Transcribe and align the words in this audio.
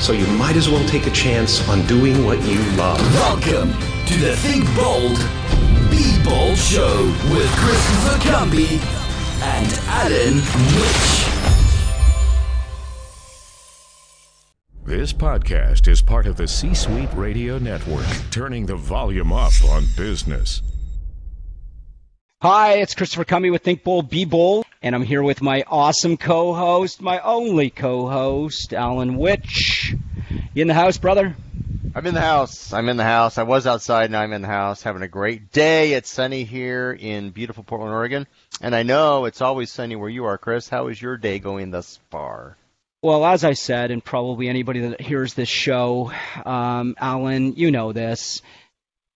So 0.00 0.12
you 0.12 0.26
might 0.38 0.54
as 0.54 0.68
well 0.68 0.86
take 0.88 1.06
a 1.06 1.10
chance 1.10 1.68
on 1.68 1.84
doing 1.86 2.24
what 2.24 2.40
you 2.46 2.58
love. 2.76 3.00
Welcome 3.14 3.72
to 4.06 4.14
the 4.18 4.36
Think 4.36 4.64
Bold, 4.76 5.18
Be 5.90 6.16
Bold 6.24 6.56
Show 6.56 7.04
with 7.32 7.50
Christopher 7.56 8.18
Cumby 8.28 8.78
and 9.42 9.72
Alan 9.88 10.36
Mitch. 10.76 11.24
This 14.86 15.12
podcast 15.12 15.88
is 15.88 16.00
part 16.00 16.26
of 16.26 16.36
the 16.36 16.46
C 16.46 16.74
Suite 16.74 17.12
Radio 17.14 17.58
Network, 17.58 18.06
turning 18.30 18.66
the 18.66 18.76
volume 18.76 19.32
up 19.32 19.52
on 19.64 19.84
business. 19.96 20.62
Hi, 22.40 22.74
it's 22.74 22.94
Christopher 22.94 23.24
Cumby 23.24 23.50
with 23.50 23.62
Think 23.64 23.82
Bold, 23.82 24.08
Be 24.08 24.24
Bold, 24.24 24.64
and 24.82 24.94
I'm 24.94 25.02
here 25.02 25.22
with 25.22 25.42
my 25.42 25.64
awesome 25.66 26.16
co-host, 26.16 27.02
my 27.02 27.20
only 27.20 27.70
co-host, 27.70 28.72
Alan 28.72 29.18
Mitch. 29.18 29.94
You 30.54 30.62
in 30.62 30.68
the 30.68 30.74
house, 30.74 30.98
brother? 30.98 31.36
I'm 31.94 32.06
in 32.06 32.14
the 32.14 32.20
house. 32.20 32.72
I'm 32.72 32.88
in 32.88 32.96
the 32.96 33.04
house. 33.04 33.38
I 33.38 33.42
was 33.42 33.66
outside, 33.66 34.10
now 34.10 34.20
I'm 34.20 34.32
in 34.32 34.42
the 34.42 34.48
house, 34.48 34.82
having 34.82 35.02
a 35.02 35.08
great 35.08 35.50
day. 35.52 35.94
It's 35.94 36.10
sunny 36.10 36.44
here 36.44 36.92
in 36.92 37.30
beautiful 37.30 37.64
Portland, 37.64 37.92
Oregon, 37.92 38.26
and 38.60 38.74
I 38.74 38.82
know 38.82 39.24
it's 39.24 39.40
always 39.40 39.70
sunny 39.70 39.96
where 39.96 40.08
you 40.10 40.26
are, 40.26 40.38
Chris. 40.38 40.68
How 40.68 40.88
is 40.88 41.00
your 41.00 41.16
day 41.16 41.38
going 41.38 41.70
thus 41.70 41.98
far? 42.10 42.56
Well, 43.02 43.24
as 43.24 43.44
I 43.44 43.52
said, 43.52 43.90
and 43.90 44.04
probably 44.04 44.48
anybody 44.48 44.80
that 44.80 45.00
hears 45.00 45.34
this 45.34 45.48
show, 45.48 46.12
um, 46.44 46.96
Alan, 46.98 47.54
you 47.54 47.70
know 47.70 47.92
this. 47.92 48.42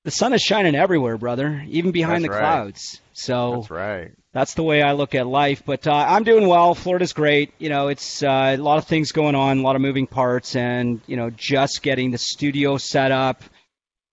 The 0.04 0.10
sun 0.10 0.32
is 0.32 0.42
shining 0.42 0.74
everywhere, 0.74 1.16
brother, 1.16 1.64
even 1.68 1.92
behind 1.92 2.24
That's 2.24 2.34
the 2.36 2.40
right. 2.40 2.48
clouds. 2.48 3.00
So 3.12 3.56
That's 3.56 3.70
right. 3.70 4.12
That's 4.32 4.54
the 4.54 4.62
way 4.62 4.82
I 4.82 4.92
look 4.92 5.14
at 5.14 5.26
life. 5.26 5.62
But 5.64 5.86
uh, 5.86 5.92
I'm 5.94 6.24
doing 6.24 6.46
well. 6.48 6.74
Florida's 6.74 7.12
great. 7.12 7.52
You 7.58 7.68
know, 7.68 7.88
it's 7.88 8.22
uh, 8.22 8.54
a 8.54 8.56
lot 8.56 8.78
of 8.78 8.86
things 8.86 9.12
going 9.12 9.34
on, 9.34 9.58
a 9.58 9.62
lot 9.62 9.76
of 9.76 9.82
moving 9.82 10.06
parts, 10.06 10.56
and 10.56 11.00
you 11.06 11.16
know, 11.16 11.30
just 11.30 11.82
getting 11.82 12.10
the 12.10 12.18
studio 12.18 12.78
set 12.78 13.12
up, 13.12 13.42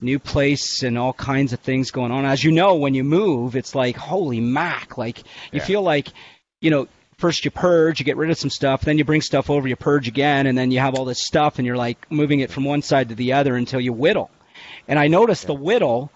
new 0.02 0.20
place, 0.20 0.84
and 0.84 0.98
all 0.98 1.14
kinds 1.14 1.54
of 1.54 1.60
things 1.62 1.92
going 1.92 2.12
on. 2.12 2.26
As 2.26 2.44
you 2.44 2.52
know, 2.52 2.76
when 2.76 2.94
you 2.94 3.04
move, 3.04 3.56
it's 3.56 3.76
like 3.76 3.96
holy 3.96 4.40
mac! 4.42 4.98
Like 4.98 5.20
you 5.52 5.60
Yeah. 5.60 5.66
feel 5.66 5.82
like, 5.82 6.10
you 6.62 6.70
know. 6.72 6.88
First 7.18 7.44
you 7.44 7.52
purge, 7.52 8.00
you 8.00 8.06
get 8.06 8.16
rid 8.16 8.30
of 8.30 8.38
some 8.38 8.50
stuff, 8.50 8.80
then 8.80 8.98
you 8.98 9.04
bring 9.04 9.20
stuff 9.20 9.50
over, 9.50 9.68
you 9.68 9.76
purge 9.76 10.08
again, 10.08 10.48
and 10.48 10.58
then 10.58 10.72
you 10.72 10.80
have 10.80 10.96
all 10.96 11.04
this 11.04 11.26
stuff, 11.26 11.60
and 11.60 11.66
you're 11.68 11.76
like 11.76 12.10
moving 12.10 12.40
it 12.40 12.50
from 12.50 12.64
one 12.64 12.82
side 12.82 13.10
to 13.10 13.16
the 13.16 13.34
other 13.34 13.58
until 13.58 13.82
you 13.82 13.92
whittle. 13.92 14.32
And 14.88 14.98
I 14.98 15.10
noticed 15.10 15.46
the 15.46 15.54
whittle, 15.54 16.14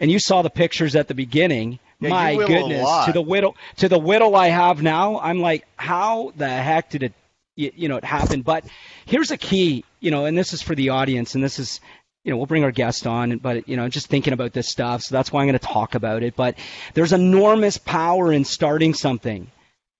and 0.00 0.10
you 0.10 0.18
saw 0.18 0.42
the 0.42 0.50
pictures 0.50 0.96
at 0.96 1.06
the 1.06 1.14
beginning. 1.14 1.78
Yeah, 2.00 2.08
My 2.08 2.34
goodness, 2.36 3.06
to 3.06 3.12
the 3.12 3.22
whittle 3.22 3.56
to 3.76 3.88
the 3.88 3.98
whittle 3.98 4.34
I 4.34 4.48
have 4.48 4.82
now, 4.82 5.20
I'm 5.20 5.40
like, 5.40 5.66
how 5.76 6.32
the 6.36 6.48
heck 6.48 6.90
did 6.90 7.02
it, 7.02 7.12
you, 7.56 7.72
you 7.74 7.88
know, 7.88 7.96
it 7.96 8.04
happen? 8.04 8.42
But 8.42 8.64
here's 9.04 9.30
a 9.30 9.36
key, 9.36 9.84
you 10.00 10.10
know, 10.10 10.24
and 10.24 10.36
this 10.36 10.52
is 10.52 10.62
for 10.62 10.74
the 10.74 10.90
audience, 10.90 11.34
and 11.34 11.44
this 11.44 11.58
is, 11.58 11.80
you 12.24 12.30
know, 12.30 12.38
we'll 12.38 12.46
bring 12.46 12.64
our 12.64 12.70
guest 12.70 13.06
on, 13.06 13.36
but 13.38 13.68
you 13.68 13.76
know, 13.76 13.88
just 13.88 14.06
thinking 14.06 14.32
about 14.32 14.52
this 14.52 14.68
stuff, 14.68 15.02
so 15.02 15.14
that's 15.14 15.30
why 15.30 15.42
I'm 15.42 15.48
going 15.48 15.58
to 15.58 15.66
talk 15.66 15.94
about 15.94 16.22
it. 16.22 16.36
But 16.36 16.56
there's 16.94 17.12
enormous 17.12 17.76
power 17.76 18.32
in 18.32 18.44
starting 18.44 18.94
something. 18.94 19.50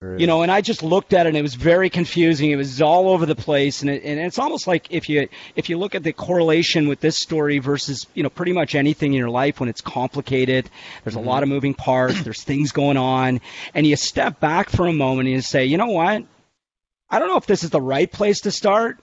You 0.02 0.26
know, 0.26 0.40
and 0.40 0.50
I 0.50 0.62
just 0.62 0.82
looked 0.82 1.12
at 1.12 1.26
it 1.26 1.28
and 1.28 1.36
it 1.36 1.42
was 1.42 1.54
very 1.56 1.90
confusing. 1.90 2.50
It 2.50 2.56
was 2.56 2.80
all 2.80 3.10
over 3.10 3.26
the 3.26 3.34
place, 3.34 3.82
and, 3.82 3.90
it, 3.90 4.02
and 4.02 4.18
it's 4.18 4.38
almost 4.38 4.66
like 4.66 4.86
if 4.88 5.10
you 5.10 5.28
if 5.56 5.68
you 5.68 5.76
look 5.76 5.94
at 5.94 6.02
the 6.02 6.14
correlation 6.14 6.88
with 6.88 7.00
this 7.00 7.18
story 7.18 7.58
versus 7.58 8.06
you 8.14 8.22
know 8.22 8.30
pretty 8.30 8.52
much 8.54 8.74
anything 8.74 9.12
in 9.12 9.18
your 9.18 9.28
life 9.28 9.60
when 9.60 9.68
it's 9.68 9.82
complicated, 9.82 10.70
there's 11.04 11.16
a 11.16 11.20
lot 11.20 11.42
of 11.42 11.50
moving 11.50 11.74
parts, 11.74 12.18
there's 12.24 12.42
things 12.42 12.72
going 12.72 12.96
on, 12.96 13.42
and 13.74 13.86
you 13.86 13.94
step 13.94 14.40
back 14.40 14.70
for 14.70 14.86
a 14.86 14.92
moment 14.92 15.28
and 15.28 15.34
you 15.34 15.42
say, 15.42 15.66
you 15.66 15.76
know 15.76 15.88
what, 15.90 16.24
I 17.10 17.18
don't 17.18 17.28
know 17.28 17.36
if 17.36 17.44
this 17.44 17.62
is 17.62 17.68
the 17.68 17.82
right 17.82 18.10
place 18.10 18.40
to 18.42 18.50
start, 18.50 19.00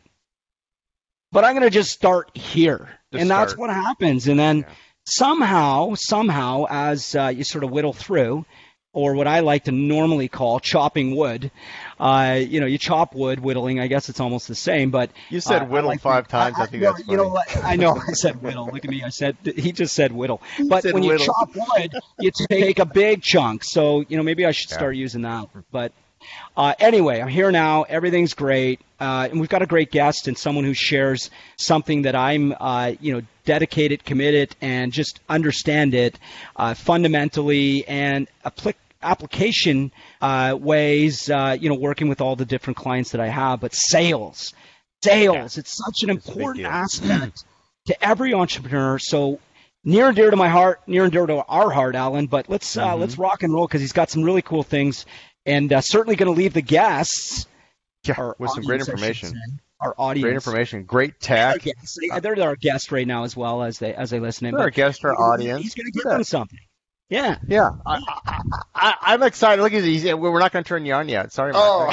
but 1.32 1.44
I'm 1.44 1.54
going 1.54 1.62
to 1.62 1.70
just 1.70 1.92
start 1.92 2.36
here, 2.36 2.90
Just 3.12 3.22
and 3.22 3.30
that's 3.30 3.56
what 3.56 3.70
happens, 3.70 4.28
and 4.28 4.40
then 4.40 4.66
Yeah. 4.68 4.74
somehow 5.06 5.94
somehow 5.94 6.66
as 6.72 7.16
uh, 7.16 7.28
you 7.28 7.44
sort 7.44 7.64
of 7.64 7.70
whittle 7.70 7.94
through 7.94 8.48
or 8.98 9.14
what 9.14 9.28
I 9.28 9.42
like 9.42 9.66
to 9.66 9.72
normally 9.72 10.28
call 10.28 10.60
chopping 10.60 11.16
wood. 11.16 11.52
Uh, 12.00 12.40
you 12.42 12.60
know, 12.60 12.66
you 12.66 12.80
chop 12.80 13.14
wood, 13.14 13.40
whittling. 13.40 13.80
I 13.80 13.86
guess 13.86 14.10
it's 14.10 14.20
almost 14.20 14.48
the 14.48 14.56
same, 14.56 14.90
but 14.90 15.12
You 15.30 15.40
said 15.40 15.62
uh, 15.62 15.66
whittle 15.66 15.90
like 15.92 16.02
five 16.02 16.26
to- 16.26 16.32
times. 16.32 16.56
I, 16.58 16.66
think 16.66 16.82
no, 16.82 16.94
that's 16.94 17.08
You 17.08 17.16
know, 17.18 17.28
what? 17.30 17.64
I 17.64 17.76
know 17.76 17.96
I 17.96 18.14
said 18.14 18.42
whittle. 18.42 18.66
Look 18.74 18.84
at 18.84 18.90
me. 18.90 19.04
I 19.04 19.10
said 19.10 19.38
he 19.44 19.72
just 19.72 19.94
said 19.94 20.12
whittle. 20.12 20.42
But 20.68 20.82
said 20.82 20.96
when 20.96 21.04
you 21.04 21.16
chop 21.20 21.56
wood, 21.56 21.94
you 22.20 22.32
take 22.50 22.80
a 22.80 22.86
big 22.86 23.22
chunk. 23.22 23.64
So 23.64 24.04
you 24.10 24.18
know, 24.18 24.24
maybe 24.24 24.48
I 24.48 24.52
should 24.52 24.72
Yeah. 24.72 24.78
start 24.78 24.96
using 24.96 25.22
that. 25.22 25.46
But 25.72 25.92
uh, 26.58 26.74
anyway, 26.80 27.22
I'm 27.22 27.28
here 27.28 27.52
now. 27.52 27.84
Everything's 27.84 28.34
great, 28.34 28.82
uh, 29.00 29.28
and 29.30 29.40
we've 29.40 29.48
got 29.50 29.62
a 29.62 29.68
great 29.68 29.92
guest 29.92 30.28
and 30.28 30.36
someone 30.36 30.66
who 30.66 30.74
shares 30.74 31.30
something 31.56 32.02
that 32.02 32.16
I'm, 32.16 32.54
uh, 32.60 32.94
you 33.00 33.14
know, 33.14 33.22
dedicated, 33.46 34.04
committed, 34.04 34.56
and 34.60 34.92
just 34.92 35.20
understand 35.30 35.94
it 35.94 36.18
uh, 36.58 36.74
fundamentally 36.74 37.88
and 37.88 38.28
applic- 38.44 38.74
application 39.02 39.92
uh, 40.22 40.58
ways. 40.60 41.30
Uh, 41.30 41.58
you 41.60 41.70
know, 41.70 41.76
working 41.76 42.08
with 42.10 42.22
all 42.22 42.36
the 42.36 42.46
different 42.46 42.78
clients 42.78 43.12
that 43.12 43.22
I 43.22 43.28
have, 43.28 43.60
but 43.60 43.74
sales, 43.74 44.54
sales. 45.04 45.58
It's 45.58 45.76
such 45.78 46.04
an 46.04 46.10
It's 46.16 46.28
important 46.28 46.66
aspect 46.66 47.44
to 47.88 48.04
every 48.06 48.34
entrepreneur. 48.34 49.00
So 49.00 49.40
near 49.84 50.08
and 50.08 50.16
dear 50.16 50.30
to 50.32 50.38
my 50.38 50.50
heart, 50.50 50.82
near 50.88 51.04
and 51.04 51.12
dear 51.12 51.26
to 51.26 51.44
our 51.46 51.70
heart, 51.72 51.96
Alan. 51.96 52.28
But 52.28 52.50
let's 52.50 52.76
uh, 52.78 52.86
Mm-hmm. 52.88 53.02
let's 53.02 53.18
rock 53.18 53.44
and 53.44 53.54
roll 53.54 53.68
because 53.68 53.82
he's 53.82 53.94
got 53.94 54.10
some 54.10 54.24
really 54.24 54.42
cool 54.42 54.64
things, 54.64 55.06
and 55.46 55.72
uh, 55.72 55.82
certainly 55.82 56.16
going 56.16 56.34
to 56.34 56.38
leave 56.38 56.54
the 56.54 56.62
guests 56.62 57.48
Yeah, 58.04 58.16
our 58.18 58.36
with 58.40 58.52
some 58.52 58.64
great 58.64 58.82
audience, 58.82 58.90
I 58.90 58.92
should 58.92 59.00
information. 59.00 59.30
say, 59.30 59.58
Our 59.80 59.96
audience, 59.98 60.24
Great 60.24 60.34
information. 60.34 60.84
Great 60.84 61.10
Our 61.12 61.54
tech. 61.54 61.62
guests. 61.62 61.98
They- 62.02 62.20
They're 62.20 62.42
our 62.42 62.56
guests 62.56 62.92
right 62.92 63.08
now 63.08 63.24
as 63.24 63.36
well 63.38 63.62
as 63.64 63.78
they 63.80 63.94
as 63.94 64.10
they 64.10 64.20
listen 64.20 64.48
in. 64.48 64.56
Our 64.56 64.66
But 64.68 64.74
guest, 64.74 65.06
our 65.06 65.16
audience. 65.16 65.62
He's 65.62 65.76
going 65.76 65.86
to 65.86 65.92
give 65.92 66.04
Yeah. 66.06 66.14
them 66.14 66.24
something. 66.24 66.60
Yeah. 67.10 67.38
Yeah, 67.48 67.70
I, 67.86 68.02
I, 68.26 68.42
I, 68.76 68.94
I'm 69.02 69.24
excited. 69.24 69.62
Look 69.62 69.74
at 69.74 69.82
these. 69.82 70.04
We're 70.04 70.40
not 70.40 70.52
going 70.52 70.64
to 70.64 70.68
turn 70.68 70.86
you 70.86 70.94
on 70.94 71.08
yet. 71.08 71.32
Sorry. 71.32 71.54
Oh. 71.56 71.88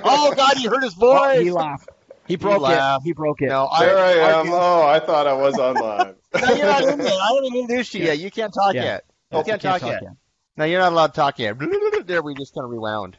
Oh 0.04 0.34
God, 0.34 0.58
you 0.58 0.68
heard 0.70 0.82
his 0.82 0.94
Oh, 1.00 1.18
voice. 1.18 1.40
he 1.42 1.50
laughed. 1.50 1.88
He 2.26 2.36
broke 2.36 2.56
it. 2.58 2.62
laughed. 2.62 3.04
He 3.04 3.12
broke 3.12 3.40
it. 3.42 3.48
No, 3.48 3.66
I, 3.66 3.84
There 3.86 3.98
I 3.98 4.10
am. 4.40 4.46
I, 4.48 4.50
Oh, 4.52 4.82
I 4.86 5.00
thought 5.00 5.26
I 5.26 5.32
was 5.34 5.58
on 5.58 5.74
live. 5.76 6.16
no, 6.40 6.54
you're 6.54 6.66
not 6.66 6.82
in 6.84 6.98
yet. 7.00 7.12
I 7.12 7.34
haven't 7.34 7.56
introduced 7.56 7.94
you 7.94 8.04
yet. 8.04 8.18
You 8.18 8.30
can't 8.30 8.52
talk 8.52 8.74
Yeah. 8.74 8.84
yet. 8.84 9.04
You 9.32 9.38
Yes, 9.38 9.46
can't, 9.46 9.64
I 9.66 9.78
talk, 9.78 10.02
yet. 10.02 10.12
No, 10.56 10.64
you're 10.64 10.80
not 10.80 10.92
allowed 10.92 11.08
to 11.08 11.12
talk 11.14 11.38
yet. 11.38 11.56
There, 12.06 12.20
we 12.22 12.34
just 12.34 12.52
kind 12.54 12.64
of 12.64 12.70
rewound. 12.70 13.16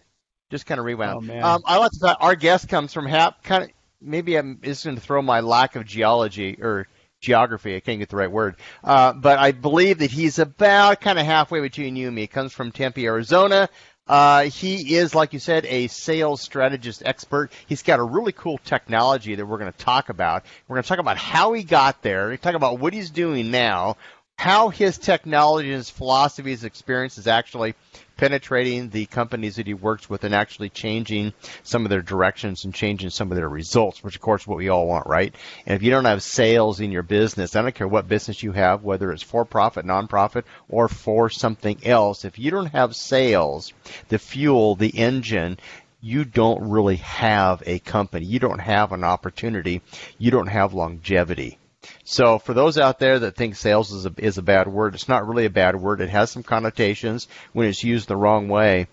Just 0.50 0.66
kind 0.66 0.78
of 0.80 0.86
rewound. 0.86 1.18
Oh, 1.18 1.22
man. 1.22 1.42
Um, 1.44 1.62
I 1.66 1.78
like 1.78 1.92
to 1.92 2.00
thought 2.00 2.18
our 2.20 2.36
guest 2.36 2.68
comes 2.68 2.92
from 2.94 3.06
hap 3.06 3.44
kind 3.44 3.64
of 3.64 3.70
maybe 4.02 4.36
I'm 4.36 4.60
just 4.62 4.84
going 4.84 4.98
to 4.98 5.02
throw 5.02 5.22
my 5.22 5.40
lack 5.40 5.76
of 5.78 5.86
geology 5.86 6.58
or 6.62 6.88
geography. 7.24 7.76
I 7.76 7.80
can't 7.80 8.00
get 8.00 8.10
the 8.10 8.18
right 8.18 8.32
word, 8.32 8.58
uh, 8.84 9.14
but 9.14 9.40
I 9.40 9.52
believe 9.52 10.00
that 10.00 10.12
he's 10.12 10.38
about 10.38 11.02
kind 11.02 11.18
of 11.18 11.26
halfway 11.26 11.62
between 11.62 11.96
you 11.96 12.08
and 12.08 12.16
me. 12.16 12.22
He 12.22 12.28
comes 12.28 12.54
from 12.54 12.72
Tempe, 12.72 13.06
Arizona. 13.06 13.70
Uh, 14.06 14.44
he 14.44 14.96
is, 14.96 15.16
like 15.16 15.32
you 15.32 15.40
said, 15.40 15.66
a 15.66 15.88
sales 15.88 16.42
strategist 16.42 17.02
expert. 17.06 17.52
He's 17.68 17.84
got 17.84 18.00
a 18.00 18.04
really 18.04 18.34
cool 18.34 18.58
technology 18.58 19.36
that 19.36 19.46
we're 19.46 19.58
going 19.58 19.72
to 19.72 19.78
talk 19.78 20.10
about. 20.10 20.44
We're 20.68 20.76
going 20.76 20.84
to 20.84 20.90
talk 20.90 21.00
about 21.00 21.18
how 21.18 21.54
he 21.54 21.64
got 21.64 22.02
there. 22.02 22.28
We're 22.28 22.38
talk 22.38 22.56
about 22.56 22.80
what 22.80 22.94
he's 22.94 23.12
doing 23.12 23.50
now, 23.50 23.96
how 24.38 24.70
his 24.70 24.98
technology, 24.98 25.70
and 25.70 25.78
his 25.78 25.90
philosophy, 25.90 26.52
his 26.52 26.66
experience 26.66 27.18
is 27.18 27.28
actually 27.28 27.76
penetrating 28.18 28.90
the 28.90 29.06
companies 29.06 29.56
that 29.56 29.68
he 29.68 29.74
works 29.74 30.10
with 30.10 30.24
and 30.24 30.36
actually 30.36 30.70
changing 30.70 31.34
some 31.64 31.86
of 31.86 31.90
their 31.90 32.02
directions 32.02 32.66
and 32.66 32.74
changing 32.74 33.10
some 33.10 33.32
of 33.32 33.36
their 33.36 33.50
results, 33.50 34.04
which 34.04 34.16
of 34.16 34.22
course 34.22 34.44
is 34.44 34.48
what 34.48 34.58
we 34.58 34.70
all 34.70 34.88
want, 34.88 35.08
right? 35.08 35.34
And 35.66 35.76
if 35.76 35.84
you 35.84 35.92
don't 35.92 36.06
have 36.06 36.24
sales 36.24 36.80
in 36.80 36.92
your 36.92 37.04
business, 37.04 37.56
I 37.56 37.62
don't 37.62 37.76
care 37.76 37.88
what 37.88 38.08
business 38.08 38.44
you 38.44 38.52
have, 38.52 38.84
whether 38.84 39.12
it's 39.12 39.24
for 39.24 39.46
profit, 39.46 39.86
nonprofit, 39.86 40.44
or 40.70 40.88
for 40.88 41.30
something 41.30 41.86
else, 41.86 42.26
if 42.26 42.38
you 42.38 42.52
don't 42.52 42.68
have 42.68 42.96
sales, 42.96 43.74
the 44.10 44.20
fuel, 44.20 44.76
the 44.76 44.90
engine, 44.90 45.58
you 46.02 46.26
don't 46.26 46.70
really 46.70 46.98
have 46.98 47.64
a 47.66 47.80
company. 47.80 48.26
You 48.26 48.38
don't 48.38 48.60
have 48.60 48.92
an 48.92 49.06
opportunity. 49.06 49.82
You 50.18 50.32
don't 50.32 50.48
have 50.48 50.74
longevity. 50.74 51.58
So 52.04 52.40
for 52.40 52.54
those 52.54 52.78
out 52.78 53.00
there 53.00 53.20
that 53.20 53.36
think 53.36 53.56
sales 53.56 53.92
is 53.92 54.06
a, 54.06 54.14
is 54.18 54.38
a 54.38 54.42
bad 54.42 54.68
word, 54.68 54.94
it's 54.94 55.08
not 55.08 55.28
really 55.28 55.46
a 55.46 55.50
bad 55.50 55.76
word. 55.76 56.02
It 56.02 56.10
has 56.10 56.32
some 56.32 56.44
connotations 56.44 57.28
when 57.54 57.68
it's 57.68 57.84
used 57.84 58.08
the 58.08 58.16
wrong 58.16 58.50
way 58.50 58.88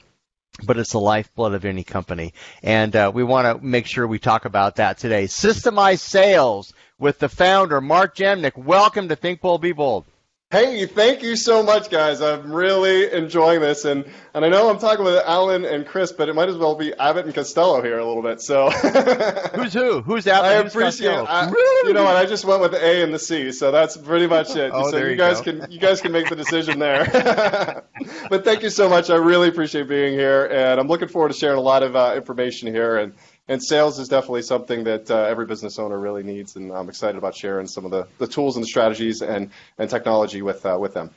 but 0.65 0.79
it's 0.79 0.93
the 0.93 1.01
lifeblood 1.01 1.55
of 1.55 1.65
any 1.65 1.85
company. 1.85 2.35
And 2.63 2.95
uh, 2.95 3.11
we 3.15 3.25
want 3.25 3.47
to 3.47 3.65
make 3.65 3.87
sure 3.87 4.07
we 4.07 4.19
talk 4.19 4.45
about 4.45 4.77
that 4.77 4.99
today. 4.99 5.25
Systemized 5.25 6.01
sales 6.01 6.73
with 6.99 7.19
the 7.19 7.29
founder, 7.29 7.81
Mark 7.81 8.17
Jamnik. 8.17 8.57
Welcome 8.57 9.09
to 9.09 9.17
Think 9.17 9.41
Bold, 9.41 9.63
Be 9.63 9.73
Bold. 9.73 10.05
Hey, 10.53 10.85
thank 10.85 11.23
you 11.23 11.37
so 11.37 11.63
much, 11.63 11.91
guys. 11.91 12.21
I'm 12.21 12.53
really 12.53 13.13
enjoying 13.13 13.61
this, 13.61 13.85
and 13.85 14.05
and 14.35 14.45
I 14.45 14.49
know 14.49 14.69
I'm 14.69 14.81
talking 14.81 15.05
with 15.05 15.23
Alan 15.25 15.65
and 15.65 15.87
Chris, 15.87 16.11
but 16.11 16.29
it 16.29 16.35
might 16.35 16.49
as 16.49 16.57
well 16.57 16.75
be 16.75 16.93
Abbott 16.95 17.25
and 17.25 17.33
Costello 17.33 17.81
here 17.83 18.01
a 18.01 18.05
little 18.05 18.21
bit. 18.21 18.41
So 18.41 18.69
who's 19.55 19.73
who? 19.73 20.01
Who's 20.01 20.27
Abbott? 20.27 20.51
And 20.51 20.65
I 20.65 20.67
appreciate. 20.67 21.15
I, 21.15 21.49
you 21.85 21.93
know 21.93 22.03
what? 22.03 22.17
I 22.17 22.27
just 22.27 22.45
went 22.45 22.61
with 22.61 22.73
the 22.73 22.85
A 22.85 23.05
and 23.05 23.15
the 23.15 23.19
C, 23.21 23.53
so 23.53 23.71
that's 23.71 23.97
pretty 23.97 24.27
much 24.27 24.57
it. 24.57 24.73
oh, 24.75 24.91
so 24.91 24.97
there 24.97 25.05
you 25.05 25.13
you 25.13 25.17
guys 25.19 25.41
go. 25.41 25.53
can 25.53 25.71
you 25.71 25.79
guys 25.79 26.01
can 26.01 26.11
make 26.11 26.29
the 26.29 26.35
decision 26.35 26.81
there. 26.81 27.85
but 28.29 28.45
thank 28.45 28.65
you 28.65 28.71
so 28.71 28.89
much. 28.89 29.09
I 29.09 29.17
really 29.19 29.47
appreciate 29.47 29.87
being 29.87 30.15
here, 30.15 30.47
and 30.47 30.81
I'm 30.81 30.89
looking 30.89 31.07
forward 31.07 31.31
to 31.31 31.39
sharing 31.39 31.59
a 31.59 31.63
lot 31.63 31.85
of 31.85 31.95
uh, 31.95 32.15
information 32.17 32.67
here 32.75 32.97
and. 32.97 33.13
And 33.51 33.63
sales 33.63 33.99
is 33.99 34.09
definitely 34.09 34.43
something 34.43 34.85
that 34.85 35.11
uh, 35.11 35.17
every 35.25 35.45
business 35.45 35.79
owner 35.79 35.99
really 35.99 36.23
needs, 36.23 36.55
and 36.57 36.71
I'm 36.73 36.89
excited 36.89 37.19
about 37.19 37.35
sharing 37.35 37.67
some 37.67 37.85
of 37.85 37.91
the, 37.91 38.07
the 38.19 38.27
tools 38.29 38.55
and 38.57 38.63
the 38.63 38.69
strategies 38.69 39.23
and, 39.23 39.51
and 39.77 39.91
technology 39.91 40.41
with 40.41 40.65
uh, 40.65 40.79
with 40.81 40.95
them. 40.95 41.11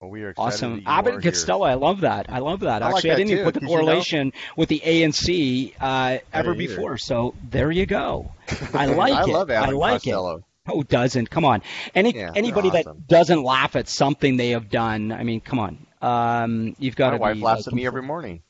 Well, 0.00 0.10
we 0.10 0.22
are 0.24 0.30
excited 0.30 0.46
Awesome. 0.54 0.72
that 0.76 0.80
you 0.80 0.86
Abbott 0.88 1.12
are 1.12 1.16
and. 1.16 1.24
Costello, 1.24 1.64
I 1.64 1.74
love 1.74 2.00
that. 2.00 2.26
I 2.28 2.38
love 2.40 2.60
that. 2.60 2.82
I 2.82 2.86
like 2.86 2.96
Actually, 2.96 3.10
I 3.12 3.14
didn't 3.16 3.30
even 3.30 3.38
too, 3.38 3.44
put 3.44 3.54
the 3.54 3.60
'cause 3.60 3.70
you 3.70 3.76
know- 3.76 3.82
correlation 3.84 4.32
with 4.56 4.68
the 4.68 4.82
A 4.84 5.02
and 5.04 5.14
C 5.14 5.74
uh, 5.80 6.18
ever 6.32 6.54
before. 6.54 6.98
So 6.98 7.34
there 7.50 7.70
you 7.70 7.86
go. 7.86 8.32
I 8.74 8.86
like 9.02 9.12
it. 9.12 9.16
I 9.16 9.22
it. 9.22 9.28
love 9.28 9.50
Abbott 9.50 9.68
I 9.70 9.72
like 9.72 9.92
Costello. 10.02 10.36
it. 10.38 10.44
Who 10.72 10.82
doesn't? 10.84 11.30
Come 11.30 11.44
on. 11.44 11.62
Any 11.94 12.14
Yeah, 12.16 12.32
anybody 12.34 12.70
awesome. 12.70 12.96
that 12.98 13.06
doesn't 13.08 13.42
laugh 13.44 13.76
at 13.76 13.88
something 13.88 14.36
they 14.36 14.50
have 14.50 14.70
done, 14.70 15.12
I 15.12 15.22
mean, 15.22 15.40
come 15.40 15.58
on. 15.60 15.86
Um, 16.02 16.74
you've 16.80 16.96
got 16.96 17.12
My 17.12 17.16
to 17.16 17.20
wife 17.20 17.34
be. 17.36 17.40
laughs 17.42 17.66
like, 17.66 17.68
at 17.68 17.74
me 17.74 17.86
every 17.86 18.02
morning. 18.02 18.42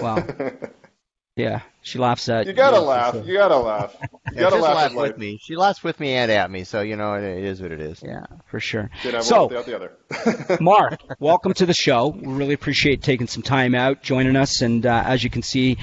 Well, 0.00 0.24
yeah, 1.36 1.60
she 1.82 1.98
laughs 1.98 2.28
at 2.28 2.46
You 2.46 2.52
gotta 2.52 2.76
for 2.76 2.82
laugh. 2.82 3.14
sure. 3.14 3.24
You 3.24 3.34
gotta 3.34 3.56
laugh. 3.56 3.96
You 4.30 4.40
gotta 4.40 4.56
she 4.56 4.62
laugh 4.62 4.74
laughs 4.74 4.92
at 4.92 4.96
life. 4.98 5.08
with 5.12 5.18
me. 5.18 5.38
She 5.42 5.56
laughs 5.56 5.82
with 5.82 5.98
me 6.00 6.12
and 6.12 6.30
at 6.30 6.50
me, 6.50 6.64
so 6.64 6.82
you 6.82 6.96
know 6.96 7.14
it, 7.14 7.24
it 7.24 7.44
is 7.44 7.62
what 7.62 7.72
it 7.72 7.80
is. 7.80 8.02
Yeah, 8.02 8.26
for 8.46 8.60
sure. 8.60 8.90
Did 9.02 9.14
have 9.14 9.24
So- 9.24 9.48
the 9.48 9.74
other. 9.74 9.92
Mark, 10.60 11.00
welcome 11.18 11.54
to 11.54 11.64
the 11.66 11.72
show. 11.72 12.08
We 12.08 12.30
really 12.32 12.52
appreciate 12.54 13.02
taking 13.02 13.26
some 13.26 13.42
time 13.42 13.74
out, 13.74 14.02
joining 14.02 14.36
us. 14.36 14.60
And 14.60 14.84
uh, 14.84 15.02
as 15.06 15.24
you 15.24 15.30
can 15.30 15.42
see, 15.42 15.78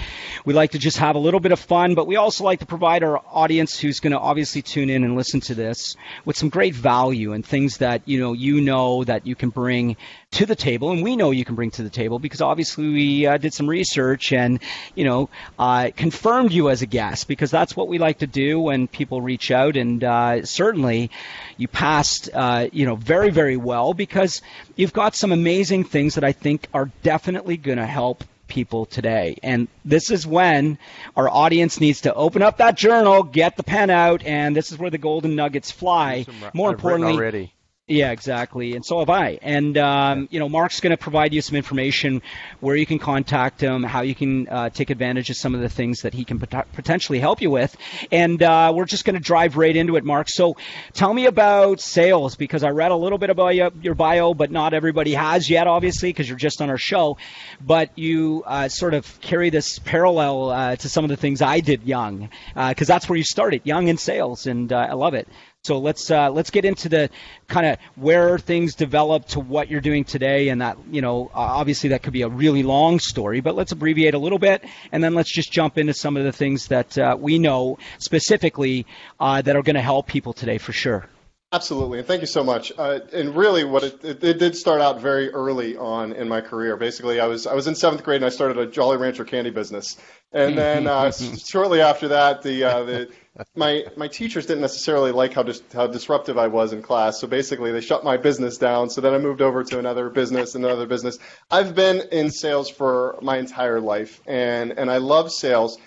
we 0.45 0.53
like 0.53 0.71
to 0.71 0.79
just 0.79 0.97
have 0.97 1.15
a 1.15 1.19
little 1.19 1.39
bit 1.39 1.51
of 1.51 1.59
fun, 1.59 1.95
but 1.95 2.05
we 2.07 2.15
also 2.17 2.43
like 2.43 2.59
to 2.59 2.65
provide 2.67 3.03
our 3.03 3.19
audience 3.31 3.79
who's 3.79 3.99
going 3.99 4.13
to 4.13 4.19
obviously 4.19 4.61
tune 4.61 4.89
in 4.91 5.03
and 5.03 5.15
listen 5.15 5.39
to 5.41 5.55
this 5.55 5.95
with 6.23 6.37
some 6.37 6.49
great 6.49 6.75
value 6.75 7.33
and 7.33 7.43
things 7.45 7.77
that 7.77 8.03
you 8.05 8.19
know 8.19 8.33
you 8.33 8.61
know 8.61 9.03
that 9.03 9.25
you 9.25 9.35
can 9.35 9.49
bring 9.49 9.97
to 10.31 10.45
the 10.45 10.55
table, 10.55 10.91
and 10.91 11.01
we 11.03 11.15
know 11.15 11.31
you 11.31 11.45
can 11.45 11.55
bring 11.55 11.71
to 11.71 11.81
the 11.83 11.89
table 11.89 12.19
because 12.19 12.41
obviously 12.41 12.89
we 12.91 13.25
uh, 13.25 13.37
did 13.37 13.53
some 13.53 13.67
research 13.67 14.33
and 14.33 14.59
you 14.93 15.03
know 15.05 15.29
uh, 15.57 15.89
confirmed 15.95 16.51
you 16.51 16.69
as 16.69 16.81
a 16.81 16.85
guest 16.85 17.27
because 17.27 17.51
that's 17.51 17.75
what 17.75 17.87
we 17.87 17.97
like 17.97 18.19
to 18.19 18.27
do 18.27 18.59
when 18.59 18.87
people 18.87 19.21
reach 19.21 19.51
out, 19.51 19.77
and 19.77 20.03
uh, 20.03 20.45
certainly 20.45 21.11
you 21.57 21.67
passed 21.67 22.29
uh, 22.33 22.67
you 22.71 22.85
know 22.85 22.95
very 22.95 23.29
very 23.29 23.57
well 23.57 23.93
because 23.93 24.41
you've 24.75 24.93
got 24.93 25.15
some 25.15 25.31
amazing 25.31 25.83
things 25.83 26.15
that 26.15 26.23
I 26.23 26.31
think 26.31 26.67
are 26.73 26.89
definitely 27.03 27.57
going 27.57 27.77
to 27.77 27.85
help 27.85 28.23
people 28.47 28.85
today. 28.85 29.37
And 29.43 29.67
this 29.83 30.11
is 30.11 30.27
when 30.27 30.77
our 31.15 31.29
audience 31.29 31.79
needs 31.79 32.01
to 32.01 32.13
open 32.13 32.41
up 32.41 32.57
that 32.57 32.75
journal, 32.75 33.23
get 33.23 33.57
the 33.57 33.63
pen 33.63 33.89
out, 33.89 34.23
and 34.23 34.55
this 34.55 34.71
is 34.71 34.77
where 34.77 34.89
the 34.89 34.97
golden 34.97 35.35
nuggets 35.35 35.71
fly. 35.71 36.25
More 36.53 36.69
I've 36.69 36.75
importantly. 36.75 37.51
Yeah, 37.87 38.09
exactly. 38.09 38.75
And 38.75 38.83
so 38.83 38.97
have 38.97 39.11
I. 39.11 39.37
And, 39.43 39.77
um, 39.77 40.27
you 40.31 40.39
know, 40.39 40.49
Mark's 40.49 40.79
going 40.79 40.89
to 40.89 40.97
provide 40.97 41.35
you 41.35 41.41
some 41.41 41.55
information 41.55 42.23
where 42.59 42.75
you 42.75 42.85
can 42.87 42.97
contact 42.97 43.61
him, 43.61 43.83
how 43.83 44.01
you 44.01 44.15
can 44.15 44.49
uh, 44.49 44.69
take 44.71 44.89
advantage 44.89 45.29
of 45.29 45.35
some 45.35 45.53
of 45.53 45.61
the 45.61 45.69
things 45.69 46.01
that 46.01 46.11
he 46.11 46.25
can 46.25 46.39
pot- 46.39 46.67
potentially 46.73 47.19
help 47.19 47.43
you 47.43 47.51
with. 47.51 47.77
And 48.11 48.41
uh, 48.41 48.73
we're 48.75 48.85
just 48.85 49.05
going 49.05 49.13
to 49.13 49.19
drive 49.19 49.55
right 49.55 49.75
into 49.75 49.97
it, 49.97 50.03
Mark. 50.03 50.29
So 50.29 50.57
tell 50.93 51.13
me 51.13 51.27
about 51.27 51.79
sales 51.79 52.35
because 52.35 52.63
I 52.63 52.69
read 52.69 52.89
a 52.89 52.95
little 52.95 53.19
bit 53.19 53.29
about 53.29 53.53
your, 53.53 53.69
your 53.79 53.93
bio, 53.93 54.33
but 54.33 54.49
not 54.49 54.73
everybody 54.73 55.13
has 55.13 55.47
yet, 55.47 55.67
obviously, 55.67 56.09
because 56.09 56.27
you're 56.27 56.39
just 56.39 56.63
on 56.63 56.71
our 56.71 56.79
show. 56.79 57.17
But 57.63 57.95
you 57.95 58.41
uh, 58.47 58.67
sort 58.67 58.95
of 58.95 59.21
carry 59.21 59.51
this 59.51 59.77
parallel 59.77 60.49
uh, 60.49 60.75
to 60.77 60.89
some 60.89 61.05
of 61.05 61.11
the 61.11 61.17
things 61.17 61.43
I 61.43 61.59
did 61.59 61.83
young 61.83 62.31
because 62.55 62.87
that's 62.87 63.07
where 63.07 63.17
you 63.17 63.23
started, 63.23 63.61
young 63.63 63.89
in 63.89 63.97
sales. 63.97 64.47
And 64.47 64.73
uh, 64.73 64.87
I 64.89 64.93
love 64.93 65.13
it. 65.13 65.27
So 65.65 65.79
let's 65.79 66.11
uh, 66.11 66.29
let's 66.29 66.51
get 66.51 66.63
into 66.63 66.89
the 66.89 67.09
kind 67.47 67.65
of 67.65 67.79
where 67.95 68.37
things 68.37 68.75
developed 68.75 69.29
to 69.29 69.39
what 69.39 69.67
you're 69.67 69.81
doing 69.81 70.03
today, 70.03 70.49
and 70.49 70.61
that 70.61 70.77
you 70.91 71.01
know 71.01 71.31
obviously 71.33 71.89
that 71.89 72.03
could 72.03 72.13
be 72.13 72.21
a 72.21 72.29
really 72.29 72.61
long 72.61 72.99
story, 72.99 73.41
but 73.41 73.55
let's 73.55 73.71
abbreviate 73.71 74.13
a 74.13 74.19
little 74.19 74.37
bit, 74.37 74.63
and 74.91 75.03
then 75.03 75.15
let's 75.15 75.33
just 75.33 75.51
jump 75.51 75.79
into 75.79 75.95
some 75.95 76.17
of 76.17 76.23
the 76.23 76.31
things 76.31 76.67
that 76.67 76.95
uh, 76.99 77.17
we 77.19 77.39
know 77.39 77.79
specifically 77.97 78.85
uh, 79.19 79.41
that 79.41 79.55
are 79.55 79.63
going 79.63 79.75
to 79.75 79.81
help 79.81 80.05
people 80.05 80.33
today 80.33 80.59
for 80.59 80.71
sure. 80.71 81.09
Absolutely, 81.55 81.99
and 81.99 82.07
thank 82.07 82.19
you 82.19 82.27
so 82.27 82.43
much. 82.43 82.73
Uh, 82.77 82.99
and 83.13 83.33
really, 83.33 83.63
what 83.63 83.81
it, 83.81 84.03
it, 84.03 84.21
it 84.21 84.39
did 84.39 84.57
start 84.57 84.81
out 84.81 84.99
very 84.99 85.29
early 85.29 85.77
on 85.77 86.11
in 86.11 86.27
my 86.27 86.41
career. 86.41 86.75
Basically, 86.75 87.21
I 87.21 87.27
was 87.27 87.47
I 87.47 87.53
was 87.53 87.65
in 87.67 87.75
seventh 87.75 88.03
grade 88.03 88.17
and 88.17 88.25
I 88.25 88.29
started 88.29 88.57
a 88.57 88.65
Jolly 88.65 88.97
Rancher 88.97 89.23
candy 89.23 89.51
business, 89.51 89.95
and 90.33 90.57
then 90.57 90.85
uh, 90.85 91.13
shortly 91.37 91.79
after 91.79 92.09
that, 92.09 92.41
the 92.41 92.65
uh, 92.65 92.83
the 92.83 93.09
my 93.55 93.85
my 93.95 94.09
teachers 94.09 94.45
didn't 94.45 94.63
necessarily 94.63 95.13
like 95.13 95.31
how 95.31 95.43
dis- 95.43 95.63
how 95.73 95.87
disruptive 95.87 96.37
I 96.37 96.47
was 96.47 96.73
in 96.73 96.81
class. 96.81 97.21
So 97.21 97.27
basically, 97.27 97.71
they 97.71 97.79
shut 97.79 98.03
my 98.03 98.17
business 98.17 98.57
down. 98.57 98.89
So 98.89 98.99
then 98.99 99.13
I 99.13 99.17
moved 99.17 99.41
over 99.41 99.63
to 99.63 99.79
another 99.79 100.09
business, 100.09 100.55
another 100.55 100.85
business. 100.85 101.19
I've 101.49 101.73
been 101.73 102.01
in 102.11 102.31
sales 102.31 102.69
for 102.69 103.17
my 103.21 103.37
entire 103.37 103.79
life, 103.79 104.19
and 104.27 104.73
and 104.73 104.91
I 104.91 104.97
love 104.97 105.31
sales. 105.31 105.77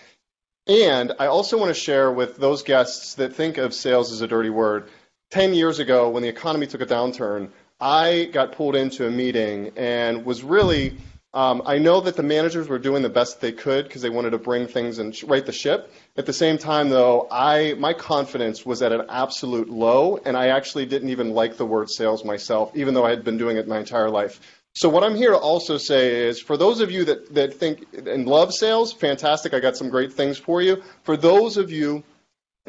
And 0.67 1.15
I 1.19 1.27
also 1.27 1.59
want 1.59 1.75
to 1.75 1.81
share 1.81 2.11
with 2.11 2.37
those 2.37 2.63
guests 2.63 3.15
that 3.15 3.35
think 3.35 3.57
of 3.59 3.73
sales 3.75 4.13
as 4.13 4.21
a 4.23 4.27
dirty 4.27 4.51
word. 4.51 4.91
10 5.31 5.55
years 5.55 5.79
ago, 5.79 6.09
when 6.09 6.23
the 6.23 6.29
economy 6.29 6.67
took 6.67 6.81
a 6.81 6.87
downturn, 6.87 7.51
I 7.81 8.31
got 8.33 8.53
pulled 8.53 8.77
into 8.77 9.07
a 9.07 9.11
meeting 9.11 9.73
and 9.77 10.25
was 10.25 10.43
really. 10.43 10.97
Um, 11.35 11.61
I 11.67 11.77
know 11.77 12.01
that 12.01 12.17
the 12.17 12.23
managers 12.23 12.69
were 12.69 12.79
doing 12.79 13.03
the 13.03 13.11
best 13.11 13.43
they 13.43 13.53
could 13.53 13.85
because 13.85 14.01
they 14.01 14.09
wanted 14.09 14.31
to 14.31 14.39
bring 14.39 14.67
things 14.67 14.99
and 14.99 15.15
right 15.25 15.45
the 15.45 15.53
ship. 15.53 15.93
At 16.17 16.25
the 16.25 16.33
same 16.33 16.57
time, 16.57 16.89
though, 16.89 17.29
I 17.31 17.75
my 17.75 17.93
confidence 17.93 18.65
was 18.65 18.81
at 18.81 18.93
an 18.93 19.03
absolute 19.11 19.69
low, 19.69 20.19
and 20.25 20.39
I 20.39 20.49
actually 20.49 20.87
didn't 20.87 21.11
even 21.11 21.35
like 21.35 21.59
the 21.59 21.67
word 21.67 21.91
sales 21.91 22.25
myself, 22.25 22.75
even 22.75 22.95
though 22.95 23.05
I 23.05 23.11
had 23.11 23.25
been 23.25 23.37
doing 23.37 23.59
it 23.59 23.69
my 23.69 23.79
entire 23.79 24.09
life. 24.09 24.41
So 24.73 24.89
what 24.89 25.05
I'm 25.05 25.17
here 25.17 25.33
to 25.33 25.37
also 25.37 25.77
say 25.77 26.27
is, 26.29 26.41
for 26.41 26.57
those 26.57 26.81
of 26.81 26.91
you 26.91 27.05
that, 27.05 27.35
that 27.35 27.55
think 27.55 27.85
and 28.07 28.27
love 28.27 28.55
sales, 28.55 28.93
fantastic. 28.93 29.53
I 29.53 29.61
got 29.61 29.77
some 29.77 29.91
great 29.91 30.13
things 30.13 30.39
for 30.39 30.63
you. 30.63 30.83
For 31.03 31.17
those 31.17 31.59
of 31.59 31.71
you 31.71 32.05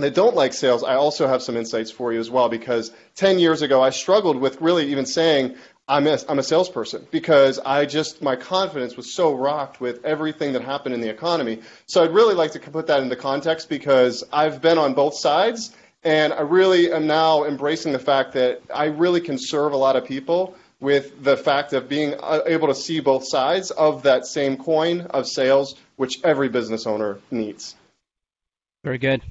that 0.03 0.15
don't 0.15 0.35
like 0.35 0.53
sales, 0.53 0.83
I 0.83 0.95
also 0.95 1.27
have 1.27 1.41
some 1.41 1.57
insights 1.57 1.91
for 1.91 2.13
you 2.13 2.19
as 2.19 2.29
well 2.29 2.49
because 2.49 2.91
10 3.15 3.39
years 3.39 3.61
ago 3.61 3.81
I 3.81 3.89
struggled 3.89 4.37
with 4.37 4.61
really 4.61 4.91
even 4.91 5.05
saying 5.05 5.55
I'm 5.87 6.05
a, 6.05 6.19
I'm 6.29 6.37
a 6.37 6.43
salesperson 6.43 7.07
because 7.09 7.57
I 7.59 7.85
just, 7.85 8.21
my 8.21 8.35
confidence 8.35 8.95
was 8.95 9.13
so 9.13 9.33
rocked 9.33 9.81
with 9.81 10.05
everything 10.05 10.53
that 10.53 10.61
happened 10.61 10.93
in 10.93 11.01
the 11.01 11.09
economy. 11.09 11.61
So 11.87 12.03
I'd 12.03 12.13
really 12.13 12.35
like 12.35 12.51
to 12.51 12.59
put 12.59 12.87
that 12.87 13.01
into 13.01 13.15
context 13.15 13.69
because 13.69 14.23
I've 14.31 14.61
been 14.61 14.77
on 14.77 14.93
both 14.93 15.15
sides 15.15 15.75
and 16.03 16.31
I 16.31 16.41
really 16.41 16.91
am 16.93 17.07
now 17.07 17.43
embracing 17.45 17.91
the 17.91 17.99
fact 17.99 18.33
that 18.33 18.61
I 18.73 18.85
really 18.85 19.19
can 19.19 19.37
serve 19.37 19.73
a 19.73 19.77
lot 19.77 19.95
of 19.95 20.05
people 20.05 20.55
with 20.79 21.23
the 21.23 21.35
fact 21.35 21.73
of 21.73 21.89
being 21.89 22.13
uh, 22.19 22.41
able 22.45 22.67
to 22.67 22.75
see 22.75 22.99
both 22.99 23.27
sides 23.27 23.71
of 23.71 24.03
that 24.03 24.25
same 24.25 24.57
coin 24.57 25.01
of 25.01 25.27
sales, 25.27 25.75
which 25.97 26.23
every 26.23 26.49
business 26.49 26.87
owner 26.87 27.19
needs. 27.31 27.75
Very 28.83 28.97
good. 28.97 29.21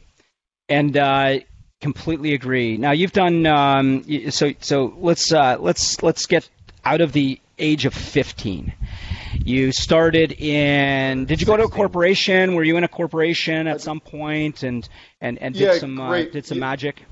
And 0.69 0.97
uh, 0.97 1.41
completely 1.81 2.35
agree. 2.35 2.77
Now 2.77 2.93
you've 2.93 3.13
done 3.13 3.47
um, 3.47 4.05
so. 4.31 4.53
So 4.61 4.95
let's 4.99 5.33
uh, 5.33 5.57
let's 5.59 6.03
let's 6.03 6.27
get 6.27 6.49
out 6.85 7.01
of 7.01 7.13
the 7.13 7.41
age 7.59 7.85
of 7.87 7.95
15. 7.95 8.73
You 9.45 9.73
started 9.73 10.33
in. 10.33 11.27
Did 11.27 11.41
you 11.41 11.47
go 11.47 11.57
to 11.57 11.65
a 11.65 11.69
corporation? 11.69 12.55
Were 12.55 12.65
you 12.65 12.77
in 12.77 12.85
a 12.85 12.89
corporation 12.89 13.67
at 13.67 13.81
some 13.81 14.01
point 14.01 14.63
and 14.63 14.89
and 15.21 15.39
and 15.39 15.55
did 15.55 15.63
Yeah, 15.63 15.79
some 15.79 16.01
uh, 16.01 16.23
did 16.25 16.47
some 16.47 16.59
magic? 16.59 17.03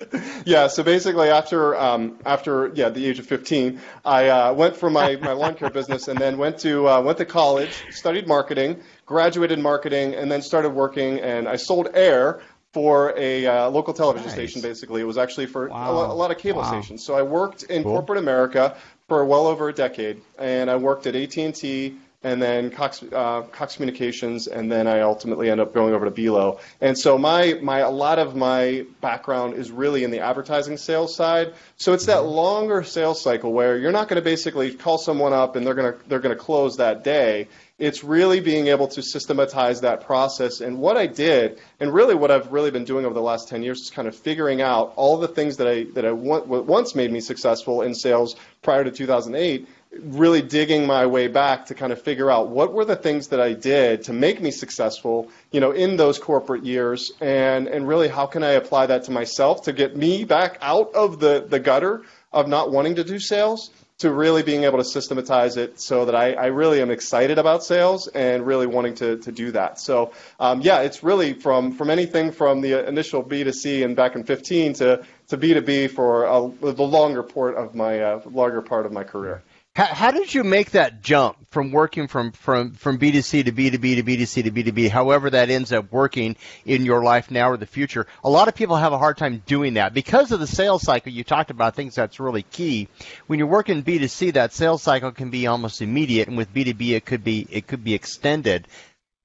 yeah, 0.44 0.68
so 0.68 0.84
basically 0.84 1.28
after 1.28 1.76
um, 1.76 2.18
after 2.24 2.70
yeah 2.74 2.88
the 2.88 3.04
age 3.04 3.18
of 3.18 3.26
15, 3.26 3.80
I 4.04 4.28
uh, 4.28 4.52
went 4.52 4.76
for 4.76 4.90
my, 4.90 5.16
my 5.16 5.32
lawn 5.32 5.54
care 5.54 5.70
business 5.70 6.06
and 6.06 6.18
then 6.18 6.38
went 6.38 6.58
to 6.60 6.88
uh, 6.88 7.00
went 7.00 7.18
to 7.18 7.24
college, 7.24 7.84
studied 7.90 8.28
marketing, 8.28 8.80
graduated 9.06 9.58
marketing, 9.58 10.14
and 10.14 10.30
then 10.30 10.40
started 10.40 10.70
working. 10.70 11.18
And 11.18 11.48
I 11.48 11.56
sold 11.56 11.88
air 11.94 12.40
for 12.78 13.12
a 13.16 13.44
uh, 13.44 13.68
local 13.70 13.92
television 13.92 14.28
Nice. 14.28 14.34
station. 14.36 14.60
Basically, 14.62 15.00
it 15.00 15.04
was 15.04 15.18
actually 15.18 15.46
for 15.46 15.66
a, 15.66 15.70
lot, 15.72 16.10
a 16.10 16.12
lot 16.12 16.30
of 16.30 16.38
cable 16.38 16.60
Wow. 16.60 16.68
stations. 16.68 17.04
So 17.04 17.14
I 17.16 17.22
worked 17.22 17.64
in 17.64 17.82
Cool. 17.82 17.90
corporate 17.94 18.20
America 18.20 18.76
for 19.08 19.24
well 19.24 19.48
over 19.48 19.68
a 19.68 19.72
decade, 19.72 20.20
and 20.38 20.70
I 20.70 20.76
worked 20.76 21.08
at 21.08 21.16
AT&T 21.16 21.96
and 22.24 22.42
then 22.42 22.70
Cox, 22.70 23.02
uh, 23.12 23.42
Cox 23.42 23.76
Communications, 23.76 24.48
and 24.48 24.70
then 24.70 24.88
I 24.88 25.00
ultimately 25.00 25.50
end 25.50 25.60
up 25.60 25.72
going 25.72 25.94
over 25.94 26.04
to 26.04 26.10
Belo. 26.10 26.58
And 26.80 26.98
so 26.98 27.16
my, 27.16 27.54
my 27.62 27.78
a 27.78 27.90
lot 27.90 28.18
of 28.18 28.34
my 28.34 28.86
background 29.00 29.54
is 29.54 29.70
really 29.70 30.02
in 30.02 30.10
the 30.10 30.18
advertising 30.18 30.78
sales 30.78 31.14
side. 31.14 31.54
So 31.76 31.92
it's 31.92 32.06
that 32.06 32.24
longer 32.24 32.82
sales 32.82 33.22
cycle 33.22 33.52
where 33.52 33.78
you're 33.78 33.92
not 33.92 34.08
going 34.08 34.16
to 34.16 34.24
basically 34.24 34.74
call 34.74 34.98
someone 34.98 35.32
up 35.32 35.54
and 35.54 35.64
they're 35.64 35.74
going 35.74 35.92
to 35.92 36.08
they're 36.08 36.18
going 36.18 36.36
to 36.36 36.42
close 36.42 36.78
that 36.78 37.04
day. 37.04 37.46
It's 37.78 38.02
really 38.02 38.40
being 38.40 38.66
able 38.66 38.88
to 38.88 39.02
systematize 39.02 39.82
that 39.82 40.04
process. 40.04 40.60
And 40.60 40.80
what 40.80 40.96
I 40.96 41.06
did, 41.06 41.60
and 41.78 41.94
really 41.94 42.16
what 42.16 42.32
I've 42.32 42.50
really 42.50 42.72
been 42.72 42.84
doing 42.84 43.04
over 43.04 43.14
the 43.14 43.22
last 43.22 43.48
10 43.48 43.62
years, 43.62 43.82
is 43.82 43.90
kind 43.90 44.08
of 44.08 44.16
figuring 44.16 44.60
out 44.60 44.94
all 44.96 45.18
the 45.18 45.28
things 45.28 45.58
that 45.58 45.68
I 45.68 45.84
that 45.94 46.04
I 46.04 46.10
want, 46.10 46.48
once 46.48 46.96
made 46.96 47.12
me 47.12 47.20
successful 47.20 47.82
in 47.82 47.94
sales 47.94 48.34
prior 48.62 48.82
to 48.82 48.90
2008 48.90 49.68
really 49.92 50.42
digging 50.42 50.86
my 50.86 51.06
way 51.06 51.28
back 51.28 51.66
to 51.66 51.74
kind 51.74 51.92
of 51.92 52.02
figure 52.02 52.30
out 52.30 52.48
what 52.48 52.72
were 52.72 52.84
the 52.84 52.96
things 52.96 53.28
that 53.28 53.40
I 53.40 53.54
did 53.54 54.04
to 54.04 54.12
make 54.12 54.40
me 54.40 54.50
successful, 54.50 55.30
you 55.50 55.60
know, 55.60 55.70
in 55.70 55.96
those 55.96 56.18
corporate 56.18 56.64
years, 56.64 57.12
and 57.20 57.68
and 57.68 57.88
really 57.88 58.08
how 58.08 58.26
can 58.26 58.42
I 58.42 58.52
apply 58.52 58.86
that 58.86 59.04
to 59.04 59.10
myself 59.10 59.62
to 59.62 59.72
get 59.72 59.96
me 59.96 60.24
back 60.24 60.58
out 60.60 60.94
of 60.94 61.20
the 61.20 61.46
the 61.48 61.58
gutter 61.58 62.02
of 62.32 62.48
not 62.48 62.70
wanting 62.70 62.96
to 62.96 63.04
do 63.04 63.18
sales 63.18 63.70
to 63.98 64.12
really 64.12 64.44
being 64.44 64.62
able 64.62 64.78
to 64.78 64.84
systematize 64.84 65.56
it 65.56 65.80
so 65.80 66.04
that 66.04 66.14
I, 66.14 66.32
I 66.34 66.46
really 66.46 66.80
am 66.80 66.90
excited 66.90 67.36
about 67.36 67.64
sales 67.64 68.06
and 68.06 68.46
really 68.46 68.66
wanting 68.66 68.94
to, 68.96 69.16
to 69.18 69.32
do 69.32 69.50
that. 69.52 69.80
So 69.80 70.12
um, 70.38 70.60
yeah, 70.60 70.82
it's 70.82 71.02
really 71.02 71.34
from 71.34 71.72
from 71.72 71.90
anything 71.90 72.30
from 72.30 72.60
the 72.60 72.86
initial 72.86 73.24
B2C 73.24 73.84
and 73.84 73.96
back 73.96 74.14
in 74.14 74.22
15 74.24 74.74
to 74.74 75.04
to 75.28 75.36
B2B 75.36 75.90
for 75.90 76.24
a, 76.24 76.72
the 76.72 76.82
longer 76.82 77.22
part 77.22 77.56
of 77.56 77.74
my 77.74 78.00
uh, 78.00 78.20
longer 78.30 78.62
part 78.62 78.86
of 78.86 78.92
my 78.92 79.02
career. 79.02 79.42
How, 79.78 79.84
how 79.84 80.10
did 80.10 80.34
you 80.34 80.42
make 80.42 80.72
that 80.72 81.02
jump 81.02 81.36
from 81.52 81.70
working 81.70 82.08
from, 82.08 82.32
from, 82.32 82.72
from 82.72 82.98
B2C 82.98 83.44
to 83.44 83.52
B2B 83.52 83.94
to 83.94 84.02
B2C 84.02 84.42
to 84.42 84.50
B2B, 84.50 84.90
however 84.90 85.30
that 85.30 85.50
ends 85.50 85.72
up 85.72 85.92
working 85.92 86.34
in 86.64 86.84
your 86.84 87.04
life 87.04 87.30
now 87.30 87.48
or 87.48 87.56
the 87.56 87.64
future? 87.64 88.08
A 88.24 88.28
lot 88.28 88.48
of 88.48 88.56
people 88.56 88.74
have 88.74 88.92
a 88.92 88.98
hard 88.98 89.18
time 89.18 89.40
doing 89.46 89.74
that 89.74 89.94
because 89.94 90.32
of 90.32 90.40
the 90.40 90.48
sales 90.48 90.82
cycle. 90.82 91.12
You 91.12 91.22
talked 91.22 91.52
about 91.52 91.76
things 91.76 91.94
that's 91.94 92.18
really 92.18 92.42
key. 92.42 92.88
When 93.28 93.38
you're 93.38 93.46
working 93.46 93.84
B2C, 93.84 94.32
that 94.32 94.52
sales 94.52 94.82
cycle 94.82 95.12
can 95.12 95.30
be 95.30 95.46
almost 95.46 95.80
immediate, 95.80 96.26
and 96.26 96.36
with 96.36 96.52
B2B, 96.52 96.96
it 96.96 97.06
could 97.06 97.22
be, 97.22 97.46
it 97.48 97.68
could 97.68 97.84
be 97.84 97.94
extended. 97.94 98.66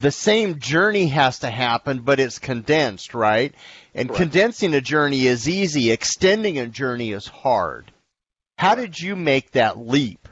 The 0.02 0.12
same 0.12 0.60
journey 0.60 1.08
has 1.08 1.40
to 1.40 1.50
happen, 1.50 2.02
but 2.02 2.20
it's 2.20 2.38
condensed, 2.38 3.16
right? 3.16 3.56
And 3.96 4.08
Correct. 4.08 4.20
condensing 4.20 4.76
a 4.76 4.82
journey 4.82 5.26
is 5.26 5.50
easy. 5.50 5.90
Extending 5.90 6.60
a 6.60 6.68
journey 6.68 7.12
is 7.12 7.26
hard. 7.26 7.92
How 8.60 8.76
did 8.76 9.02
you 9.02 9.16
make 9.16 9.50
that 9.54 9.80
leap 9.80 10.28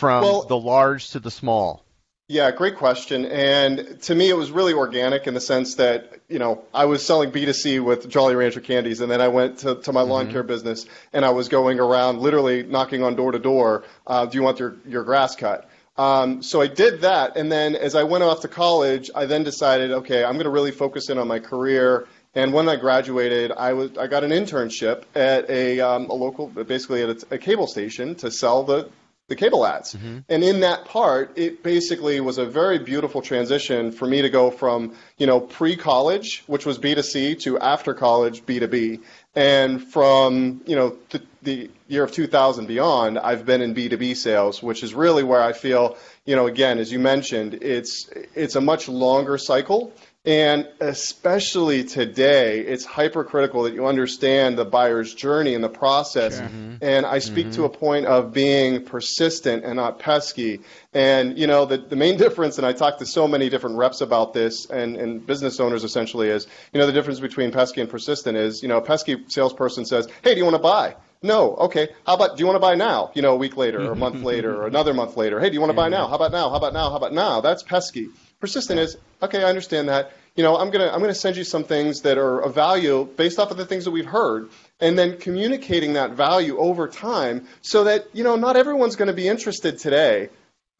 from 0.00 0.22
Well- 0.22 0.42
the 0.42 0.56
large 0.56 1.10
to 1.10 1.20
the 1.20 1.30
small? 1.30 1.84
Yeah, 2.26 2.52
great 2.52 2.76
question. 2.76 3.26
And 3.26 4.00
to 4.02 4.14
me, 4.14 4.30
it 4.30 4.36
was 4.36 4.52
really 4.52 4.72
organic 4.72 5.26
in 5.26 5.34
the 5.34 5.40
sense 5.40 5.74
that, 5.74 6.20
you 6.28 6.38
know, 6.38 6.62
I 6.72 6.84
was 6.84 7.04
selling 7.04 7.32
B2C 7.32 7.80
with 7.80 8.08
Jolly 8.08 8.36
Rancher 8.36 8.60
candies, 8.60 9.00
and 9.00 9.10
then 9.10 9.20
I 9.20 9.26
went 9.26 9.58
to, 9.58 9.74
to 9.74 9.92
my 9.92 10.02
lawn 10.02 10.30
care 10.30 10.44
business, 10.44 10.86
and 11.12 11.24
I 11.24 11.30
was 11.30 11.48
going 11.48 11.80
around 11.80 12.20
literally 12.20 12.62
knocking 12.62 13.02
on 13.02 13.16
door 13.16 13.32
to 13.32 13.40
door. 13.40 13.82
Uh, 14.06 14.26
do 14.26 14.38
you 14.38 14.44
want 14.44 14.60
your, 14.60 14.76
your 14.86 15.02
grass 15.02 15.34
cut? 15.34 15.68
Um, 15.98 16.40
so 16.40 16.60
I 16.60 16.68
did 16.68 17.00
that, 17.00 17.36
and 17.36 17.50
then 17.50 17.74
as 17.74 17.96
I 17.96 18.04
went 18.04 18.22
off 18.22 18.42
to 18.42 18.48
college, 18.48 19.10
I 19.12 19.26
then 19.26 19.42
decided, 19.42 19.90
okay, 19.90 20.22
I'm 20.22 20.34
going 20.34 20.44
to 20.44 20.50
really 20.50 20.70
focus 20.70 21.10
in 21.10 21.18
on 21.18 21.26
my 21.26 21.40
career. 21.40 22.06
And 22.36 22.52
when 22.52 22.68
I 22.68 22.76
graduated, 22.76 23.50
I 23.50 23.72
was 23.72 23.98
I 23.98 24.06
got 24.06 24.22
an 24.22 24.30
internship 24.30 25.02
at 25.16 25.50
a, 25.50 25.80
um, 25.80 26.08
a 26.08 26.14
local, 26.14 26.46
basically 26.46 27.02
at 27.02 27.08
a, 27.10 27.34
a 27.34 27.38
cable 27.38 27.66
station 27.66 28.14
to 28.16 28.30
sell 28.30 28.62
the 28.62 28.88
the 29.30 29.36
cable 29.36 29.64
ads. 29.64 29.94
Mm-hmm. 29.94 30.18
And 30.28 30.44
in 30.44 30.60
that 30.60 30.84
part, 30.84 31.38
it 31.38 31.62
basically 31.62 32.20
was 32.20 32.36
a 32.36 32.44
very 32.44 32.80
beautiful 32.80 33.22
transition 33.22 33.92
for 33.92 34.06
me 34.06 34.22
to 34.22 34.28
go 34.28 34.50
from, 34.50 34.96
you 35.18 35.26
know, 35.26 35.40
pre-college, 35.40 36.42
which 36.48 36.66
was 36.66 36.80
B2C, 36.80 37.40
to 37.42 37.56
after 37.58 37.94
college 37.94 38.44
B2B. 38.44 39.00
And 39.36 39.82
from, 39.84 40.60
you 40.66 40.74
know, 40.74 40.96
the, 41.10 41.22
the 41.42 41.70
year 41.86 42.02
of 42.02 42.10
2000 42.10 42.66
beyond, 42.66 43.20
I've 43.20 43.46
been 43.46 43.62
in 43.62 43.72
B2B 43.72 44.16
sales, 44.16 44.60
which 44.60 44.82
is 44.82 44.94
really 44.94 45.22
where 45.22 45.40
I 45.40 45.52
feel, 45.52 45.96
you 46.26 46.34
know, 46.34 46.48
again, 46.48 46.80
as 46.80 46.90
you 46.90 46.98
mentioned, 46.98 47.54
it's 47.62 48.10
it's 48.34 48.56
a 48.56 48.60
much 48.60 48.88
longer 48.88 49.38
cycle. 49.38 49.92
And 50.26 50.68
especially 50.80 51.84
today, 51.84 52.60
it's 52.60 52.84
hypercritical 52.84 53.62
that 53.62 53.72
you 53.72 53.86
understand 53.86 54.58
the 54.58 54.66
buyer's 54.66 55.14
journey 55.14 55.54
and 55.54 55.64
the 55.64 55.70
process. 55.70 56.38
Mm-hmm. 56.38 56.74
And 56.82 57.06
I 57.06 57.20
speak 57.20 57.52
to 57.52 57.62
mm-hmm. 57.62 57.64
a 57.64 57.68
point 57.70 58.06
of 58.06 58.30
being 58.30 58.84
persistent 58.84 59.64
and 59.64 59.76
not 59.76 59.98
pesky. 59.98 60.60
And, 60.92 61.38
you 61.38 61.46
know, 61.46 61.64
the, 61.64 61.78
the 61.78 61.96
main 61.96 62.18
difference, 62.24 62.58
and 62.58 62.66
I 62.66 62.74
talk 62.74 62.98
to 62.98 63.06
so 63.06 63.26
many 63.26 63.48
different 63.48 63.76
reps 63.76 64.02
about 64.02 64.34
this 64.34 64.68
and, 64.68 64.96
and 64.96 65.26
business 65.26 65.58
owners 65.58 65.84
essentially 65.84 66.28
is, 66.28 66.46
you 66.74 66.80
know, 66.80 66.86
the 66.86 66.92
difference 66.92 67.20
between 67.20 67.50
pesky 67.50 67.80
and 67.80 67.88
persistent 67.88 68.36
is, 68.36 68.62
you 68.62 68.68
know, 68.68 68.76
a 68.76 68.82
pesky 68.82 69.24
salesperson 69.28 69.86
says, 69.86 70.06
hey, 70.22 70.34
do 70.34 70.38
you 70.38 70.44
want 70.44 70.56
to 70.56 70.62
buy? 70.62 70.96
No. 71.22 71.56
Okay. 71.56 71.88
How 72.06 72.16
about, 72.16 72.36
do 72.36 72.40
you 72.42 72.46
want 72.46 72.56
to 72.56 72.60
buy 72.60 72.74
now? 72.74 73.10
You 73.14 73.22
know, 73.22 73.32
a 73.32 73.36
week 73.36 73.56
later 73.56 73.88
or 73.88 73.92
a 73.92 73.96
month 73.96 74.22
later 74.22 74.54
or 74.54 74.66
another 74.66 74.92
month 74.92 75.16
later. 75.16 75.40
Hey, 75.40 75.48
do 75.48 75.54
you 75.54 75.60
want 75.60 75.70
to 75.70 75.76
buy 75.76 75.88
now? 75.88 76.08
How 76.08 76.16
about 76.16 76.32
now? 76.32 76.50
How 76.50 76.56
about 76.56 76.74
now? 76.74 76.90
How 76.90 76.96
about 76.96 77.14
now? 77.14 77.40
That's 77.40 77.62
pesky. 77.62 78.08
Persistent 78.40 78.80
is, 78.80 78.96
okay, 79.22 79.44
I 79.44 79.48
understand 79.48 79.88
that. 79.88 80.12
You 80.34 80.42
know, 80.42 80.56
I'm 80.56 80.70
going 80.70 80.86
to 80.86 80.92
I'm 80.92 81.00
going 81.00 81.12
to 81.12 81.18
send 81.18 81.36
you 81.36 81.44
some 81.44 81.64
things 81.64 82.00
that 82.02 82.16
are 82.16 82.40
of 82.40 82.54
value 82.54 83.06
based 83.16 83.38
off 83.38 83.50
of 83.50 83.56
the 83.56 83.66
things 83.66 83.84
that 83.84 83.90
we've 83.90 84.06
heard 84.06 84.48
and 84.80 84.98
then 84.98 85.18
communicating 85.18 85.92
that 85.94 86.12
value 86.12 86.56
over 86.58 86.88
time 86.88 87.46
so 87.60 87.84
that, 87.84 88.06
you 88.14 88.24
know, 88.24 88.36
not 88.36 88.56
everyone's 88.56 88.96
going 88.96 89.08
to 89.08 89.14
be 89.14 89.28
interested 89.28 89.78
today. 89.78 90.30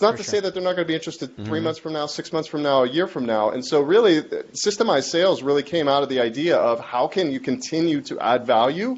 It's 0.00 0.02
not 0.02 0.16
to 0.16 0.24
say 0.24 0.40
that 0.40 0.54
they're 0.54 0.62
not 0.62 0.76
going 0.76 0.86
to 0.86 0.88
be 0.88 0.94
interested 0.94 1.36
three 1.36 1.44
mm-hmm. 1.44 1.64
months 1.64 1.78
from 1.78 1.92
now, 1.92 2.06
six 2.06 2.32
months 2.32 2.48
from 2.48 2.62
now, 2.62 2.84
a 2.84 2.88
year 2.88 3.06
from 3.06 3.26
now. 3.26 3.50
And 3.50 3.62
so, 3.62 3.82
really, 3.82 4.22
systemized 4.22 5.10
sales 5.10 5.42
really 5.42 5.62
came 5.62 5.88
out 5.88 6.02
of 6.02 6.08
the 6.08 6.20
idea 6.20 6.56
of 6.56 6.80
how 6.80 7.06
can 7.06 7.30
you 7.30 7.38
continue 7.38 8.00
to 8.02 8.18
add 8.18 8.46
value 8.46 8.96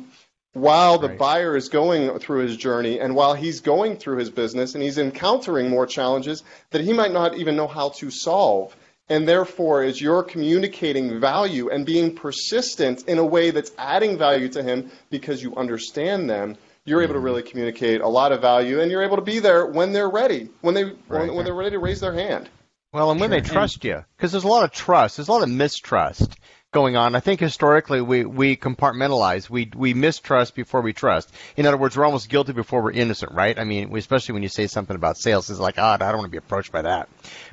while 0.53 0.99
the 0.99 1.09
buyer 1.09 1.57
is 1.57 1.69
going 1.69 2.19
through 2.19 2.41
his 2.41 2.57
journey 2.57 3.01
and 3.01 3.15
while 3.15 3.35
he's 3.35 3.61
going 3.61 3.97
through 3.97 4.19
his 4.19 4.31
business 4.31 4.75
and 4.75 4.83
he's 4.83 4.99
encountering 4.99 5.71
more 5.71 5.87
challenges 5.87 6.43
that 6.71 6.83
he 6.83 6.93
might 6.93 7.13
not 7.13 7.37
even 7.37 7.57
know 7.57 7.67
how 7.67 7.89
to 7.91 8.11
solve. 8.11 8.77
And 9.09 9.27
therefore, 9.27 9.83
as 9.83 10.01
you're 10.01 10.23
communicating 10.23 11.21
value 11.21 11.71
and 11.71 11.85
being 11.85 12.15
persistent 12.15 13.09
in 13.09 13.19
a 13.19 13.25
way 13.25 13.51
that's 13.51 13.73
adding 13.77 14.17
value 14.17 14.49
to 14.51 14.63
him 14.63 14.91
because 15.11 15.43
you 15.43 15.57
understand 15.57 16.31
them, 16.31 16.57
you're 16.85 17.03
able 17.03 17.15
to 17.15 17.19
mm-hmm. 17.19 17.27
really 17.27 17.43
communicate 17.43 18.01
a 18.01 18.09
lot 18.09 18.33
of 18.33 18.41
value 18.41 18.81
and 18.81 18.91
you're 18.91 19.03
able 19.03 19.17
to 19.17 19.23
be 19.23 19.39
there 19.39 19.67
when 19.67 19.93
they're 19.93 20.11
ready, 20.11 20.49
when 20.61 20.75
they 20.75 20.85
when, 21.09 21.35
when 21.35 21.45
they're 21.45 21.55
ready 21.55 21.71
to 21.71 21.79
raise 21.79 22.01
their 22.01 22.15
hand. 22.15 22.49
Well, 22.93 23.11
and 23.11 23.19
when 23.19 23.31
they 23.31 23.41
trust 23.41 23.85
you, 23.85 24.05
because 24.17 24.33
there's 24.33 24.45
a 24.45 24.49
lot 24.49 24.65
of 24.65 24.71
trust, 24.71 25.17
there's 25.17 25.29
a 25.29 25.33
lot 25.33 25.43
of 25.43 25.49
mistrust 25.49 26.37
going 26.73 26.97
on. 26.97 27.15
I 27.15 27.21
think 27.21 27.39
historically 27.39 28.01
we, 28.01 28.25
we 28.25 28.57
compartmentalize. 28.57 29.49
We 29.49 29.71
we 29.75 29.95
mistrust 29.95 30.55
before 30.55 30.81
we 30.81 30.93
trust. 30.93 31.33
In 31.57 31.67
other 31.67 31.77
words, 31.77 31.97
we're 31.97 32.05
almost 32.05 32.29
guilty 32.29 32.53
before 32.53 32.83
we're 32.83 32.93
innocent, 32.93 33.33
right? 33.33 33.59
I 33.59 33.65
mean, 33.65 33.95
especially 33.97 34.33
when 34.33 34.43
you 34.43 34.49
say 34.49 34.67
something 34.67 34.97
about 34.97 35.19
sales, 35.19 35.51
it's 35.51 35.61
like, 35.61 35.79
oh, 35.79 35.83
I 35.83 35.97
don't 35.99 36.17
want 36.17 36.25
to 36.25 36.31
be 36.31 36.39
approached 36.39 36.73
by 36.73 36.83
that. 36.83 37.09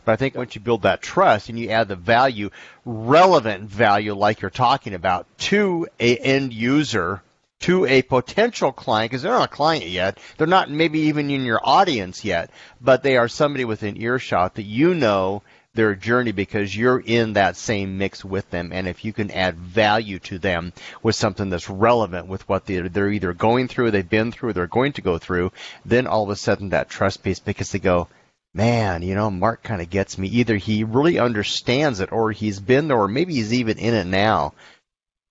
But 0.05 0.13
I 0.13 0.15
think 0.15 0.35
once 0.35 0.55
you 0.55 0.61
build 0.61 0.83
that 0.83 1.01
trust 1.01 1.49
and 1.49 1.59
you 1.59 1.69
add 1.69 1.89
the 1.89 1.95
value, 1.97 2.49
relevant 2.85 3.69
value, 3.69 4.15
like 4.15 4.41
you're 4.41 4.49
talking 4.49 4.93
about, 4.93 5.27
to 5.39 5.87
a 5.99 6.17
end 6.17 6.53
user, 6.53 7.21
to 7.61 7.85
a 7.85 8.01
potential 8.01 8.71
client 8.71 9.11
because 9.11 9.21
they're 9.21 9.33
not 9.33 9.51
a 9.51 9.53
client 9.53 9.87
yet. 9.87 10.17
They're 10.37 10.47
not 10.47 10.71
maybe 10.71 10.99
even 11.01 11.29
in 11.29 11.43
your 11.43 11.59
audience 11.61 12.23
yet, 12.23 12.51
but 12.79 13.03
they 13.03 13.17
are 13.17 13.27
somebody 13.27 13.65
within 13.65 14.01
earshot 14.01 14.55
that 14.55 14.63
you 14.63 14.93
know 14.93 15.43
their 15.73 15.95
journey 15.95 16.31
because 16.31 16.75
you're 16.75 16.99
in 16.99 17.33
that 17.33 17.55
same 17.55 17.97
mix 17.97 18.25
with 18.25 18.49
them. 18.49 18.71
And 18.73 18.87
if 18.87 19.05
you 19.05 19.13
can 19.13 19.31
add 19.31 19.57
value 19.57 20.19
to 20.19 20.39
them 20.39 20.73
with 21.03 21.15
something 21.15 21.49
that's 21.49 21.69
relevant 21.69 22.27
with 22.27 22.47
what 22.49 22.65
they're, 22.65 22.89
they're 22.89 23.11
either 23.11 23.33
going 23.33 23.67
through, 23.67 23.91
they've 23.91 24.07
been 24.07 24.31
through, 24.31 24.53
they're 24.53 24.67
going 24.67 24.93
to 24.93 25.01
go 25.01 25.17
through, 25.17 25.51
then 25.85 26.07
all 26.07 26.23
of 26.23 26.29
a 26.29 26.35
sudden 26.35 26.69
that 26.69 26.89
trust 26.89 27.23
piece 27.23 27.39
because 27.39 27.71
they 27.71 27.79
go, 27.79 28.07
man, 28.53 29.03
you 29.03 29.13
know, 29.13 29.29
Mark 29.29 29.61
kind 29.61 29.81
of 29.81 29.89
gets 29.89 30.17
me. 30.17 30.27
Either 30.27 30.57
he 30.57 30.83
really 30.83 31.19
understands 31.19 31.99
it 31.99 32.11
or 32.11 32.31
he's 32.31 32.59
been 32.59 32.87
there 32.87 32.97
or 32.97 33.07
maybe 33.07 33.35
he's 33.35 33.53
even 33.53 33.77
in 33.77 33.93
it 33.93 34.07
now 34.07 34.53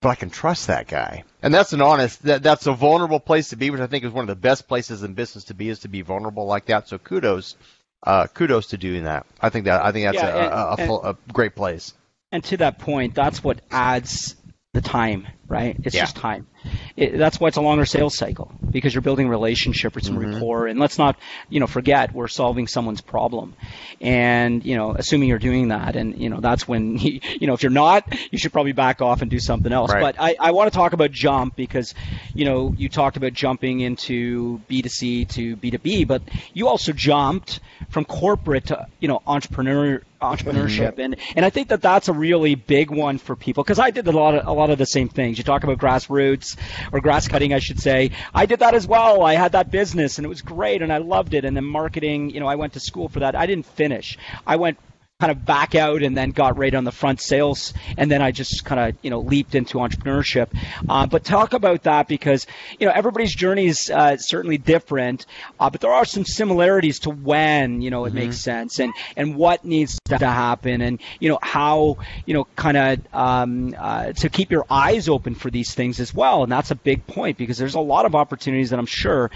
but 0.01 0.09
I 0.09 0.15
can 0.15 0.29
trust 0.29 0.67
that 0.67 0.87
guy. 0.87 1.23
And 1.41 1.53
that's 1.53 1.73
an 1.73 1.81
honest, 1.81 2.23
that, 2.23 2.41
that's 2.41 2.67
a 2.67 2.73
vulnerable 2.73 3.19
place 3.19 3.49
to 3.49 3.57
be, 3.57 3.69
which 3.69 3.81
I 3.81 3.87
think 3.87 4.05
is 4.05 4.11
one 4.11 4.23
of 4.23 4.27
the 4.27 4.35
best 4.35 4.67
places 4.67 5.03
in 5.03 5.13
business 5.13 5.45
to 5.45 5.53
be, 5.53 5.69
is 5.69 5.79
to 5.79 5.89
be 5.89 6.01
vulnerable 6.01 6.45
like 6.45 6.67
that. 6.67 6.87
So 6.87 6.97
kudos, 6.97 7.57
uh, 8.03 8.27
kudos 8.27 8.67
to 8.67 8.77
doing 8.77 9.03
that. 9.03 9.25
I 9.41 9.49
think 9.49 9.65
that, 9.65 9.83
I 9.83 9.91
think 9.91 10.05
that's 10.05 10.15
Yeah, 10.15 10.27
a, 10.27 10.37
and- 10.45 10.53
a, 10.53 10.83
a, 10.83 10.87
full, 10.87 11.03
a 11.03 11.17
great 11.33 11.55
place. 11.55 11.93
And 12.31 12.43
to 12.45 12.57
that 12.57 12.77
point, 12.77 13.15
that's 13.15 13.43
what 13.43 13.59
adds 13.71 14.35
the 14.81 14.89
time, 14.89 15.27
right? 15.49 15.77
It's 15.83 15.95
Yeah. 15.95 16.01
just 16.01 16.15
time. 16.15 16.47
it, 16.95 17.17
that's 17.17 17.39
why 17.39 17.47
it's 17.47 17.57
a 17.57 17.61
longer 17.61 17.85
sales 17.85 18.15
cycle 18.15 18.53
because 18.71 18.93
you're 18.93 19.01
building 19.01 19.27
relationship 19.29 19.95
and 19.95 20.03
Mm-hmm. 20.05 20.19
rapport. 20.19 20.67
And 20.67 20.79
let's 20.79 20.97
not, 20.97 21.17
you 21.49 21.59
know, 21.59 21.67
forget 21.67 22.13
we're 22.13 22.27
solving 22.27 22.67
someone's 22.67 23.01
problem. 23.01 23.55
And 24.01 24.63
you 24.65 24.75
know, 24.75 24.95
assuming 24.95 25.29
you're 25.29 25.39
doing 25.39 25.69
that, 25.69 25.95
and 25.95 26.17
you 26.17 26.29
know, 26.29 26.39
that's 26.39 26.67
when 26.67 26.97
you, 26.97 27.19
you 27.39 27.47
know, 27.47 27.53
if 27.53 27.63
you're 27.63 27.71
not, 27.71 28.03
you 28.31 28.37
should 28.37 28.53
probably 28.53 28.73
back 28.73 29.01
off 29.01 29.21
and 29.21 29.31
do 29.31 29.39
something 29.39 29.71
else. 29.71 29.91
Right. 29.91 30.01
But 30.01 30.15
I, 30.19 30.35
I 30.39 30.51
want 30.51 30.71
to 30.71 30.77
talk 30.77 30.93
about 30.93 31.11
jump 31.11 31.55
because, 31.55 31.93
you 32.33 32.45
know, 32.45 32.73
you 32.77 32.89
talked 32.89 33.17
about 33.17 33.33
jumping 33.33 33.79
into 33.81 34.59
B2C 34.69 35.27
to 35.29 35.57
B2B, 35.57 36.07
but 36.07 36.23
you 36.53 36.67
also 36.67 36.91
jumped 36.93 37.59
from 37.89 38.05
corporate 38.05 38.67
to, 38.67 38.85
you 38.99 39.07
know, 39.07 39.21
entrepreneur 39.25 40.01
entrepreneurship. 40.21 40.99
And 40.99 41.15
and 41.35 41.45
I 41.45 41.49
think 41.49 41.69
that 41.69 41.81
that's 41.81 42.07
a 42.07 42.13
really 42.13 42.55
big 42.55 42.91
one 42.91 43.17
for 43.17 43.35
people 43.35 43.63
because 43.63 43.79
I 43.79 43.91
did 43.91 44.07
a 44.07 44.11
lot 44.11 44.35
of 44.35 44.47
a 44.47 44.51
lot 44.51 44.69
of 44.69 44.77
the 44.77 44.85
same 44.85 45.09
things. 45.09 45.37
You 45.37 45.43
talk 45.43 45.63
about 45.63 45.77
grassroots 45.77 46.57
or 46.91 46.99
grass 46.99 47.27
cutting 47.27 47.53
I 47.53 47.59
should 47.59 47.79
say. 47.79 48.11
I 48.33 48.45
did 48.45 48.59
that 48.59 48.73
as 48.73 48.87
well. 48.87 49.23
I 49.23 49.33
had 49.33 49.53
that 49.53 49.71
business 49.71 50.17
and 50.17 50.25
it 50.25 50.29
was 50.29 50.41
great 50.41 50.81
and 50.81 50.91
I 50.91 50.97
loved 50.97 51.33
it. 51.33 51.45
And 51.45 51.55
then 51.55 51.65
marketing 51.65 52.29
you 52.29 52.39
know 52.39 52.47
I 52.47 52.55
went 52.55 52.73
to 52.73 52.79
school 52.79 53.09
for 53.09 53.19
that. 53.21 53.35
I 53.35 53.45
didn't 53.45 53.65
finish. 53.65 54.17
I 54.45 54.57
went 54.57 54.77
kind 55.19 55.31
of 55.33 55.45
back 55.45 55.75
out 55.75 56.01
and 56.01 56.15
then 56.15 56.29
got 56.29 56.57
right 56.57 56.73
on 56.73 56.85
the 56.85 56.93
front 56.93 57.19
sales 57.21 57.73
and 57.97 58.09
then 58.09 58.21
I 58.21 58.31
just 58.31 58.63
kind 58.63 58.79
of 58.79 58.95
you 59.01 59.09
know 59.09 59.19
leaped 59.19 59.53
into 59.53 59.79
entrepreneurship. 59.79 60.47
Uh, 60.87 61.07
but 61.07 61.25
talk 61.25 61.51
about 61.51 61.83
that 61.83 62.07
because 62.07 62.47
you 62.79 62.87
know 62.87 62.93
everybody's 62.95 63.35
journey 63.35 63.65
is 63.65 63.89
uh, 63.89 64.15
certainly 64.15 64.57
different, 64.57 65.25
uh, 65.59 65.69
but 65.69 65.81
there 65.81 65.91
are 65.91 66.05
some 66.05 66.23
similarities 66.23 66.99
to 66.99 67.09
when 67.09 67.81
you 67.81 67.89
know 67.89 68.05
it 68.05 68.13
makes 68.13 68.37
sense 68.37 68.79
and 68.79 68.93
and 69.17 69.35
what 69.35 69.65
needs 69.65 69.99
to 70.05 70.17
happen 70.19 70.79
and 70.79 71.01
you 71.19 71.27
know 71.27 71.39
how 71.41 71.97
you 72.25 72.33
know 72.33 72.47
kind 72.55 72.77
of 72.77 72.99
um, 73.13 73.75
uh, 73.77 74.13
to 74.13 74.29
keep 74.29 74.51
your 74.51 74.65
eyes 74.69 75.09
open 75.09 75.35
for 75.35 75.51
these 75.51 75.73
things 75.73 75.99
as 75.99 76.13
well. 76.13 76.43
And 76.43 76.51
that's 76.51 76.71
a 76.71 76.75
big 76.75 77.05
point 77.07 77.37
because 77.37 77.57
there's 77.57 77.75
a 77.75 77.81
lot 77.81 78.05
of 78.05 78.15
opportunities 78.15 78.69
that 78.69 78.79
I'm 78.79 78.85
sure 78.85 79.31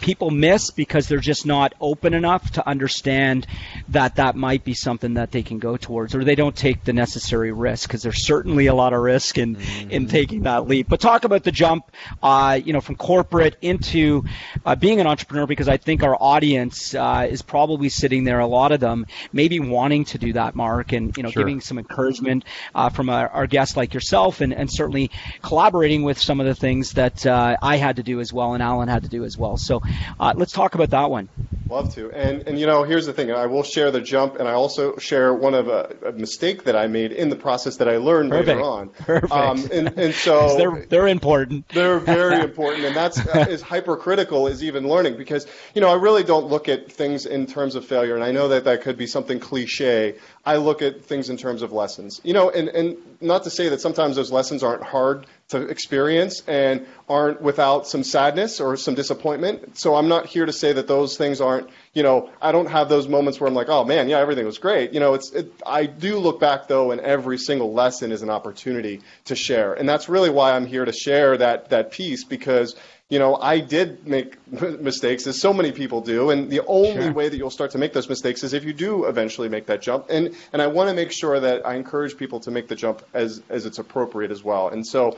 people 0.00 0.30
miss 0.30 0.70
because 0.70 1.08
they're 1.08 1.18
just 1.18 1.44
not 1.44 1.74
open 1.80 2.14
enough 2.14 2.52
to 2.52 2.68
understand 2.68 3.48
that 3.88 4.14
that 4.14 4.36
might 4.36 4.62
be 4.62 4.74
something 4.74 5.14
that 5.14 5.23
they 5.30 5.42
can 5.42 5.58
go 5.58 5.76
towards, 5.76 6.14
or 6.14 6.24
they 6.24 6.34
don't 6.34 6.56
take 6.56 6.84
the 6.84 6.92
necessary 6.92 7.52
risk 7.52 7.88
because 7.88 8.02
there's 8.02 8.26
certainly 8.26 8.66
a 8.66 8.74
lot 8.74 8.92
of 8.92 9.00
risk 9.00 9.38
in 9.38 9.56
in 9.90 10.06
taking 10.08 10.42
that 10.42 10.66
leap. 10.68 10.88
But 10.88 11.00
talk 11.00 11.24
about 11.24 11.44
the 11.44 11.52
jump, 11.52 11.90
uh, 12.22 12.60
you 12.64 12.72
know, 12.72 12.80
from 12.80 12.96
corporate 12.96 13.56
into 13.62 14.24
uh, 14.64 14.74
being 14.74 15.00
an 15.00 15.06
entrepreneur 15.06 15.46
because 15.46 15.68
I 15.68 15.76
think 15.76 16.02
our 16.02 16.16
audience 16.20 16.94
uh, 16.94 17.26
is 17.28 17.42
probably 17.42 17.88
sitting 17.88 18.24
there, 18.24 18.40
a 18.40 18.46
lot 18.46 18.72
of 18.72 18.80
them 18.80 19.06
maybe 19.32 19.60
wanting 19.60 20.04
to 20.06 20.18
do 20.18 20.32
that, 20.34 20.54
Mark, 20.54 20.92
and 20.92 21.16
you 21.16 21.22
know, 21.22 21.30
Sure. 21.30 21.42
giving 21.42 21.60
some 21.60 21.78
encouragement 21.78 22.44
uh, 22.74 22.88
from 22.90 23.08
our, 23.10 23.28
our 23.28 23.46
guests 23.46 23.76
like 23.76 23.94
yourself, 23.94 24.40
and, 24.40 24.52
and 24.52 24.70
certainly 24.72 25.10
collaborating 25.42 26.02
with 26.02 26.18
some 26.18 26.40
of 26.40 26.46
the 26.46 26.54
things 26.54 26.92
that 26.92 27.24
uh, 27.26 27.56
I 27.60 27.76
had 27.76 27.96
to 27.96 28.02
do 28.02 28.20
as 28.20 28.32
well, 28.32 28.54
and 28.54 28.62
Alan 28.62 28.88
had 28.88 29.02
to 29.04 29.08
do 29.08 29.24
as 29.24 29.36
well. 29.36 29.56
So 29.56 29.82
uh, 30.20 30.34
let's 30.36 30.52
talk 30.52 30.74
about 30.74 30.90
that 30.90 31.10
one. 31.10 31.28
Love 31.68 31.94
to. 31.94 32.10
And 32.10 32.46
and 32.46 32.58
you 32.58 32.66
know, 32.66 32.82
here's 32.82 33.06
the 33.06 33.12
thing. 33.12 33.30
I 33.30 33.46
will 33.46 33.62
share 33.62 33.90
the 33.90 34.00
jump, 34.00 34.36
and 34.36 34.46
I 34.48 34.52
also 34.52 34.96
share 34.98 35.13
one 35.34 35.54
of 35.54 35.68
a, 35.68 35.94
a 36.06 36.12
mistake 36.12 36.64
that 36.64 36.74
I 36.76 36.86
made 36.86 37.12
in 37.12 37.28
the 37.28 37.36
process 37.36 37.76
that 37.76 37.88
I 37.88 37.98
learned 37.98 38.30
Perfect. 38.30 38.48
later 38.48 38.62
on. 38.62 38.88
Perfect. 39.06 39.32
Um, 39.32 39.68
and 39.70 39.98
and 39.98 40.14
so 40.26 40.56
they're 40.56 40.86
they're 40.86 41.08
important. 41.08 41.68
they're 41.74 41.98
very 41.98 42.42
important, 42.42 42.84
and 42.84 42.96
that's 42.96 43.18
uh, 43.18 43.46
as 43.48 43.62
hypercritical 43.62 44.48
as 44.48 44.62
even 44.64 44.88
learning 44.88 45.16
because 45.16 45.46
you 45.74 45.80
know 45.80 45.88
I 45.88 45.94
really 45.94 46.24
don't 46.24 46.46
look 46.46 46.68
at 46.68 46.90
things 46.90 47.26
in 47.26 47.46
terms 47.46 47.74
of 47.74 47.84
failure, 47.84 48.14
and 48.14 48.24
I 48.24 48.32
know 48.32 48.48
that 48.48 48.64
that 48.64 48.82
could 48.82 48.96
be 48.96 49.06
something 49.06 49.40
cliche. 49.40 50.16
I 50.44 50.56
look 50.56 50.82
at 50.82 51.04
things 51.04 51.30
in 51.30 51.36
terms 51.36 51.62
of 51.62 51.72
lessons, 51.72 52.20
you 52.24 52.32
know, 52.32 52.50
and 52.50 52.68
and 52.68 52.96
not 53.20 53.44
to 53.44 53.50
say 53.50 53.68
that 53.70 53.80
sometimes 53.80 54.16
those 54.16 54.32
lessons 54.32 54.62
aren't 54.62 54.82
hard 54.82 55.26
to 55.48 55.62
experience 55.68 56.42
and 56.46 56.86
aren't 57.08 57.40
without 57.40 57.86
some 57.86 58.02
sadness 58.02 58.60
or 58.60 58.76
some 58.76 58.94
disappointment. 58.94 59.78
So 59.78 59.94
I'm 59.94 60.08
not 60.08 60.26
here 60.26 60.46
to 60.46 60.52
say 60.52 60.72
that 60.72 60.88
those 60.88 61.16
things 61.16 61.40
aren't, 61.40 61.68
you 61.94 62.02
know, 62.02 62.28
I 62.42 62.52
don't 62.52 62.66
have 62.66 62.88
those 62.88 63.08
moments 63.08 63.40
where 63.40 63.48
I'm 63.48 63.54
like, 63.54 63.68
oh 63.68 63.84
man, 63.84 64.08
yeah, 64.08 64.18
everything 64.18 64.44
was 64.44 64.58
great. 64.58 64.92
You 64.92 65.00
know, 65.00 65.14
it's 65.14 65.32
it, 65.32 65.52
I 65.64 65.86
do 65.86 66.18
look 66.18 66.40
back 66.40 66.68
though, 66.68 66.90
and 66.90 67.00
every 67.00 67.38
single 67.38 67.72
lesson 67.72 68.12
is 68.12 68.22
an 68.22 68.30
opportunity 68.30 69.00
to 69.26 69.36
share, 69.36 69.74
and 69.74 69.88
that's 69.88 70.08
really 70.08 70.30
why 70.30 70.52
I'm 70.52 70.66
here 70.66 70.84
to 70.84 70.92
share 70.92 71.36
that 71.38 71.70
that 71.70 71.92
piece 71.92 72.24
because 72.24 72.74
you 73.10 73.18
know, 73.18 73.36
I 73.36 73.60
did 73.60 74.08
make 74.08 74.36
mistakes, 74.80 75.26
as 75.26 75.38
so 75.40 75.52
many 75.52 75.72
people 75.72 76.00
do, 76.00 76.30
and 76.30 76.50
the 76.50 76.62
only 76.66 77.02
Sure. 77.04 77.12
way 77.12 77.28
that 77.28 77.36
you'll 77.36 77.50
start 77.50 77.70
to 77.72 77.78
make 77.78 77.92
those 77.92 78.08
mistakes 78.08 78.42
is 78.42 78.54
if 78.54 78.64
you 78.64 78.72
do 78.72 79.04
eventually 79.04 79.48
make 79.48 79.66
that 79.66 79.82
jump. 79.82 80.06
And 80.08 80.34
and 80.52 80.62
I 80.62 80.66
want 80.68 80.88
to 80.88 80.94
make 80.96 81.12
sure 81.12 81.38
that 81.38 81.66
I 81.66 81.74
encourage 81.74 82.16
people 82.16 82.40
to 82.40 82.50
make 82.50 82.66
the 82.66 82.74
jump 82.74 83.02
as 83.12 83.42
as 83.50 83.66
it's 83.66 83.78
appropriate 83.78 84.30
as 84.30 84.42
well. 84.42 84.68
And 84.68 84.86
so. 84.86 85.16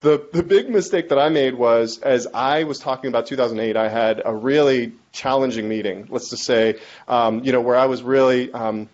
The, 0.00 0.28
the 0.32 0.42
big 0.42 0.68
mistake 0.68 1.08
that 1.08 1.18
I 1.18 1.30
made 1.30 1.54
was 1.54 2.00
as 2.00 2.26
I 2.32 2.64
was 2.64 2.78
talking 2.78 3.08
about 3.08 3.26
2008, 3.26 3.76
I 3.76 3.88
had 3.88 4.20
a 4.24 4.34
really 4.34 4.92
challenging 5.12 5.68
meeting. 5.68 6.06
Let's 6.10 6.28
just 6.28 6.44
say, 6.44 6.78
um, 7.08 7.42
you 7.44 7.52
know, 7.52 7.62
where 7.62 7.76
I 7.76 7.86
was 7.86 8.02
really 8.02 8.52
um, 8.52 8.90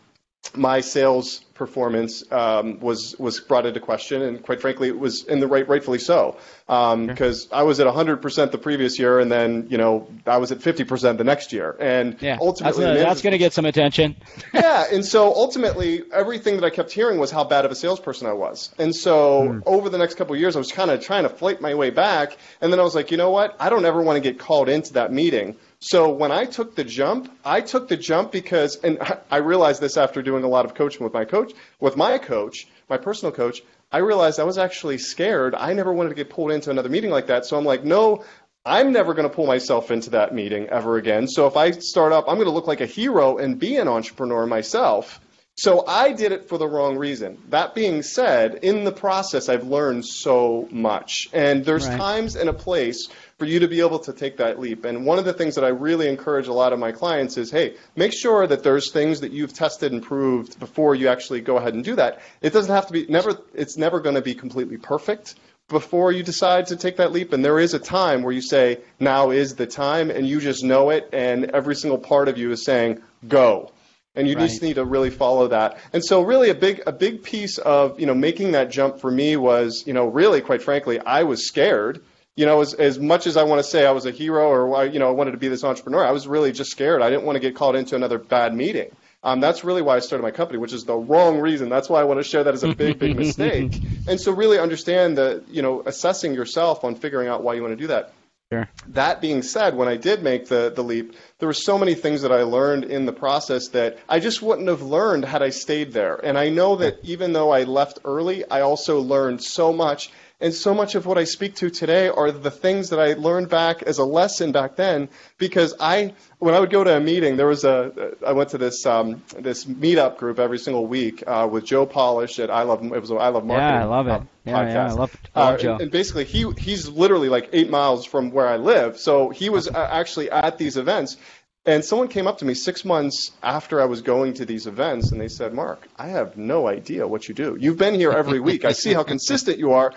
my 0.55 0.81
sales 0.81 1.45
performance 1.55 2.25
um, 2.33 2.81
was 2.81 3.17
was 3.19 3.41
brought 3.41 3.65
into 3.65 3.81
question, 3.81 4.23
and 4.23 4.43
quite 4.43 4.61
frankly, 4.61 4.89
it 4.89 4.99
was 4.99 5.25
in 5.25 5.41
the 5.41 5.47
right, 5.47 5.67
rightfully 5.69 5.99
so, 5.99 6.37
um, 6.69 7.07
because 7.07 7.49
I 7.53 7.63
was 7.63 7.81
at 7.81 7.87
100% 7.87 8.51
the 8.51 8.59
previous 8.59 8.99
year, 8.99 9.21
and 9.21 9.31
then 9.31 9.67
you 9.71 9.79
know 9.79 10.09
I 10.27 10.39
was 10.39 10.53
at 10.53 10.59
50% 10.59 11.19
the 11.19 11.25
next 11.25 11.53
year, 11.53 11.77
and 11.81 12.21
Yeah, 12.21 12.33
that's 12.33 12.43
uh, 12.43 12.45
ultimately, 12.45 12.85
gonna, 12.85 12.99
that's 12.99 13.23
going 13.23 13.33
to 13.33 13.39
get 13.39 13.53
some 13.53 13.65
attention. 13.65 14.17
yeah, 14.55 14.87
and 14.93 15.05
so 15.05 15.33
ultimately, 15.33 16.03
everything 16.13 16.57
that 16.57 16.65
I 16.65 16.71
kept 16.71 16.91
hearing 16.91 17.19
was 17.19 17.31
how 17.31 17.45
bad 17.45 17.65
of 17.65 17.71
a 17.71 17.77
salesperson 17.77 18.27
I 18.27 18.33
was. 18.33 18.75
And 18.79 18.95
so 18.95 19.53
hmm. 19.53 19.61
over 19.65 19.89
the 19.89 19.99
next 19.99 20.17
couple 20.17 20.35
of 20.35 20.41
years, 20.41 20.57
I 20.57 20.59
was 20.59 20.73
kind 20.73 20.91
of 20.91 21.01
trying 21.01 21.23
to 21.23 21.29
fight 21.29 21.61
my 21.61 21.75
way 21.75 21.91
back. 21.91 22.37
And 22.61 22.73
then 22.73 22.81
I 22.81 22.83
was 22.83 22.95
like, 22.95 23.11
you 23.11 23.17
know 23.17 23.31
what? 23.31 23.57
I 23.61 23.71
don't 23.71 23.85
ever 23.85 24.03
want 24.03 24.17
to 24.17 24.21
get 24.21 24.39
called 24.39 24.69
into 24.69 24.95
that 24.95 25.13
meeting. 25.13 25.57
So 25.85 26.11
when 26.13 26.31
I 26.31 26.45
took 26.45 26.77
the 26.77 26.85
jump, 26.85 27.29
I 27.45 27.61
took 27.61 27.89
the 27.89 27.97
jump 27.97 28.31
because, 28.31 28.77
and 28.77 28.99
I 29.33 29.39
realized 29.39 29.81
this 29.81 29.97
after 29.97 30.23
doing 30.23 30.45
a 30.45 30.49
lot 30.49 30.65
of 30.65 30.75
coaching 30.75 31.03
with 31.03 31.13
my 31.13 31.25
coach, 31.25 31.53
with 31.81 31.97
my 31.97 32.19
coach, 32.19 32.69
my 32.89 32.99
personal 32.99 33.33
coach. 33.33 33.63
I 33.91 33.99
realized 33.99 34.39
I 34.39 34.45
was 34.45 34.59
actually 34.59 34.99
scared. 34.99 35.57
I 35.57 35.73
never 35.73 35.93
wanted 35.93 36.11
to 36.11 36.15
get 36.15 36.31
pulled 36.31 36.53
into 36.53 36.71
another 36.71 36.89
meeting 36.89 37.11
like 37.11 37.27
that. 37.27 37.47
So 37.47 37.59
I'm 37.59 37.65
like, 37.65 37.83
no, 37.83 38.25
I'm 38.65 38.93
never 38.93 39.13
going 39.13 39.29
to 39.29 39.35
pull 39.35 39.49
myself 39.49 39.91
into 39.91 40.11
that 40.11 40.33
meeting 40.33 40.69
ever 40.69 40.99
again. 40.99 41.27
So 41.27 41.49
if 41.49 41.57
I 41.57 41.73
start 41.73 42.13
up, 42.13 42.27
I'm 42.29 42.37
going 42.37 42.47
to 42.47 42.53
look 42.53 42.69
like 42.69 42.81
a 42.81 42.87
hero 42.87 43.39
and 43.39 43.59
be 43.59 43.75
an 43.75 43.89
entrepreneur 43.89 44.47
myself. 44.47 45.21
So 45.57 45.85
I 45.87 46.13
did 46.13 46.31
it 46.33 46.49
for 46.49 46.59
the 46.59 46.67
wrong 46.67 46.97
reason. 46.97 47.37
That 47.51 47.75
being 47.75 48.03
said, 48.03 48.61
in 48.63 48.85
the 48.85 48.93
process, 48.93 49.49
I've 49.49 49.67
learned 49.67 50.07
so 50.07 50.69
much. 50.71 51.29
And 51.33 51.65
there's 51.65 51.89
Right. 51.89 51.99
times 51.99 52.37
and 52.37 52.49
a 52.49 52.55
place 52.55 53.09
for 53.43 53.47
you 53.47 53.59
to 53.59 53.67
be 53.67 53.81
able 53.81 53.99
to 53.99 54.13
take 54.13 54.37
that 54.37 54.61
leap. 54.61 54.85
And 54.85 55.05
one 55.05 55.19
of 55.19 55.25
the 55.25 55.33
things 55.33 55.57
that 55.57 55.65
I 55.65 55.69
really 55.71 56.09
encourage 56.09 56.47
a 56.47 56.53
lot 56.53 56.73
of 56.73 56.79
my 56.79 56.93
clients 56.93 57.37
is, 57.37 57.51
hey, 57.51 57.75
make 57.97 58.13
sure 58.13 58.47
that 58.47 58.63
there's 58.63 58.93
things 58.93 59.19
that 59.19 59.33
you've 59.33 59.53
tested 59.53 59.91
and 59.91 60.01
proved 60.01 60.61
before 60.61 60.95
you 60.95 61.09
actually 61.09 61.41
go 61.41 61.57
ahead 61.57 61.75
and 61.75 61.83
do 61.83 61.97
that. 61.97 62.21
It 62.41 62.53
doesn't 62.53 62.73
have 62.73 62.87
to 62.87 62.93
be 62.93 63.05
never 63.09 63.37
it's 63.53 63.77
never 63.77 63.99
going 63.99 64.15
to 64.15 64.23
be 64.23 64.37
completely 64.37 64.77
perfect 64.77 65.35
before 65.69 66.13
you 66.13 66.23
decide 66.23 66.69
to 66.69 66.77
take 66.77 66.99
that 66.99 67.11
leap 67.11 67.33
and 67.33 67.45
there 67.45 67.59
is 67.59 67.75
a 67.75 67.81
time 67.81 68.23
where 68.23 68.33
you 68.33 68.43
say 68.43 68.79
now 69.01 69.31
is 69.31 69.57
the 69.57 69.67
time 69.67 70.09
and 70.13 70.25
you 70.25 70.41
just 70.41 70.63
know 70.63 70.91
it 70.91 71.09
and 71.13 71.47
every 71.47 71.75
single 71.75 71.99
part 71.99 72.29
of 72.29 72.39
you 72.39 72.53
is 72.53 72.65
saying 72.65 73.03
go 73.27 73.73
and 74.15 74.29
you 74.29 74.37
Right. 74.37 74.49
just 74.49 74.63
need 74.63 74.75
to 74.75 74.85
really 74.85 75.11
follow 75.11 75.49
that. 75.49 75.79
And 75.93 76.05
so, 76.05 76.23
really, 76.23 76.51
a 76.51 76.55
big 76.55 76.83
a 76.87 76.93
big 76.93 77.25
piece 77.25 77.59
of 77.59 77.99
you 77.99 78.07
know 78.07 78.15
making 78.15 78.53
that 78.53 78.71
jump 78.71 79.01
for 79.01 79.11
me 79.11 79.37
was 79.37 79.83
you 79.85 79.95
know 79.95 80.07
really 80.07 80.41
quite 80.41 80.63
frankly 80.63 81.01
I 81.01 81.25
was 81.25 81.45
scared. 81.45 82.03
You 82.35 82.47
know, 82.47 82.63
as 82.63 82.73
as 82.75 82.99
much 82.99 83.27
as 83.27 83.37
I 83.37 83.43
want 83.43 83.59
to 83.59 83.63
say 83.63 83.85
I 83.85 83.91
was 83.91 84.07
a 84.07 84.11
hero 84.11 84.49
or 84.49 84.75
I, 84.75 84.85
you 84.85 84.99
know 84.99 85.09
I 85.09 85.13
wanted 85.13 85.33
to 85.33 85.37
be 85.37 85.49
this 85.49 85.65
entrepreneur, 85.65 86.05
I 86.05 86.13
was 86.13 86.27
really 86.27 86.53
just 86.53 86.71
scared. 86.71 87.03
I 87.03 87.11
didn't 87.11 87.25
want 87.25 87.37
to 87.37 87.41
get 87.41 87.55
called 87.55 87.77
into 87.77 87.95
another 87.95 88.19
bad 88.19 88.55
meeting. 88.55 88.91
Um, 89.25 89.39
that's 89.41 89.63
really 89.63 89.83
why 89.83 89.97
I 89.97 89.99
started 90.01 90.23
my 90.23 90.33
company, 90.33 90.59
which 90.59 90.73
is 90.73 90.85
the 90.85 90.97
wrong 90.97 91.39
reason. 91.39 91.69
That's 91.69 91.89
why 91.89 92.01
I 92.01 92.05
want 92.05 92.19
to 92.19 92.25
share 92.25 92.43
that 92.45 92.55
as 92.55 92.65
a 92.65 92.75
big, 92.75 92.99
big 92.99 93.17
mistake. 93.17 93.73
And 94.09 94.21
so, 94.21 94.33
really 94.33 94.59
understand 94.59 95.19
that 95.19 95.45
you 95.49 95.63
know 95.63 95.83
assessing 95.85 96.35
yourself 96.35 96.85
on 96.85 96.95
figuring 96.95 97.29
out 97.29 97.43
why 97.43 97.55
you 97.55 97.63
want 97.63 97.73
to 97.73 97.77
do 97.77 97.89
that. 97.89 98.15
Sure. 98.53 98.69
That 98.89 99.23
being 99.23 99.41
said, 99.41 99.75
when 99.77 99.89
I 99.89 99.97
did 99.97 100.23
make 100.23 100.47
the, 100.47 100.71
the 100.75 100.85
leap, 100.85 101.15
there 101.39 101.47
were 101.47 101.55
so 101.55 101.79
many 101.79 101.95
things 101.95 102.21
that 102.21 102.33
I 102.33 102.43
learned 102.43 102.85
in 102.85 103.07
the 103.07 103.13
process 103.13 103.69
that 103.69 103.99
I 104.11 104.21
just 104.21 104.43
wouldn't 104.43 104.69
have 104.69 104.83
learned 104.83 105.25
had 105.25 105.43
I 105.43 105.49
stayed 105.49 105.93
there. 105.93 106.17
And 106.17 106.37
I 106.37 106.51
know 106.51 106.77
that 106.77 106.99
even 107.03 107.33
though 107.33 107.51
I 107.51 107.63
left 107.63 108.01
early, 108.05 108.45
I 108.51 108.61
also 108.61 109.01
learned 109.01 109.43
so 109.43 109.73
much. 109.73 110.11
And 110.43 110.53
so 110.53 110.75
much 110.75 110.97
of 110.97 111.07
what 111.07 111.19
I 111.19 111.25
speak 111.25 111.55
to 111.57 111.71
today 111.71 112.09
are 112.09 112.33
the 112.33 112.51
things 112.51 112.91
that 112.91 112.99
I 112.99 113.13
learned 113.15 113.49
back 113.49 113.83
as 113.85 113.99
a 113.99 114.05
lesson 114.05 114.51
back 114.51 114.75
then. 114.75 115.09
Because 115.39 115.73
I, 115.79 116.15
when 116.41 116.53
I 116.53 116.59
would 116.61 116.71
go 116.71 116.83
to 116.83 116.97
a 116.97 117.01
meeting, 117.01 117.37
there 117.37 117.47
was 117.47 117.65
a, 117.65 118.17
I 118.27 118.33
went 118.33 118.51
to 118.51 118.59
this 118.59 118.85
um, 118.85 119.23
this 119.39 119.65
meetup 119.67 120.19
group 120.19 120.41
every 120.41 120.59
single 120.59 120.87
week 120.87 121.23
uh, 121.27 121.49
with 121.51 121.65
Joe 121.65 121.87
Polish 121.87 122.41
at 122.41 122.51
I 122.51 122.63
love 122.63 122.83
it 122.85 123.01
was 123.01 123.11
I 123.13 123.29
love 123.29 123.45
marketing. 123.47 123.77
Yeah, 123.77 123.83
I 123.83 123.85
love 123.85 124.09
it. 124.09 124.11
uh, 124.11 124.21
Yeah, 124.45 124.69
yeah, 124.69 124.83
I 124.87 124.87
love, 124.89 124.99
love 124.99 125.21
Uh, 125.37 125.57
Joe. 125.57 125.73
and, 125.75 125.83
and 125.83 125.91
basically, 125.93 126.25
he 126.25 126.51
he's 126.59 126.89
literally 126.89 127.29
like 127.29 127.49
eight 127.53 127.71
miles 127.71 128.05
from 128.05 128.33
where 128.33 128.49
I 128.49 128.57
live. 128.57 128.99
So 128.99 129.31
he 129.31 129.49
was 129.49 129.69
uh, 129.69 129.89
actually 129.93 130.29
at 130.31 130.59
these 130.59 130.77
events. 130.77 131.17
And 131.65 131.85
someone 131.85 132.09
came 132.09 132.27
up 132.27 132.39
to 132.39 132.45
me 132.45 132.55
six 132.55 132.85
months 132.85 133.31
after 133.41 133.81
I 133.81 133.85
was 133.85 134.03
going 134.03 134.35
to 134.35 134.45
these 134.45 134.67
events, 134.67 135.13
and 135.13 135.21
they 135.21 135.29
said, 135.29 135.55
"Mark, 135.55 135.87
I 135.97 136.09
have 136.09 136.37
no 136.37 136.67
idea 136.67 137.07
what 137.07 137.29
you 137.29 137.35
do. 137.37 137.57
You've 137.61 137.79
been 137.79 137.95
here 137.95 138.11
every 138.11 138.41
week. 138.41 138.65
I 138.65 138.73
see 138.73 138.93
how 138.93 139.05
consistent 139.05 139.59
you 139.59 139.71
are, 139.71 139.93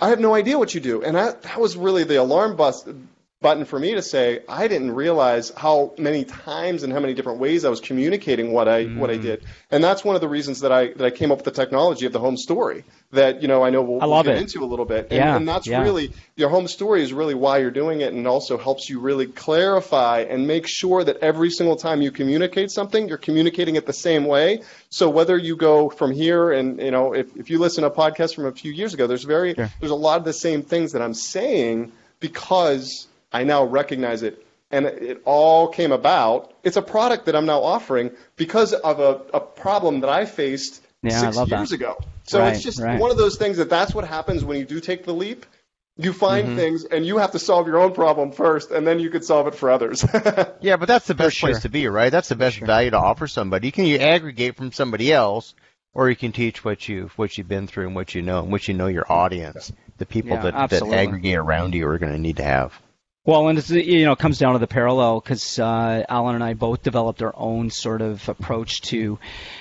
I 0.00 0.08
have 0.08 0.20
no 0.20 0.34
idea 0.34 0.58
what 0.58 0.74
you 0.74 0.80
do. 0.80 1.02
And 1.02 1.18
I, 1.18 1.32
that 1.32 1.60
was 1.60 1.76
really 1.76 2.04
the 2.04 2.16
alarm 2.16 2.56
bus, 2.56 2.84
button 3.44 3.66
for 3.66 3.78
me 3.78 3.94
to 3.94 4.00
say 4.00 4.42
I 4.48 4.68
didn't 4.68 4.92
realize 4.92 5.52
how 5.54 5.92
many 5.98 6.24
times 6.24 6.82
and 6.82 6.90
how 6.90 6.98
many 6.98 7.12
different 7.12 7.40
ways 7.40 7.66
I 7.66 7.68
was 7.68 7.78
communicating 7.78 8.52
what 8.52 8.68
I 8.68 8.86
mm. 8.86 8.96
what 8.96 9.10
I 9.10 9.18
mm. 9.18 9.22
did, 9.22 9.44
and 9.70 9.84
that's 9.84 10.02
one 10.02 10.14
of 10.14 10.22
the 10.22 10.28
reasons 10.28 10.60
that 10.60 10.72
I 10.72 10.94
that 10.94 11.04
I 11.04 11.10
came 11.10 11.30
up 11.30 11.38
with 11.38 11.44
the 11.44 11.62
technology 11.62 12.06
of 12.06 12.12
the 12.14 12.18
home 12.18 12.38
story 12.38 12.84
that 13.12 13.42
you 13.42 13.48
know 13.48 13.62
I 13.62 13.68
know 13.68 13.82
we'll, 13.82 14.02
I 14.02 14.06
we'll 14.06 14.22
get 14.22 14.36
it. 14.36 14.40
into 14.40 14.64
a 14.64 14.66
little 14.72 14.86
bit, 14.86 15.08
and, 15.10 15.18
yeah, 15.18 15.36
and 15.36 15.46
that's 15.46 15.66
yeah. 15.66 15.82
really 15.82 16.14
your 16.36 16.48
home 16.48 16.66
story 16.68 17.02
is 17.02 17.12
really 17.12 17.34
why 17.34 17.58
you're 17.58 17.70
doing 17.70 18.00
it, 18.00 18.14
and 18.14 18.26
also 18.26 18.56
helps 18.56 18.88
you 18.88 18.98
really 18.98 19.26
clarify 19.26 20.20
and 20.20 20.46
make 20.46 20.66
sure 20.66 21.04
that 21.04 21.18
every 21.18 21.50
single 21.50 21.76
time 21.76 22.00
you 22.00 22.10
communicate 22.10 22.70
something, 22.70 23.06
you're 23.08 23.18
communicating 23.18 23.76
it 23.76 23.84
the 23.84 23.92
same 23.92 24.24
way. 24.24 24.62
So 24.88 25.10
whether 25.10 25.36
you 25.36 25.54
go 25.54 25.90
from 25.90 26.12
here 26.12 26.50
and 26.50 26.80
you 26.80 26.90
know 26.90 27.12
if 27.12 27.36
if 27.36 27.50
you 27.50 27.58
listen 27.58 27.82
to 27.82 27.88
a 27.88 27.94
podcast 27.94 28.34
from 28.34 28.46
a 28.46 28.52
few 28.52 28.72
years 28.72 28.94
ago, 28.94 29.06
there's 29.06 29.24
very 29.24 29.52
sure. 29.52 29.70
there's 29.80 29.92
a 29.92 30.02
lot 30.08 30.16
of 30.16 30.24
the 30.24 30.32
same 30.32 30.62
things 30.62 30.92
that 30.92 31.02
I'm 31.02 31.14
saying 31.14 31.92
because 32.20 33.06
I 33.34 33.42
now 33.44 33.64
recognize 33.64 34.22
it. 34.22 34.46
And 34.70 34.86
it 34.86 35.22
all 35.24 35.68
came 35.68 35.92
about. 35.92 36.54
It's 36.62 36.76
a 36.76 36.82
product 36.82 37.26
that 37.26 37.36
I'm 37.36 37.46
now 37.46 37.62
offering 37.62 38.12
because 38.36 38.72
of 38.72 39.00
a, 39.00 39.20
a 39.34 39.40
problem 39.40 40.00
that 40.00 40.10
I 40.10 40.24
faced 40.24 40.82
yeah, 41.02 41.20
six 41.20 41.36
I 41.36 41.44
years 41.44 41.70
that. 41.70 41.74
ago. 41.74 41.98
So 42.24 42.40
right, 42.40 42.54
it's 42.54 42.62
just 42.62 42.80
right. 42.80 42.98
one 42.98 43.10
of 43.10 43.18
those 43.18 43.36
things 43.36 43.58
that 43.58 43.68
that's 43.68 43.94
what 43.94 44.06
happens 44.06 44.44
when 44.44 44.58
you 44.58 44.64
do 44.64 44.80
take 44.80 45.04
the 45.04 45.12
leap. 45.12 45.44
You 45.96 46.12
find 46.12 46.48
mm-hmm. 46.48 46.56
things 46.56 46.84
and 46.84 47.06
you 47.06 47.18
have 47.18 47.32
to 47.32 47.38
solve 47.38 47.68
your 47.68 47.78
own 47.78 47.92
problem 47.92 48.32
first, 48.32 48.72
and 48.72 48.84
then 48.84 48.98
you 48.98 49.10
could 49.10 49.24
solve 49.24 49.46
it 49.46 49.54
for 49.54 49.70
others. 49.70 50.04
yeah, 50.60 50.76
but 50.76 50.86
that's 50.86 51.06
the 51.06 51.14
best 51.14 51.36
sure. 51.36 51.50
place 51.50 51.62
to 51.62 51.68
be, 51.68 51.86
right? 51.86 52.10
That's 52.10 52.28
the 52.28 52.34
best 52.34 52.56
sure. 52.56 52.66
value 52.66 52.90
to 52.90 52.98
offer 52.98 53.28
somebody. 53.28 53.68
You 53.68 53.72
can 53.72 53.84
you 53.84 53.98
aggregate 53.98 54.56
from 54.56 54.72
somebody 54.72 55.12
else, 55.12 55.54
or 55.92 56.10
you 56.10 56.16
can 56.16 56.32
teach 56.32 56.64
what 56.64 56.88
you 56.88 57.10
what 57.14 57.38
you've 57.38 57.46
been 57.46 57.68
through 57.68 57.86
and 57.86 57.94
what 57.94 58.14
you 58.14 58.22
know 58.22 58.40
and 58.40 58.50
what 58.50 58.66
you 58.66 58.74
know 58.74 58.88
your 58.88 59.10
audience, 59.10 59.72
the 59.98 60.06
people 60.06 60.32
yeah, 60.32 60.50
that, 60.50 60.70
that 60.70 60.82
aggregate 60.82 61.36
around 61.36 61.74
you 61.74 61.86
are 61.86 61.98
going 61.98 62.12
to 62.12 62.18
need 62.18 62.38
to 62.38 62.44
have. 62.44 62.72
Well, 63.26 63.48
and 63.48 63.58
it's, 63.58 63.70
you 63.70 64.04
know, 64.04 64.12
it 64.12 64.18
comes 64.18 64.38
down 64.38 64.52
to 64.52 64.58
the 64.58 64.66
parallel 64.66 65.20
because 65.20 65.58
uh, 65.58 66.04
Alan 66.08 66.34
and 66.34 66.44
I 66.44 66.52
both 66.52 66.82
developed 66.82 67.22
our 67.22 67.32
own 67.34 67.70
sort 67.70 68.02
of 68.02 68.28
approach 68.28 68.82
to, 68.82 69.18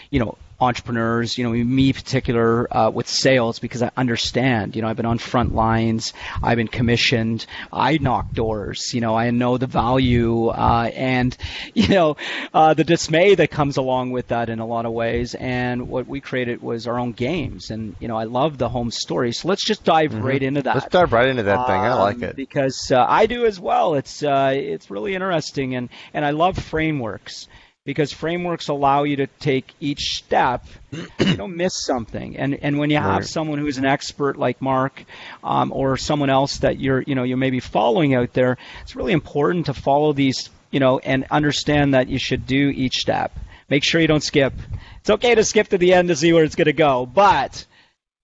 you 0.10 0.19
know, 0.19 0.38
entrepreneurs, 0.63 1.38
you 1.38 1.43
know, 1.43 1.52
me 1.52 1.88
in 1.88 1.93
particular 1.93 2.76
uh, 2.76 2.89
with 2.89 3.08
sales 3.08 3.60
because 3.60 3.82
I 3.82 3.91
understand, 3.95 4.76
you 4.76 4.82
know, 4.82 4.88
I've 4.88 4.97
been 4.97 5.06
on 5.06 5.17
front 5.17 5.54
lines, 5.54 6.13
I've 6.41 6.58
been 6.58 6.67
commissioned, 6.67 7.45
I 7.71 7.97
knock 7.97 8.32
doors, 8.34 8.93
you 8.93 9.02
know, 9.02 9.15
I 9.15 9.32
know 9.32 9.58
the 9.58 9.67
value 9.67 10.47
uh, 10.47 10.89
and, 10.93 11.36
you 11.73 11.88
know, 11.89 12.17
uh, 12.54 12.73
the 12.73 12.84
dismay 12.84 13.36
that 13.36 13.52
comes 13.52 13.78
along 13.78 14.12
with 14.12 14.28
that 14.30 14.49
in 14.49 14.60
a 14.60 14.65
lot 14.65 14.86
of 14.86 14.93
ways. 14.93 15.36
And 15.36 15.89
what 15.89 16.08
we 16.08 16.21
created 16.21 16.62
was 16.62 16.88
our 16.88 16.99
own 16.99 17.12
games. 17.12 17.69
And, 17.69 17.95
you 17.99 18.08
know, 18.08 18.17
I 18.17 18.23
love 18.23 18.58
the 18.58 18.69
home 18.69 18.91
story. 18.91 19.34
So 19.34 19.47
let's 19.47 19.65
just 19.65 19.84
dive 19.84 20.12
mm-hmm. 20.12 20.23
right 20.23 20.43
into 20.43 20.62
that. 20.63 20.76
Let's 20.76 20.88
dive 20.88 21.13
right 21.13 21.28
into 21.28 21.43
that 21.43 21.67
thing. 21.67 21.80
I 21.80 21.93
like 21.93 22.15
um, 22.15 22.23
it. 22.23 22.36
Because 22.36 22.91
uh, 22.91 23.06
I 23.08 23.26
do 23.26 23.45
as 23.45 23.60
well. 23.60 23.95
It's, 23.95 24.23
uh, 24.23 24.54
it's 24.56 24.89
really 24.89 25.13
interesting. 25.15 25.76
And, 25.76 25.89
and 26.13 26.26
I 26.26 26.32
love 26.32 26.58
frameworks 26.58 27.47
because 27.85 28.13
frameworks 28.13 28.69
allow 28.69 29.03
you 29.03 29.17
to 29.17 29.27
take 29.27 29.73
each 29.81 30.15
step 30.15 30.65
you 30.91 31.35
don't 31.35 31.55
miss 31.57 31.85
something. 31.85 32.37
And 32.37 32.55
and 32.55 32.77
when 32.77 32.89
you 32.89 32.97
have 32.97 33.21
right. 33.21 33.25
someone 33.25 33.59
who's 33.59 33.77
an 33.77 33.85
expert 33.85 34.37
like 34.37 34.61
mark 34.61 35.03
um, 35.43 35.71
or 35.73 35.97
someone 35.97 36.29
else 36.29 36.59
that 36.59 36.79
you're 36.79 37.01
you 37.01 37.15
know 37.15 37.23
you're 37.23 37.37
maybe 37.37 37.59
following 37.59 38.13
out 38.15 38.33
there 38.33 38.57
it's 38.81 38.95
really 38.95 39.11
important 39.11 39.65
to 39.65 39.73
follow 39.73 40.13
these 40.13 40.49
you 40.71 40.79
know 40.79 40.99
and 40.99 41.25
understand 41.29 41.93
that 41.93 42.07
you 42.07 42.19
should 42.19 42.47
do 42.47 42.69
each 42.69 42.97
step. 42.97 43.37
Make 43.69 43.83
sure 43.83 43.99
you 43.99 44.07
don't 44.07 44.23
skip. 44.23 44.53
It's 45.01 45.09
okay 45.09 45.35
to 45.35 45.43
skip 45.43 45.67
to 45.69 45.77
the 45.77 45.93
end 45.93 46.07
to 46.07 46.15
see 46.15 46.31
where 46.31 46.43
it's 46.43 46.55
going 46.55 46.65
to 46.65 46.73
go 46.73 47.05
but 47.05 47.65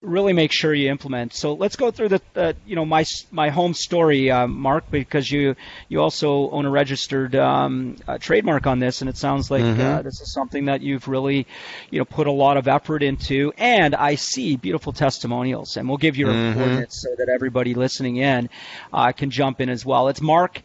really 0.01 0.31
make 0.33 0.51
sure 0.51 0.73
you 0.73 0.89
implement. 0.89 1.33
So 1.33 1.53
let's 1.53 1.75
go 1.75 1.91
through 1.91 2.09
the, 2.09 2.21
uh, 2.35 2.53
you 2.65 2.75
know, 2.75 2.85
my 2.85 3.03
my 3.31 3.49
home 3.49 3.73
story, 3.73 4.31
uh, 4.31 4.47
Mark, 4.47 4.89
because 4.89 5.29
you 5.29 5.55
you 5.89 6.01
also 6.01 6.49
own 6.51 6.65
a 6.65 6.69
registered 6.69 7.35
um, 7.35 7.97
uh, 8.07 8.17
trademark 8.17 8.65
on 8.65 8.79
this, 8.79 9.01
and 9.01 9.09
it 9.09 9.17
sounds 9.17 9.51
like 9.51 9.61
mm-hmm. 9.61 9.81
Uh, 9.81 10.01
this 10.01 10.21
is 10.21 10.31
something 10.33 10.65
that 10.65 10.81
you've 10.81 11.07
really, 11.07 11.47
you 11.89 11.99
know, 11.99 12.05
put 12.05 12.27
a 12.27 12.31
lot 12.31 12.57
of 12.57 12.67
effort 12.67 13.03
into. 13.03 13.51
And 13.57 13.93
I 13.93 14.15
see 14.15 14.55
beautiful 14.55 14.93
testimonials, 14.93 15.77
and 15.77 15.87
we'll 15.87 15.97
give 15.97 16.15
you 16.15 16.27
mm-hmm. 16.27 16.57
coordinates 16.57 17.01
so 17.01 17.09
that 17.17 17.29
everybody 17.29 17.73
listening 17.73 18.17
in 18.17 18.49
uh, 18.93 19.11
can 19.11 19.31
jump 19.31 19.59
in 19.61 19.69
as 19.69 19.85
well. 19.85 20.07
It's 20.07 20.21
Mark. 20.21 20.61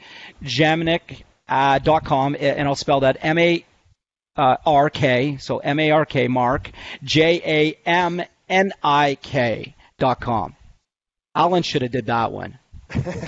Uh, 1.46 1.78
dot 1.78 2.04
com, 2.04 2.34
and 2.40 2.66
I'll 2.66 2.74
spell 2.74 3.00
that 3.00 3.18
M 3.20 3.36
A 3.36 3.64
uh, 4.36 4.56
R 4.64 4.88
K, 4.88 5.36
so 5.36 5.58
M 5.58 5.78
A 5.78 5.90
R 5.90 6.06
K, 6.06 6.26
Mark, 6.26 6.70
J 7.02 7.42
A 7.44 7.88
M 7.88 8.22
N-I-K 8.54 9.74
dot 9.98 10.20
com. 10.20 10.54
Alan 11.34 11.64
should 11.64 11.82
have 11.82 11.90
did 11.90 12.06
that 12.06 12.30
one. 12.30 12.60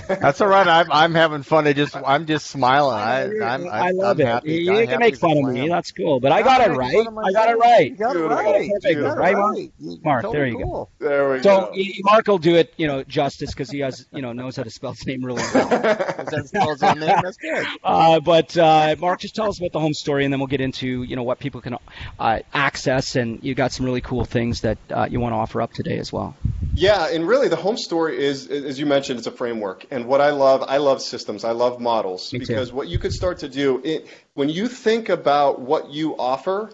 That's 0.07 0.39
all 0.41 0.47
right. 0.47 0.67
I'm 0.67 0.91
I'm 0.91 1.15
having 1.15 1.43
fun. 1.43 1.67
I 1.67 1.73
just 1.73 1.95
I'm 1.95 2.25
just 2.25 2.47
smiling. 2.47 2.95
I 2.95 3.23
I'm, 3.45 3.67
i 3.67 3.91
love 3.91 4.17
I'm 4.17 4.21
it. 4.21 4.27
Happy. 4.27 4.53
You, 4.53 4.73
I'm 4.73 4.87
can 4.87 4.99
make 4.99 5.17
fun 5.17 5.37
of 5.37 5.53
me. 5.53 5.67
That's 5.67 5.91
cool. 5.91 6.19
But 6.19 6.31
I 6.31 6.41
got 6.41 6.61
it 6.61 6.73
right. 6.73 6.95
I 6.95 7.31
got 7.31 7.49
it 7.49 7.57
right. 7.57 7.91
You 7.91 7.97
got 7.97 8.15
it 8.15 8.19
right. 8.19 8.69
Perfect. 8.71 9.01
got 9.01 9.17
right, 9.17 9.35
right. 9.35 9.71
Mark? 10.03 10.21
Totally 10.23 10.37
there 10.37 10.47
you 10.47 10.57
cool. 10.63 10.91
go. 10.99 11.05
there 11.07 11.31
we 11.31 11.41
so, 11.41 11.71
go. 11.73 11.83
Mark 12.01 12.27
will 12.27 12.37
do 12.37 12.55
it, 12.55 12.73
you 12.77 12.87
know, 12.87 13.03
justice 13.03 13.51
because 13.51 13.69
he 13.69 13.79
has, 13.79 14.05
you 14.11 14.21
know, 14.21 14.33
knows 14.33 14.55
how 14.55 14.63
to 14.63 14.69
spell 14.69 14.91
his 14.91 15.05
name 15.05 15.23
really 15.23 15.43
well. 15.53 15.69
that 15.69 16.43
spells 16.47 16.83
on 16.83 16.99
name. 16.99 17.19
That's 17.23 17.37
good. 17.37 17.65
Uh, 17.83 18.19
but 18.19 18.55
uh, 18.57 18.95
Mark, 18.99 19.19
just 19.21 19.35
tell 19.35 19.49
us 19.49 19.59
about 19.59 19.71
the 19.71 19.79
home 19.79 19.93
story, 19.93 20.23
and 20.23 20.33
then 20.33 20.39
we'll 20.39 20.47
get 20.47 20.61
into, 20.61 21.03
you 21.03 21.15
know, 21.15 21.23
what 21.23 21.39
people 21.39 21.61
can 21.61 21.77
uh, 22.19 22.39
access, 22.53 23.15
and 23.15 23.43
you 23.43 23.55
got 23.55 23.71
some 23.71 23.85
really 23.85 24.01
cool 24.01 24.25
things 24.25 24.61
that 24.61 24.77
uh, 24.91 25.07
you 25.09 25.19
want 25.19 25.33
to 25.33 25.37
offer 25.37 25.61
up 25.61 25.73
today 25.73 25.97
as 25.97 26.13
well. 26.13 26.35
Yeah, 26.73 27.07
and 27.07 27.27
really 27.27 27.47
the 27.47 27.55
home 27.55 27.77
story 27.77 28.23
is, 28.23 28.47
as 28.47 28.79
you 28.79 28.85
mentioned, 28.85 29.17
it's 29.17 29.27
a 29.27 29.31
framework. 29.47 29.85
And 29.91 30.07
what 30.07 30.19
I 30.19 30.31
love, 30.31 30.63
I 30.67 30.77
love 30.77 31.01
systems. 31.01 31.45
I 31.45 31.51
love 31.51 31.79
models 31.79 32.31
because 32.31 32.73
what 32.73 32.89
you 32.89 32.99
could 32.99 33.13
start 33.13 33.39
to 33.39 33.49
do 33.49 33.81
it, 33.83 34.07
when 34.33 34.49
you 34.49 34.67
think 34.67 35.07
about 35.07 35.61
what 35.61 35.89
you 35.89 36.17
offer, 36.17 36.69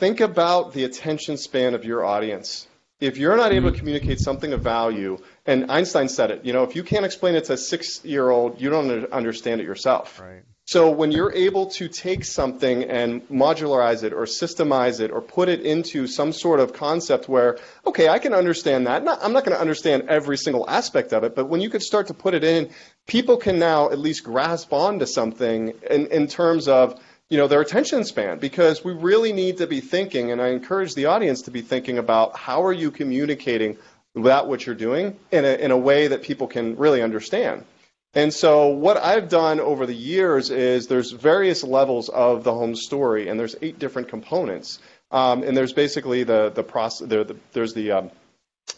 think 0.00 0.20
about 0.20 0.72
the 0.72 0.84
attention 0.84 1.36
span 1.36 1.74
of 1.74 1.84
your 1.84 2.04
audience. 2.04 2.66
If 2.98 3.16
you're 3.16 3.36
not 3.36 3.52
able 3.52 3.70
to 3.70 3.78
communicate 3.78 4.18
something 4.18 4.52
of 4.52 4.62
value, 4.62 5.18
and 5.46 5.70
Einstein 5.70 6.08
said 6.08 6.32
it, 6.32 6.44
you 6.44 6.52
know, 6.52 6.64
if 6.64 6.74
you 6.74 6.82
can't 6.82 7.04
explain 7.04 7.34
it 7.34 7.44
to 7.44 7.52
a 7.52 7.56
six-year-old, 7.56 8.60
you 8.60 8.70
don't 8.70 9.10
understand 9.12 9.60
it 9.60 9.64
yourself. 9.64 10.20
Right. 10.20 10.42
So 10.70 10.88
when 10.88 11.10
you're 11.10 11.32
able 11.32 11.66
to 11.66 11.88
take 11.88 12.24
something 12.24 12.84
and 12.84 13.28
modularize 13.28 14.04
it 14.04 14.12
or 14.12 14.22
systemize 14.22 15.00
it 15.00 15.10
or 15.10 15.20
put 15.20 15.48
it 15.48 15.62
into 15.62 16.06
some 16.06 16.32
sort 16.32 16.60
of 16.60 16.72
concept 16.72 17.28
where, 17.28 17.58
okay, 17.84 18.08
I 18.08 18.20
can 18.20 18.32
understand 18.32 18.86
that. 18.86 19.02
Not, 19.02 19.18
I'm 19.20 19.32
not 19.32 19.44
going 19.44 19.56
to 19.56 19.60
understand 19.60 20.04
every 20.08 20.36
single 20.38 20.70
aspect 20.70 21.12
of 21.12 21.24
it, 21.24 21.34
but 21.34 21.46
when 21.46 21.60
you 21.60 21.70
could 21.70 21.82
start 21.82 22.06
to 22.06 22.14
put 22.14 22.34
it 22.34 22.44
in, 22.44 22.70
people 23.08 23.36
can 23.36 23.58
now 23.58 23.90
at 23.90 23.98
least 23.98 24.22
grasp 24.22 24.72
onto 24.72 25.06
something 25.06 25.74
in, 25.90 26.06
in 26.06 26.28
terms 26.28 26.68
of 26.68 27.00
you 27.30 27.36
know 27.36 27.48
their 27.48 27.62
attention 27.62 28.04
span 28.04 28.38
because 28.38 28.84
we 28.84 28.92
really 28.92 29.32
need 29.32 29.56
to 29.58 29.66
be 29.68 29.80
thinking 29.80 30.32
and 30.32 30.42
i 30.42 30.48
encourage 30.48 30.96
the 30.96 31.06
audience 31.06 31.42
to 31.42 31.52
be 31.52 31.60
thinking 31.60 31.96
about 31.96 32.36
how 32.36 32.64
are 32.64 32.72
you 32.72 32.90
communicating 32.90 33.78
that 34.16 34.48
what 34.48 34.66
you're 34.66 34.74
doing 34.74 35.16
in 35.30 35.44
a, 35.44 35.54
in 35.54 35.70
a 35.70 35.78
way 35.78 36.08
that 36.08 36.22
people 36.22 36.48
can 36.48 36.76
really 36.76 37.00
understand 37.00 37.64
and 38.14 38.34
so 38.34 38.68
what 38.68 38.96
I've 38.96 39.28
done 39.28 39.60
over 39.60 39.86
the 39.86 39.94
years 39.94 40.50
is 40.50 40.88
there's 40.88 41.12
various 41.12 41.62
levels 41.62 42.08
of 42.08 42.42
the 42.42 42.52
home 42.52 42.74
story, 42.74 43.28
and 43.28 43.38
there's 43.38 43.54
eight 43.62 43.78
different 43.78 44.08
components. 44.08 44.80
Um, 45.12 45.42
and 45.42 45.56
there's 45.56 45.72
basically 45.72 46.24
the 46.24 46.50
the 46.50 46.62
process. 46.62 47.08
There, 47.08 47.24
the, 47.24 47.36
there's 47.52 47.74
the 47.74 47.92
um, 47.92 48.10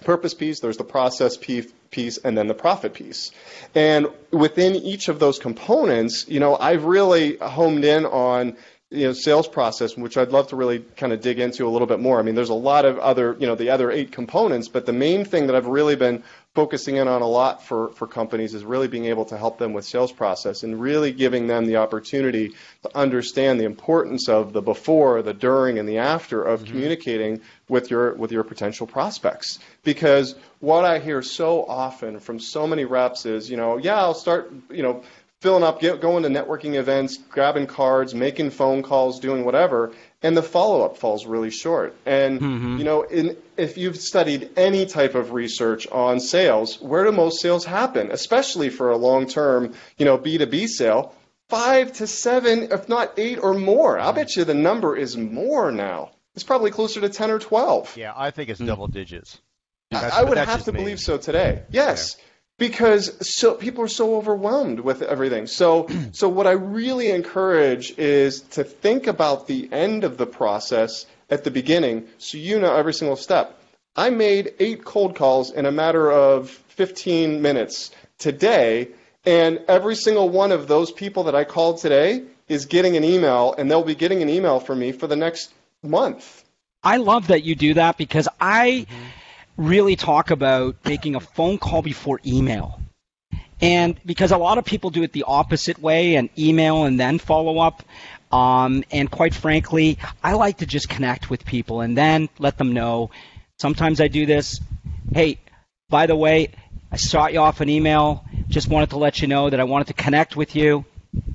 purpose 0.04 0.34
piece, 0.34 0.60
there's 0.60 0.76
the 0.76 0.84
process 0.84 1.36
piece, 1.36 2.18
and 2.18 2.36
then 2.36 2.46
the 2.46 2.54
profit 2.54 2.94
piece. 2.94 3.30
And 3.74 4.08
within 4.30 4.76
each 4.76 5.08
of 5.08 5.18
those 5.18 5.38
components, 5.38 6.26
you 6.28 6.40
know, 6.40 6.56
I've 6.56 6.84
really 6.84 7.36
homed 7.36 7.84
in 7.84 8.06
on 8.06 8.56
you 8.90 9.06
know 9.06 9.12
sales 9.12 9.48
process, 9.48 9.96
which 9.96 10.16
I'd 10.16 10.30
love 10.30 10.48
to 10.48 10.56
really 10.56 10.80
kind 10.96 11.12
of 11.12 11.20
dig 11.20 11.38
into 11.38 11.66
a 11.66 11.70
little 11.70 11.86
bit 11.86 12.00
more. 12.00 12.18
I 12.18 12.22
mean, 12.22 12.34
there's 12.34 12.50
a 12.50 12.54
lot 12.54 12.84
of 12.84 12.98
other 12.98 13.36
you 13.38 13.46
know 13.46 13.54
the 13.54 13.70
other 13.70 13.90
eight 13.90 14.12
components, 14.12 14.68
but 14.68 14.86
the 14.86 14.92
main 14.92 15.24
thing 15.24 15.46
that 15.46 15.56
I've 15.56 15.66
really 15.66 15.96
been 15.96 16.22
focusing 16.54 16.96
in 16.96 17.08
on 17.08 17.22
a 17.22 17.26
lot 17.26 17.64
for, 17.64 17.88
for 17.92 18.06
companies 18.06 18.52
is 18.52 18.64
really 18.64 18.88
being 18.88 19.06
able 19.06 19.24
to 19.24 19.38
help 19.38 19.58
them 19.58 19.72
with 19.72 19.86
sales 19.86 20.12
process 20.12 20.62
and 20.62 20.78
really 20.78 21.10
giving 21.10 21.46
them 21.46 21.64
the 21.64 21.76
opportunity 21.76 22.52
to 22.82 22.96
understand 22.96 23.58
the 23.58 23.64
importance 23.64 24.28
of 24.28 24.52
the 24.52 24.60
before, 24.60 25.22
the 25.22 25.32
during, 25.32 25.78
and 25.78 25.88
the 25.88 25.98
after 25.98 26.42
of 26.42 26.60
mm-hmm. 26.60 26.72
communicating 26.72 27.40
with 27.68 27.90
your 27.90 28.14
with 28.14 28.32
your 28.32 28.44
potential 28.44 28.86
prospects. 28.86 29.58
Because 29.82 30.34
what 30.60 30.84
I 30.84 30.98
hear 30.98 31.22
so 31.22 31.64
often 31.64 32.20
from 32.20 32.38
so 32.38 32.66
many 32.66 32.84
reps 32.84 33.24
is, 33.24 33.50
you 33.50 33.56
know, 33.56 33.78
yeah, 33.78 33.96
I'll 33.96 34.14
start, 34.14 34.52
you 34.70 34.82
know, 34.82 35.02
filling 35.40 35.64
up, 35.64 35.80
get, 35.80 36.00
going 36.00 36.22
to 36.22 36.28
networking 36.28 36.74
events, 36.74 37.16
grabbing 37.16 37.66
cards, 37.66 38.14
making 38.14 38.50
phone 38.50 38.82
calls, 38.82 39.18
doing 39.18 39.44
whatever, 39.44 39.92
and 40.22 40.36
the 40.36 40.42
follow-up 40.42 40.96
falls 40.96 41.26
really 41.26 41.50
short. 41.50 41.96
And 42.06 42.40
mm-hmm. 42.40 42.78
you 42.78 42.84
know, 42.84 43.02
in, 43.02 43.36
if 43.56 43.76
you've 43.76 43.96
studied 43.96 44.50
any 44.56 44.86
type 44.86 45.14
of 45.14 45.32
research 45.32 45.86
on 45.88 46.20
sales, 46.20 46.80
where 46.80 47.04
do 47.04 47.12
most 47.12 47.40
sales 47.40 47.64
happen, 47.64 48.10
especially 48.10 48.70
for 48.70 48.90
a 48.90 48.96
long-term, 48.96 49.74
you 49.98 50.04
know, 50.04 50.18
B2B 50.18 50.68
sale? 50.68 51.14
Five 51.48 51.92
to 51.94 52.06
seven, 52.06 52.72
if 52.72 52.88
not 52.88 53.18
eight 53.18 53.38
or 53.38 53.52
more. 53.52 53.98
I'll 53.98 54.14
bet 54.14 54.36
you 54.36 54.44
the 54.44 54.54
number 54.54 54.96
is 54.96 55.18
more 55.18 55.70
now. 55.70 56.12
It's 56.34 56.44
probably 56.44 56.70
closer 56.70 57.00
to 57.02 57.10
ten 57.10 57.30
or 57.30 57.38
twelve. 57.38 57.94
Yeah, 57.94 58.14
I 58.16 58.30
think 58.30 58.48
it's 58.48 58.60
mm. 58.60 58.66
double 58.66 58.88
digits. 58.88 59.38
I, 59.92 60.20
I 60.20 60.22
would 60.24 60.38
have 60.38 60.64
to 60.64 60.72
me. 60.72 60.78
believe 60.78 60.98
so 60.98 61.18
today. 61.18 61.62
Yes. 61.70 62.16
Yeah. 62.18 62.24
Because 62.62 63.28
so 63.28 63.54
people 63.54 63.82
are 63.82 63.88
so 63.88 64.14
overwhelmed 64.14 64.78
with 64.78 65.02
everything. 65.02 65.48
So 65.48 65.88
so 66.12 66.28
what 66.28 66.46
I 66.46 66.52
really 66.52 67.10
encourage 67.10 67.98
is 67.98 68.42
to 68.56 68.62
think 68.62 69.08
about 69.08 69.48
the 69.48 69.68
end 69.72 70.04
of 70.04 70.16
the 70.16 70.26
process 70.26 71.06
at 71.28 71.42
the 71.42 71.50
beginning 71.50 72.06
so 72.18 72.38
you 72.38 72.60
know 72.60 72.72
every 72.72 72.94
single 72.94 73.16
step. 73.16 73.58
I 73.96 74.10
made 74.10 74.54
eight 74.60 74.84
cold 74.84 75.16
calls 75.16 75.50
in 75.50 75.66
a 75.66 75.72
matter 75.72 76.12
of 76.12 76.50
15 76.50 77.42
minutes 77.42 77.90
today, 78.18 78.90
and 79.26 79.58
every 79.66 79.96
single 79.96 80.28
one 80.28 80.52
of 80.52 80.68
those 80.68 80.92
people 80.92 81.24
that 81.24 81.34
I 81.34 81.42
called 81.42 81.78
today 81.78 82.22
is 82.46 82.66
getting 82.66 82.96
an 82.96 83.02
email, 83.02 83.56
and 83.58 83.68
they'll 83.68 83.82
be 83.82 83.96
getting 83.96 84.22
an 84.22 84.28
email 84.28 84.60
from 84.60 84.78
me 84.78 84.92
for 84.92 85.08
the 85.08 85.16
next 85.16 85.52
month. 85.82 86.44
I 86.84 86.98
love 86.98 87.26
that 87.26 87.42
you 87.42 87.56
do 87.56 87.74
that 87.74 87.98
because 87.98 88.28
I 88.40 88.86
mm-hmm. 88.88 89.08
Really 89.56 89.96
talk 89.96 90.30
about 90.30 90.76
making 90.84 91.14
a 91.14 91.20
phone 91.20 91.58
call 91.58 91.82
before 91.82 92.20
email. 92.26 92.80
And 93.60 93.98
because 94.04 94.32
a 94.32 94.38
lot 94.38 94.58
of 94.58 94.64
people 94.64 94.90
do 94.90 95.02
it 95.02 95.12
the 95.12 95.24
opposite 95.26 95.78
way 95.78 96.16
and 96.16 96.30
email 96.36 96.84
and 96.84 96.98
then 96.98 97.18
follow 97.18 97.58
up. 97.58 97.84
Um, 98.32 98.82
and 98.90 99.10
quite 99.10 99.34
frankly, 99.34 99.98
I 100.22 100.32
like 100.32 100.58
to 100.58 100.66
just 100.66 100.88
connect 100.88 101.30
with 101.30 101.44
people 101.44 101.80
and 101.80 101.96
then 101.96 102.28
let 102.38 102.58
them 102.58 102.72
know. 102.72 103.10
Sometimes 103.58 104.00
I 104.00 104.08
do 104.08 104.26
this. 104.26 104.60
Hey, 105.14 105.38
by 105.88 106.06
the 106.06 106.16
way, 106.16 106.50
I 106.90 106.96
shot 106.96 107.32
you 107.32 107.40
off 107.40 107.60
an 107.60 107.68
email. 107.68 108.24
Just 108.48 108.68
wanted 108.68 108.90
to 108.90 108.98
let 108.98 109.20
you 109.20 109.28
know 109.28 109.48
that 109.48 109.60
I 109.60 109.64
wanted 109.64 109.88
to 109.88 109.94
connect 109.94 110.34
with 110.34 110.56
you 110.56 110.84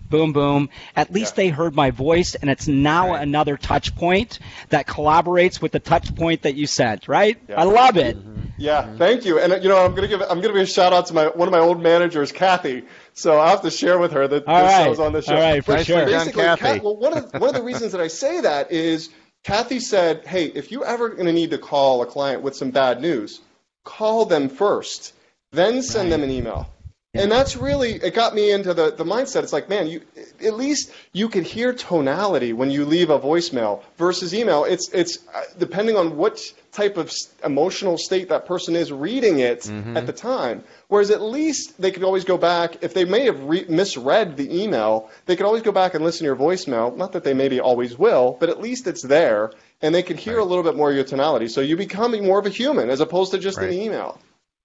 boom, 0.10 0.34
boom. 0.34 0.70
At 0.96 1.12
least 1.12 1.34
yeah. 1.34 1.44
they 1.44 1.50
heard 1.50 1.76
my 1.76 1.92
voice, 1.92 2.36
and 2.36 2.50
it's 2.50 2.68
now 2.68 3.12
right. 3.12 3.22
another 3.22 3.58
touch 3.58 3.96
point 3.96 4.40
that 4.70 4.88
collaborates 4.88 5.62
with 5.62 5.72
the 5.72 5.80
touch 5.80 6.16
point 6.16 6.44
that 6.44 6.56
you 6.56 6.68
sent. 6.68 7.08
Right? 7.08 7.38
Yeah. 7.48 7.62
I 7.62 7.63
love 7.63 7.98
it. 7.98 8.18
Mm-hmm. 8.18 8.38
Yeah, 8.58 8.84
mm-hmm. 8.84 8.98
thank 8.98 9.26
you. 9.26 9.40
And 9.40 9.62
you 9.62 9.70
know, 9.70 9.84
I'm 9.84 9.94
gonna 9.94 10.08
give 10.08 10.22
I'm 10.22 10.42
gonna 10.42 10.54
give 10.54 10.56
a 10.56 10.66
shout 10.66 10.94
out 10.94 11.08
to 11.08 11.13
my 11.13 11.28
one 11.28 11.48
of 11.48 11.52
my 11.52 11.60
old 11.60 11.82
managers, 11.82 12.32
Kathy. 12.32 12.84
So 13.13 13.40
I 13.40 13.50
have 13.50 13.62
to 13.62 13.72
share 13.72 14.00
with 14.00 14.12
her 14.13 14.28
that 14.28 14.48
All 14.48 14.63
this 14.63 14.74
right. 14.74 14.90
was 14.90 15.00
on 15.00 15.13
the 15.13 15.22
show. 15.22 15.36
All 15.36 15.42
right, 15.42 15.63
for 15.63 15.84
sure. 15.84 16.06
Basically, 16.06 16.44
Kathy. 16.44 16.80
well, 16.80 16.98
one 16.98 17.18
of 17.18 17.34
one 17.34 17.50
of 17.50 17.56
the 17.56 17.63
reasons 17.63 17.92
that 17.92 18.02
I 18.02 18.08
say 18.08 18.42
that 18.42 18.72
is 18.72 19.10
Kathy 19.44 19.80
said, 19.80 20.26
"Hey, 20.26 20.46
if 20.46 20.72
you 20.72 20.84
ever 20.84 21.10
going 21.10 21.28
to 21.28 21.34
need 21.34 21.52
to 21.52 21.58
call 21.58 22.02
a 22.02 22.06
client 22.06 22.42
with 22.42 22.56
some 22.56 22.72
bad 22.72 23.00
news, 23.00 23.40
call 23.86 24.26
them 24.26 24.50
first, 24.50 25.13
then 25.52 25.82
send 25.82 26.10
right. 26.10 26.18
them 26.18 26.24
an 26.24 26.32
email." 26.32 26.70
And 27.17 27.32
that's 27.32 27.56
really 27.56 27.93
it 27.93 28.13
got 28.13 28.36
me 28.36 28.51
into 28.51 28.73
the, 28.73 28.91
the 28.91 29.03
mindset. 29.03 29.43
It's 29.43 29.53
like, 29.53 29.69
man, 29.69 29.88
you 29.88 30.01
at 30.43 30.53
least 30.53 30.91
you 31.13 31.30
could 31.30 31.43
hear 31.43 31.73
tonality 31.73 32.53
when 32.53 32.71
you 32.71 32.86
leave 32.86 33.10
a 33.10 33.19
voicemail 33.19 33.82
versus 33.97 34.34
email. 34.34 34.63
It's 34.65 34.89
it's 34.89 35.19
uh, 35.34 35.43
depending 35.58 35.95
on 35.95 36.17
what 36.17 36.39
type 36.71 36.97
of 36.97 37.12
emotional 37.43 37.97
state 37.97 38.30
that 38.30 38.45
person 38.45 38.75
is 38.75 38.91
reading 38.91 39.39
it 39.39 39.62
mm-hmm. 39.62 39.97
at 39.97 40.06
the 40.06 40.13
time. 40.13 40.63
Whereas 40.89 41.10
at 41.10 41.21
least 41.21 41.82
they 41.82 41.91
could 41.91 42.03
always 42.03 42.23
go 42.23 42.38
back 42.38 42.84
if 42.84 42.93
they 42.93 43.03
may 43.03 43.25
have 43.25 43.41
re- 43.43 43.65
misread 43.67 44.38
the 44.38 44.63
email, 44.63 45.10
they 45.25 45.36
could 45.36 45.45
always 45.45 45.63
go 45.63 45.71
back 45.71 45.95
and 45.95 46.03
listen 46.03 46.19
to 46.19 46.25
your 46.25 46.36
voicemail. 46.36 46.95
Not 46.95 47.13
that 47.13 47.23
they 47.23 47.34
maybe 47.34 47.60
always 47.60 47.97
will, 47.97 48.38
but 48.39 48.49
at 48.49 48.62
least 48.62 48.86
it's 48.86 49.01
there, 49.01 49.51
and 49.82 49.93
they 49.93 50.03
could 50.03 50.17
hear 50.17 50.38
right. 50.38 50.43
a 50.43 50.45
little 50.45 50.63
bit 50.63 50.75
more 50.75 50.89
of 50.89 50.95
your 50.95 51.06
tonality. 51.06 51.47
So 51.47 51.62
you 51.62 51.75
become 51.75 52.12
more 52.23 52.39
of 52.39 52.45
a 52.45 52.49
human 52.49 52.89
as 52.89 52.99
opposed 52.99 53.32
to 53.32 53.39
just 53.39 53.58
right. 53.58 53.69
an 53.69 53.73
email. 53.73 54.19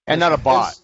And 0.06 0.20
not 0.20 0.32
a 0.32 0.36
bot. 0.36 0.78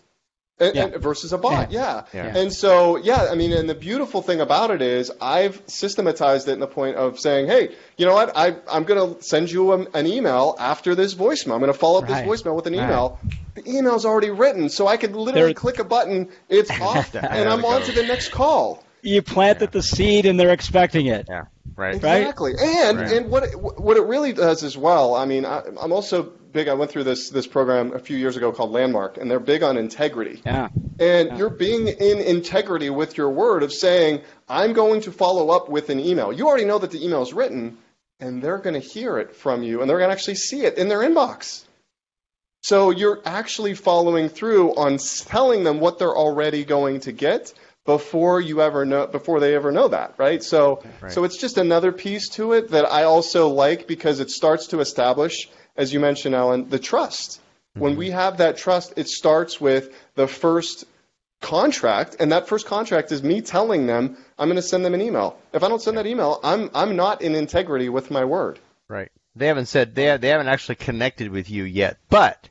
And, 0.60 0.74
yeah. 0.74 0.84
and 0.86 1.02
versus 1.02 1.32
a 1.32 1.38
bot, 1.38 1.70
yeah. 1.70 2.04
Yeah. 2.12 2.26
yeah. 2.26 2.36
And 2.36 2.52
so, 2.52 2.96
yeah, 2.96 3.28
I 3.30 3.36
mean, 3.36 3.52
and 3.52 3.68
the 3.68 3.76
beautiful 3.76 4.22
thing 4.22 4.40
about 4.40 4.72
it 4.72 4.82
is 4.82 5.12
I've 5.20 5.62
systematized 5.66 6.48
it 6.48 6.52
in 6.52 6.60
the 6.60 6.66
point 6.66 6.96
of 6.96 7.20
saying, 7.20 7.46
hey, 7.46 7.76
you 7.96 8.06
know 8.06 8.14
what? 8.14 8.36
I, 8.36 8.56
I'm 8.68 8.82
going 8.82 9.14
to 9.14 9.22
send 9.22 9.52
you 9.52 9.72
a, 9.72 9.78
an 9.90 10.06
email 10.06 10.56
after 10.58 10.96
this 10.96 11.14
voicemail. 11.14 11.54
I'm 11.54 11.60
going 11.60 11.72
to 11.72 11.78
follow 11.78 11.98
up 11.98 12.08
right. 12.08 12.26
this 12.26 12.42
voicemail 12.42 12.56
with 12.56 12.66
an 12.66 12.74
email. 12.74 13.20
Right. 13.22 13.64
The 13.64 13.70
email's 13.78 14.04
already 14.04 14.30
written, 14.30 14.68
so 14.68 14.88
I 14.88 14.96
could 14.96 15.14
literally 15.14 15.48
there, 15.48 15.54
click 15.54 15.78
a 15.78 15.84
button, 15.84 16.28
it's 16.48 16.70
off, 16.80 17.14
and 17.14 17.48
I'm 17.48 17.64
on 17.64 17.82
to 17.82 17.92
the 17.92 18.02
next 18.02 18.30
call. 18.30 18.84
You 19.02 19.22
planted 19.22 19.66
yeah. 19.66 19.70
the 19.70 19.82
seed, 19.82 20.26
and 20.26 20.40
they're 20.40 20.52
expecting 20.52 21.06
it. 21.06 21.26
Yeah. 21.28 21.44
Right. 21.76 21.94
Exactly. 21.94 22.54
Right? 22.54 22.62
And 22.62 22.98
right. 22.98 23.12
and 23.12 23.30
what 23.30 23.44
it, 23.44 23.54
what 23.54 23.96
it 23.96 24.02
really 24.02 24.32
does 24.32 24.64
as 24.64 24.76
well. 24.76 25.14
I 25.14 25.26
mean, 25.26 25.44
I, 25.44 25.62
I'm 25.80 25.92
also 25.92 26.32
big. 26.52 26.68
I 26.68 26.74
went 26.74 26.90
through 26.90 27.04
this 27.04 27.30
this 27.30 27.46
program 27.46 27.92
a 27.92 27.98
few 27.98 28.16
years 28.16 28.36
ago 28.36 28.52
called 28.52 28.70
Landmark, 28.70 29.18
and 29.18 29.30
they're 29.30 29.40
big 29.40 29.62
on 29.62 29.76
integrity. 29.76 30.42
Yeah. 30.44 30.68
And 30.98 31.28
yeah. 31.28 31.36
you're 31.36 31.50
being 31.50 31.88
in 31.88 32.18
integrity 32.18 32.90
with 32.90 33.16
your 33.16 33.30
word 33.30 33.62
of 33.62 33.72
saying, 33.72 34.22
I'm 34.48 34.72
going 34.72 35.02
to 35.02 35.12
follow 35.12 35.50
up 35.50 35.68
with 35.68 35.90
an 35.90 36.00
email. 36.00 36.32
You 36.32 36.48
already 36.48 36.64
know 36.64 36.78
that 36.78 36.90
the 36.90 37.04
email 37.04 37.22
is 37.22 37.32
written, 37.32 37.78
and 38.20 38.42
they're 38.42 38.58
going 38.58 38.80
to 38.80 38.86
hear 38.86 39.18
it 39.18 39.36
from 39.36 39.62
you, 39.62 39.80
and 39.80 39.88
they're 39.88 39.98
going 39.98 40.10
to 40.10 40.14
actually 40.14 40.36
see 40.36 40.62
it 40.62 40.78
in 40.78 40.88
their 40.88 41.00
inbox. 41.00 41.64
So 42.62 42.90
you're 42.90 43.20
actually 43.24 43.74
following 43.74 44.28
through 44.28 44.74
on 44.74 44.98
telling 44.98 45.62
them 45.64 45.78
what 45.78 45.98
they're 45.98 46.16
already 46.16 46.64
going 46.64 47.00
to 47.00 47.12
get 47.12 47.52
before 47.88 48.38
you 48.38 48.60
ever 48.60 48.84
know 48.84 49.06
before 49.06 49.40
they 49.40 49.54
ever 49.54 49.72
know 49.72 49.88
that 49.88 50.12
right 50.18 50.42
so 50.42 50.82
right. 51.00 51.10
so 51.10 51.24
it's 51.24 51.38
just 51.38 51.56
another 51.56 51.90
piece 51.90 52.28
to 52.28 52.52
it 52.52 52.68
that 52.68 52.84
i 52.84 53.04
also 53.04 53.48
like 53.48 53.86
because 53.86 54.20
it 54.20 54.28
starts 54.30 54.66
to 54.66 54.80
establish 54.80 55.48
as 55.78 55.92
you 55.92 56.00
mentioned, 56.00 56.34
Alan, 56.34 56.68
the 56.68 56.78
trust. 56.78 57.40
Mm-hmm. 57.40 57.80
When 57.80 57.96
we 57.96 58.10
have 58.10 58.38
that 58.38 58.58
trust, 58.58 58.92
it 58.96 59.08
starts 59.08 59.60
with 59.60 59.94
the 60.16 60.26
first 60.26 60.84
contract, 61.40 62.16
and 62.18 62.32
that 62.32 62.48
first 62.48 62.66
contract 62.66 63.12
is 63.12 63.22
me 63.22 63.40
telling 63.40 63.86
them 63.86 64.16
I'm 64.38 64.48
going 64.48 64.56
to 64.56 64.62
send 64.62 64.84
them 64.84 64.94
an 64.94 65.00
email. 65.00 65.38
If 65.52 65.62
I 65.62 65.68
don't 65.68 65.80
send 65.80 65.96
that 65.96 66.06
email, 66.06 66.40
I'm 66.42 66.68
I'm 66.74 66.96
not 66.96 67.22
in 67.22 67.34
integrity 67.34 67.88
with 67.88 68.10
my 68.10 68.24
word. 68.24 68.58
Right. 68.88 69.10
They 69.36 69.46
haven't 69.46 69.66
said 69.66 69.94
they 69.94 70.16
they 70.16 70.28
haven't 70.28 70.48
actually 70.48 70.74
connected 70.74 71.30
with 71.30 71.48
you 71.48 71.62
yet, 71.64 71.98
but 72.10 72.48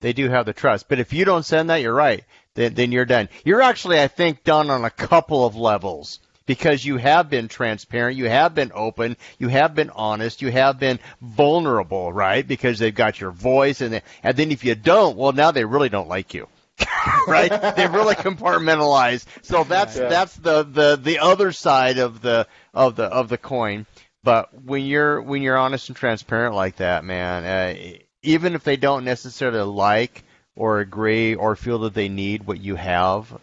they 0.00 0.12
do 0.12 0.30
have 0.30 0.46
the 0.46 0.52
trust. 0.52 0.88
But 0.88 1.00
if 1.00 1.12
you 1.12 1.24
don't 1.24 1.44
send 1.44 1.70
that, 1.70 1.82
you're 1.82 1.92
right. 1.92 2.24
Then 2.54 2.74
then 2.74 2.92
you're 2.92 3.04
done. 3.04 3.28
You're 3.44 3.62
actually, 3.62 4.00
I 4.00 4.06
think, 4.06 4.44
done 4.44 4.70
on 4.70 4.84
a 4.84 4.90
couple 4.90 5.44
of 5.44 5.56
levels 5.56 6.20
because 6.46 6.84
you 6.84 6.96
have 6.96 7.30
been 7.30 7.48
transparent, 7.48 8.16
you 8.16 8.28
have 8.28 8.54
been 8.54 8.72
open, 8.74 9.16
you 9.38 9.48
have 9.48 9.74
been 9.74 9.90
honest, 9.90 10.42
you 10.42 10.50
have 10.50 10.78
been 10.78 10.98
vulnerable, 11.20 12.12
right? 12.12 12.46
Because 12.46 12.78
they've 12.78 12.94
got 12.94 13.20
your 13.20 13.30
voice, 13.30 13.80
and 13.80 13.94
they, 13.94 14.02
and 14.22 14.36
then 14.36 14.50
if 14.50 14.64
you 14.64 14.74
don't, 14.74 15.16
well, 15.16 15.32
now 15.32 15.50
they 15.50 15.64
really 15.64 15.88
don't 15.88 16.08
like 16.08 16.34
you. 16.34 16.48
right? 17.28 17.50
They 17.76 17.86
really 17.86 18.16
compartmentalize. 18.16 19.24
So 19.42 19.64
that's 19.64 19.96
yeah. 19.96 20.08
that's 20.08 20.34
the, 20.36 20.64
the 20.64 20.98
the 21.00 21.20
other 21.20 21.52
side 21.52 21.98
of 21.98 22.20
the 22.20 22.48
of 22.72 22.96
the 22.96 23.04
of 23.04 23.28
the 23.28 23.38
coin. 23.38 23.86
But 24.24 24.64
when 24.64 24.84
you're 24.84 25.22
when 25.22 25.42
you're 25.42 25.56
honest 25.56 25.88
and 25.88 25.96
transparent 25.96 26.54
like 26.54 26.76
that, 26.76 27.04
man, 27.04 27.44
uh, 27.44 27.98
even 28.22 28.54
if 28.54 28.64
they 28.64 28.76
don't 28.76 29.04
necessarily 29.04 29.60
like 29.60 30.24
or 30.56 30.80
agree 30.80 31.34
or 31.34 31.56
feel 31.56 31.80
that 31.80 31.94
they 31.94 32.08
need 32.08 32.46
what 32.46 32.60
you 32.60 32.74
have, 32.74 33.38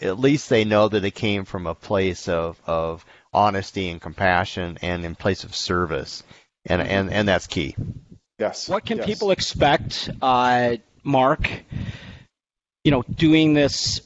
at 0.00 0.18
least 0.18 0.48
they 0.48 0.64
know 0.64 0.88
that 0.88 1.04
it 1.04 1.12
came 1.12 1.44
from 1.44 1.66
a 1.66 1.74
place 1.74 2.28
of, 2.28 2.60
of 2.66 3.04
honesty 3.32 3.88
and 3.88 4.00
compassion 4.00 4.78
and 4.82 5.04
in 5.04 5.14
place 5.14 5.44
of 5.44 5.54
service. 5.54 6.22
And, 6.66 6.80
mm-hmm. 6.80 6.90
and, 6.90 7.10
and 7.12 7.28
that's 7.28 7.46
key. 7.46 7.76
Yes. 8.38 8.68
What 8.68 8.84
can 8.84 8.98
yes. 8.98 9.06
people 9.06 9.30
expect, 9.30 10.10
uh, 10.20 10.76
Mark, 11.04 11.48
you 12.82 12.90
know, 12.90 13.02
doing 13.02 13.54
this 13.54 14.00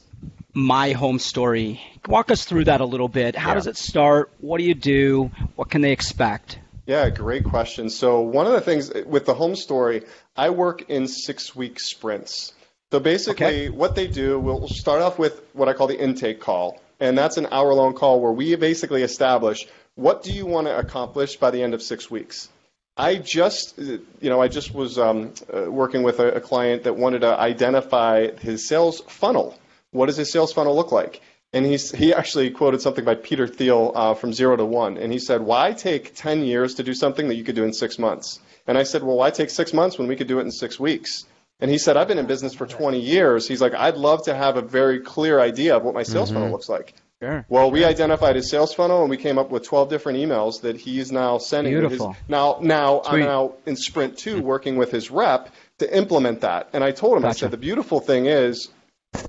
my 0.53 0.93
home 0.93 1.19
story? 1.19 1.81
Walk 2.07 2.31
us 2.31 2.45
through 2.45 2.65
that 2.65 2.81
a 2.81 2.85
little 2.85 3.09
bit. 3.09 3.37
How 3.37 3.51
yeah. 3.51 3.55
does 3.55 3.67
it 3.67 3.77
start? 3.77 4.33
What 4.41 4.59
do 4.59 4.65
you 4.65 4.75
do? 4.75 5.31
What 5.57 5.71
can 5.71 5.81
they 5.81 5.93
expect? 5.93 6.59
Yeah, 6.87 7.11
great 7.11 7.45
question. 7.45 7.91
So, 7.91 8.23
one 8.23 8.47
of 8.47 8.53
the 8.53 8.63
things 8.63 8.91
with 9.05 9.27
the 9.27 9.35
home 9.35 9.57
story, 9.57 10.05
I 10.35 10.49
work 10.51 10.89
in 10.89 11.07
six 11.07 11.55
week 11.55 11.79
sprints. 11.79 12.55
So 12.91 13.01
basically, 13.01 13.47
okay. 13.47 13.69
what 13.69 13.95
they 13.95 14.07
do, 14.07 14.41
we'll 14.41 14.67
start 14.69 15.03
off 15.03 15.19
with 15.19 15.43
what 15.53 15.69
I 15.69 15.75
call 15.75 15.89
the 15.89 16.01
intake 16.01 16.41
call, 16.41 16.81
and 17.01 17.19
that's 17.19 17.37
an 17.37 17.47
hour-long 17.51 17.95
call 17.95 18.21
where 18.21 18.33
we 18.33 18.55
basically 18.57 19.03
establish 19.03 19.67
what 19.95 20.23
do 20.23 20.33
you 20.33 20.47
want 20.47 20.69
to 20.69 20.79
accomplish 20.79 21.37
by 21.37 21.51
the 21.51 21.63
end 21.63 21.75
of 21.75 21.83
six 21.83 22.11
weeks. 22.11 22.49
I 22.97 23.17
just, 23.17 23.79
you 23.79 24.01
know, 24.23 24.41
I 24.41 24.49
just 24.49 24.75
was 24.75 24.99
um, 24.99 25.33
uh, 25.55 25.71
working 25.71 26.03
with 26.03 26.19
a, 26.19 26.37
a 26.37 26.41
client 26.41 26.85
that 26.85 26.97
wanted 26.97 27.21
to 27.21 27.39
identify 27.39 28.31
his 28.33 28.67
sales 28.67 29.01
funnel. 29.03 29.59
What 29.91 30.07
does 30.07 30.17
his 30.17 30.33
sales 30.33 30.53
funnel 30.53 30.75
look 30.75 30.91
like? 30.91 31.21
And 31.53 31.65
he's, 31.65 31.93
he 31.93 32.13
actually 32.13 32.51
quoted 32.51 32.81
something 32.81 33.05
by 33.05 33.15
Peter 33.15 33.47
Thiel 33.47 33.93
uh, 33.95 34.15
from 34.15 34.33
Zero 34.33 34.57
to 34.57 34.65
One. 34.65 34.99
And 34.99 35.13
he 35.13 35.19
said, 35.19 35.43
Why 35.43 35.73
take 35.73 36.15
10 36.15 36.43
years 36.43 36.75
to 36.75 36.83
do 36.83 36.93
something 36.93 37.29
that 37.29 37.37
you 37.37 37.45
could 37.45 37.55
do 37.55 37.65
in 37.65 37.73
six 37.73 37.99
months? 37.99 38.41
And 38.67 38.77
I 38.77 38.83
said, 38.83 39.03
Well, 39.03 39.17
why 39.17 39.31
take 39.31 39.51
six 39.51 39.73
months 39.73 39.99
when 39.99 40.09
we 40.09 40.17
could 40.17 40.27
do 40.27 40.41
it 40.41 40.43
in 40.43 40.51
six 40.51 40.81
weeks? 40.81 41.25
And 41.61 41.71
he 41.71 41.79
said, 41.79 41.97
I've 41.97 42.09
been 42.09 42.19
in 42.19 42.27
business 42.27 42.55
for 42.55 42.67
20 42.67 43.01
years. 43.01 43.49
He's 43.49 43.61
like, 43.61 43.75
I'd 43.75 43.97
love 43.97 44.25
to 44.25 44.35
have 44.35 44.57
a 44.57 44.63
very 44.63 45.01
clear 45.01 45.41
idea 45.41 45.77
of 45.77 45.83
what 45.83 45.95
my 45.95 46.05
sales 46.05 46.29
mm-hmm. 46.29 46.39
funnel 46.39 46.53
looks 46.53 46.69
like. 46.69 46.95
Sure. 47.21 47.45
Well, 47.49 47.73
we 47.73 47.85
identified 47.85 48.37
his 48.37 48.49
sales 48.49 48.73
funnel 48.73 49.01
and 49.01 49.11
we 49.11 49.17
came 49.17 49.39
up 49.39 49.51
with 49.51 49.65
12 49.65 49.89
different 49.89 50.21
emails 50.21 50.61
that 50.61 50.77
he's 50.77 51.11
now 51.11 51.39
sending. 51.39 51.73
Beautiful. 51.73 52.13
His, 52.13 52.29
now, 52.29 52.59
now 52.61 53.03
Sweet. 53.03 53.13
I'm 53.13 53.21
now 53.21 53.55
in 53.67 53.75
Sprint 53.75 54.19
2 54.19 54.41
working 54.41 54.77
with 54.77 54.93
his 54.93 55.11
rep 55.11 55.53
to 55.79 55.97
implement 55.97 56.43
that. 56.43 56.69
And 56.73 56.85
I 56.85 56.93
told 56.93 57.17
him, 57.17 57.23
gotcha. 57.23 57.31
I 57.31 57.41
said, 57.41 57.51
the 57.51 57.57
beautiful 57.57 57.99
thing 57.99 58.27
is, 58.27 58.69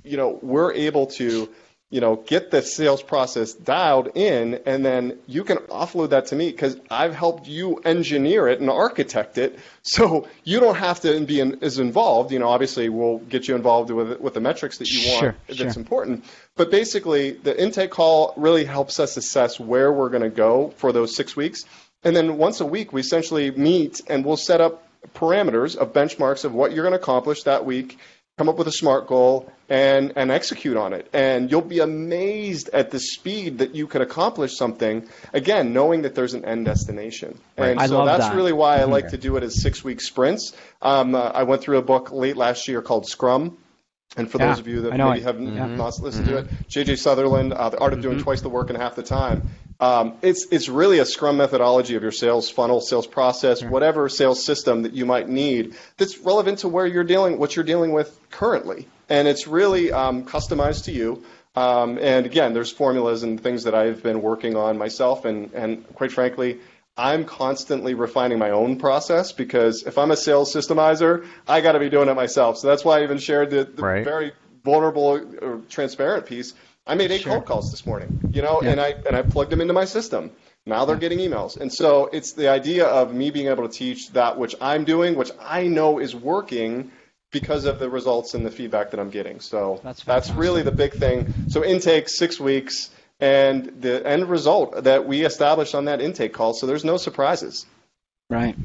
you 0.04 0.18
know, 0.18 0.38
we're 0.44 0.74
able 0.74 1.08
to 1.08 1.50
you 1.91 2.02
know, 2.02 2.17
get 2.17 2.52
the 2.52 2.62
sales 2.62 3.02
process 3.02 3.54
dialed 3.54 4.10
in, 4.13 4.60
and 4.67 4.86
then 4.86 5.17
you 5.25 5.43
can 5.43 5.58
offload 5.58 6.12
that 6.12 6.28
to 6.28 6.36
me 6.36 6.52
because 6.52 6.80
I've 6.91 7.15
helped 7.15 7.47
you 7.47 7.78
engineer 7.78 8.47
it 8.47 8.60
and 8.60 8.69
architect 8.69 9.39
it, 9.39 9.58
so 9.82 10.28
you 10.43 10.60
don't 10.60 10.75
have 10.75 10.99
to 11.02 11.19
be 11.25 11.39
in, 11.39 11.63
as 11.63 11.80
involved. 11.80 12.32
You 12.32 12.39
know, 12.39 12.49
obviously 12.49 12.89
we'll 12.89 13.17
get 13.17 13.47
you 13.47 13.56
involved 13.56 13.89
with 13.89 14.19
with 14.19 14.36
the 14.36 14.39
metrics 14.39 14.78
that 14.78 14.89
you 14.89 15.10
want 15.10 15.19
Sure, 15.19 15.36
that's 15.47 15.73
sure. 15.73 15.82
important. 15.82 16.25
But 16.56 16.69
basically, 16.69 17.32
the 17.32 17.60
intake 17.60 17.89
call 17.89 18.34
really 18.38 18.65
helps 18.65 18.99
us 18.99 19.17
assess 19.17 19.60
where 19.60 19.91
we're 19.91 20.10
going 20.10 20.23
to 20.23 20.30
go 20.30 20.73
for 20.78 20.91
those 20.91 21.15
six 21.15 21.36
weeks, 21.36 21.65
and 22.04 22.15
then 22.15 22.38
once 22.38 22.60
a 22.62 22.65
week 22.65 22.93
we 22.93 23.02
essentially 23.02 23.49
meet 23.49 24.02
and 24.08 24.23
we'll 24.23 24.38
set 24.38 24.62
up 24.62 24.86
parameters 25.15 25.75
of 25.75 25.93
benchmarks 25.93 26.45
of 26.45 26.54
what 26.54 26.71
you're 26.71 26.84
going 26.84 26.93
to 26.93 26.99
accomplish 26.99 27.43
that 27.43 27.65
week 27.65 27.97
come 28.39 28.47
up 28.47 28.58
with 28.58 28.69
a 28.69 28.71
smart 28.71 29.06
goal 29.06 29.52
and 29.67 30.13
and 30.15 30.32
execute 30.32 30.78
on 30.78 30.93
it 30.93 31.10
and 31.12 31.52
you'll 31.52 31.60
be 31.78 31.80
amazed 31.80 32.69
at 32.69 32.89
the 32.89 32.97
speed 32.97 33.58
that 33.58 33.75
you 33.75 33.86
can 33.86 34.02
accomplish 34.02 34.56
something 34.56 35.06
again 35.34 35.73
knowing 35.73 36.04
that 36.04 36.15
there's 36.15 36.34
an 36.34 36.45
end 36.45 36.63
destination 36.63 37.38
Right. 37.58 37.71
and 37.71 37.82
I 37.82 37.88
so 37.88 38.06
that's 38.06 38.28
that. 38.30 38.36
really 38.38 38.54
why 38.54 38.78
i 38.80 38.84
Mhm. 38.86 38.91
like 38.91 39.10
to 39.10 39.17
do 39.17 39.36
it 39.36 39.43
as 39.43 39.62
six 39.62 39.84
week 39.84 39.99
sprints 39.99 40.54
um, 40.82 41.15
uh, 41.15 41.32
i 41.41 41.43
went 41.43 41.62
through 41.62 41.80
a 41.80 41.82
book 41.82 42.13
late 42.13 42.38
last 42.38 42.69
year 42.69 42.82
called 42.82 43.06
scrum 43.10 43.58
and 44.15 44.32
for 44.32 44.38
Yeah, 44.38 44.47
those 44.47 44.60
of 44.60 44.67
you 44.69 44.82
that 44.84 44.91
maybe 44.97 45.19
it. 45.19 45.23
haven't 45.23 45.54
Yeah. 45.54 45.67
not 45.67 46.02
listened 46.02 46.25
to 46.28 46.38
it, 46.38 46.49
J.J. 46.69 46.95
Sutherland, 46.95 47.52
uh, 47.54 47.69
The 47.69 47.78
Art 47.78 47.91
of 47.93 48.02
Doing 48.02 48.19
Twice 48.23 48.41
the 48.41 48.49
Work 48.49 48.69
in 48.71 48.75
Half 48.75 48.95
the 48.95 49.04
Time. 49.04 49.43
Um, 49.80 50.18
it's 50.22 50.46
it's 50.52 50.68
really 50.68 51.00
a 51.00 51.06
Scrum 51.06 51.38
methodology 51.38 51.96
of 51.96 52.04
your 52.04 52.12
sales 52.12 52.50
funnel, 52.50 52.82
sales 52.82 53.08
process, 53.08 53.63
whatever 53.63 54.10
sales 54.10 54.44
system 54.44 54.84
that 54.84 54.94
you 54.94 55.06
might 55.06 55.30
need 55.30 55.76
that's 55.98 56.18
relevant 56.18 56.60
to 56.60 56.68
where 56.68 56.86
you're 56.86 57.06
dealing, 57.06 57.39
what 57.39 57.56
you're 57.56 57.65
dealing 57.65 57.94
with 57.94 58.20
currently, 58.30 58.88
and 59.08 59.28
it's 59.28 59.48
really 59.48 59.92
um, 59.92 60.26
customized 60.26 60.86
to 60.86 60.92
you. 60.92 61.24
Um, 61.56 61.98
and 61.98 62.26
again, 62.26 62.54
there's 62.54 62.72
formulas 62.72 63.24
and 63.24 63.42
things 63.42 63.63
that 63.63 63.74
I've 63.74 64.04
been 64.04 64.22
working 64.22 64.56
on 64.58 64.78
myself, 64.78 65.26
and 65.26 65.54
and 65.54 65.88
quite 65.96 66.12
frankly. 66.12 66.60
I'm 66.98 67.24
constantly 67.24 67.94
refining 67.94 68.39
my 68.39 68.50
own 68.50 68.78
process 68.78 69.32
because 69.32 69.84
if 69.84 69.98
I'm 69.98 70.12
a 70.12 70.18
sales 70.18 70.54
systemizer, 70.54 71.26
I 71.48 71.62
got 71.62 71.72
to 71.72 71.80
be 71.80 71.89
doing 71.89 72.10
it 72.10 72.13
myself. 72.13 72.58
So 72.58 72.68
that's 72.68 72.84
why 72.84 73.00
I 73.00 73.04
even 73.04 73.20
shared 73.20 73.52
the, 73.52 73.63
the 73.63 73.82
Right. 73.82 74.04
very 74.04 74.34
vulnerable 74.65 75.22
or 75.42 75.62
transparent 75.70 76.26
piece. 76.26 76.54
I 76.89 76.95
made 76.95 77.12
eight 77.12 77.23
cold 77.23 77.45
calls 77.45 77.69
this 77.71 77.86
morning, 77.86 78.10
you 78.34 78.41
know, 78.41 78.62
Yeah. 78.63 78.71
and 78.71 78.82
I 78.82 78.95
and 79.08 79.15
I 79.15 79.21
plugged 79.21 79.52
them 79.52 79.62
into 79.62 79.73
my 79.73 79.86
system. 79.86 80.32
Now 80.65 80.86
they're 80.86 80.97
getting 80.97 81.19
emails, 81.19 81.56
and 81.56 81.71
so 81.71 82.10
it's 82.12 82.34
the 82.34 82.49
idea 82.49 82.86
of 82.86 83.13
me 83.13 83.30
being 83.32 83.47
able 83.47 83.67
to 83.67 83.73
teach 83.73 84.12
that 84.13 84.38
which 84.38 84.56
I'm 84.60 84.84
doing, 84.86 85.15
which 85.15 85.32
I 85.39 85.67
know 85.67 85.99
is 85.99 86.15
working 86.15 86.91
because 87.32 87.65
of 87.65 87.78
the 87.78 87.89
results 87.89 88.34
and 88.34 88.43
the 88.43 88.49
feedback 88.52 88.89
that 88.91 88.99
I'm 88.99 89.12
getting. 89.12 89.39
So 89.39 89.80
That's 89.84 90.04
that's 90.04 90.32
really 90.32 90.63
the 90.63 90.71
big 90.71 90.93
thing. 90.95 91.28
So 91.47 91.63
intake 91.63 92.10
six 92.10 92.39
weeks, 92.39 92.89
and 93.19 93.82
the 93.82 94.06
end 94.06 94.28
result 94.28 94.84
that 94.84 95.06
we 95.08 95.25
established 95.25 95.75
on 95.75 95.86
that 95.86 96.02
intake 96.02 96.34
call. 96.34 96.54
So 96.54 96.65
there's 96.65 96.86
no 96.86 96.97
surprises. 96.97 97.67
Right. 98.32 98.56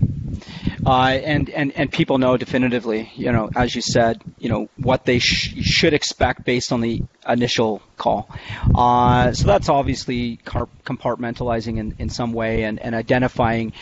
Uh, 0.86 1.18
and, 1.24 1.48
and, 1.50 1.72
and 1.72 1.90
people 1.90 2.18
know 2.18 2.36
definitively, 2.36 3.10
you 3.16 3.32
know, 3.32 3.48
as 3.56 3.74
you 3.74 3.80
said, 3.80 4.20
you 4.38 4.48
know, 4.48 4.68
what 4.76 5.04
they 5.04 5.18
sh- 5.18 5.54
should 5.62 5.94
expect 5.94 6.44
based 6.44 6.72
on 6.72 6.80
the 6.80 7.02
initial 7.28 7.80
call. 7.96 8.28
Uh, 8.74 9.32
so 9.32 9.46
that's 9.46 9.68
obviously 9.68 10.36
car- 10.44 10.68
compartmentalizing 10.84 11.78
in, 11.78 11.94
in 11.98 12.08
some 12.10 12.32
way 12.32 12.64
and, 12.64 12.78
and 12.80 12.94
identifying, 12.94 13.72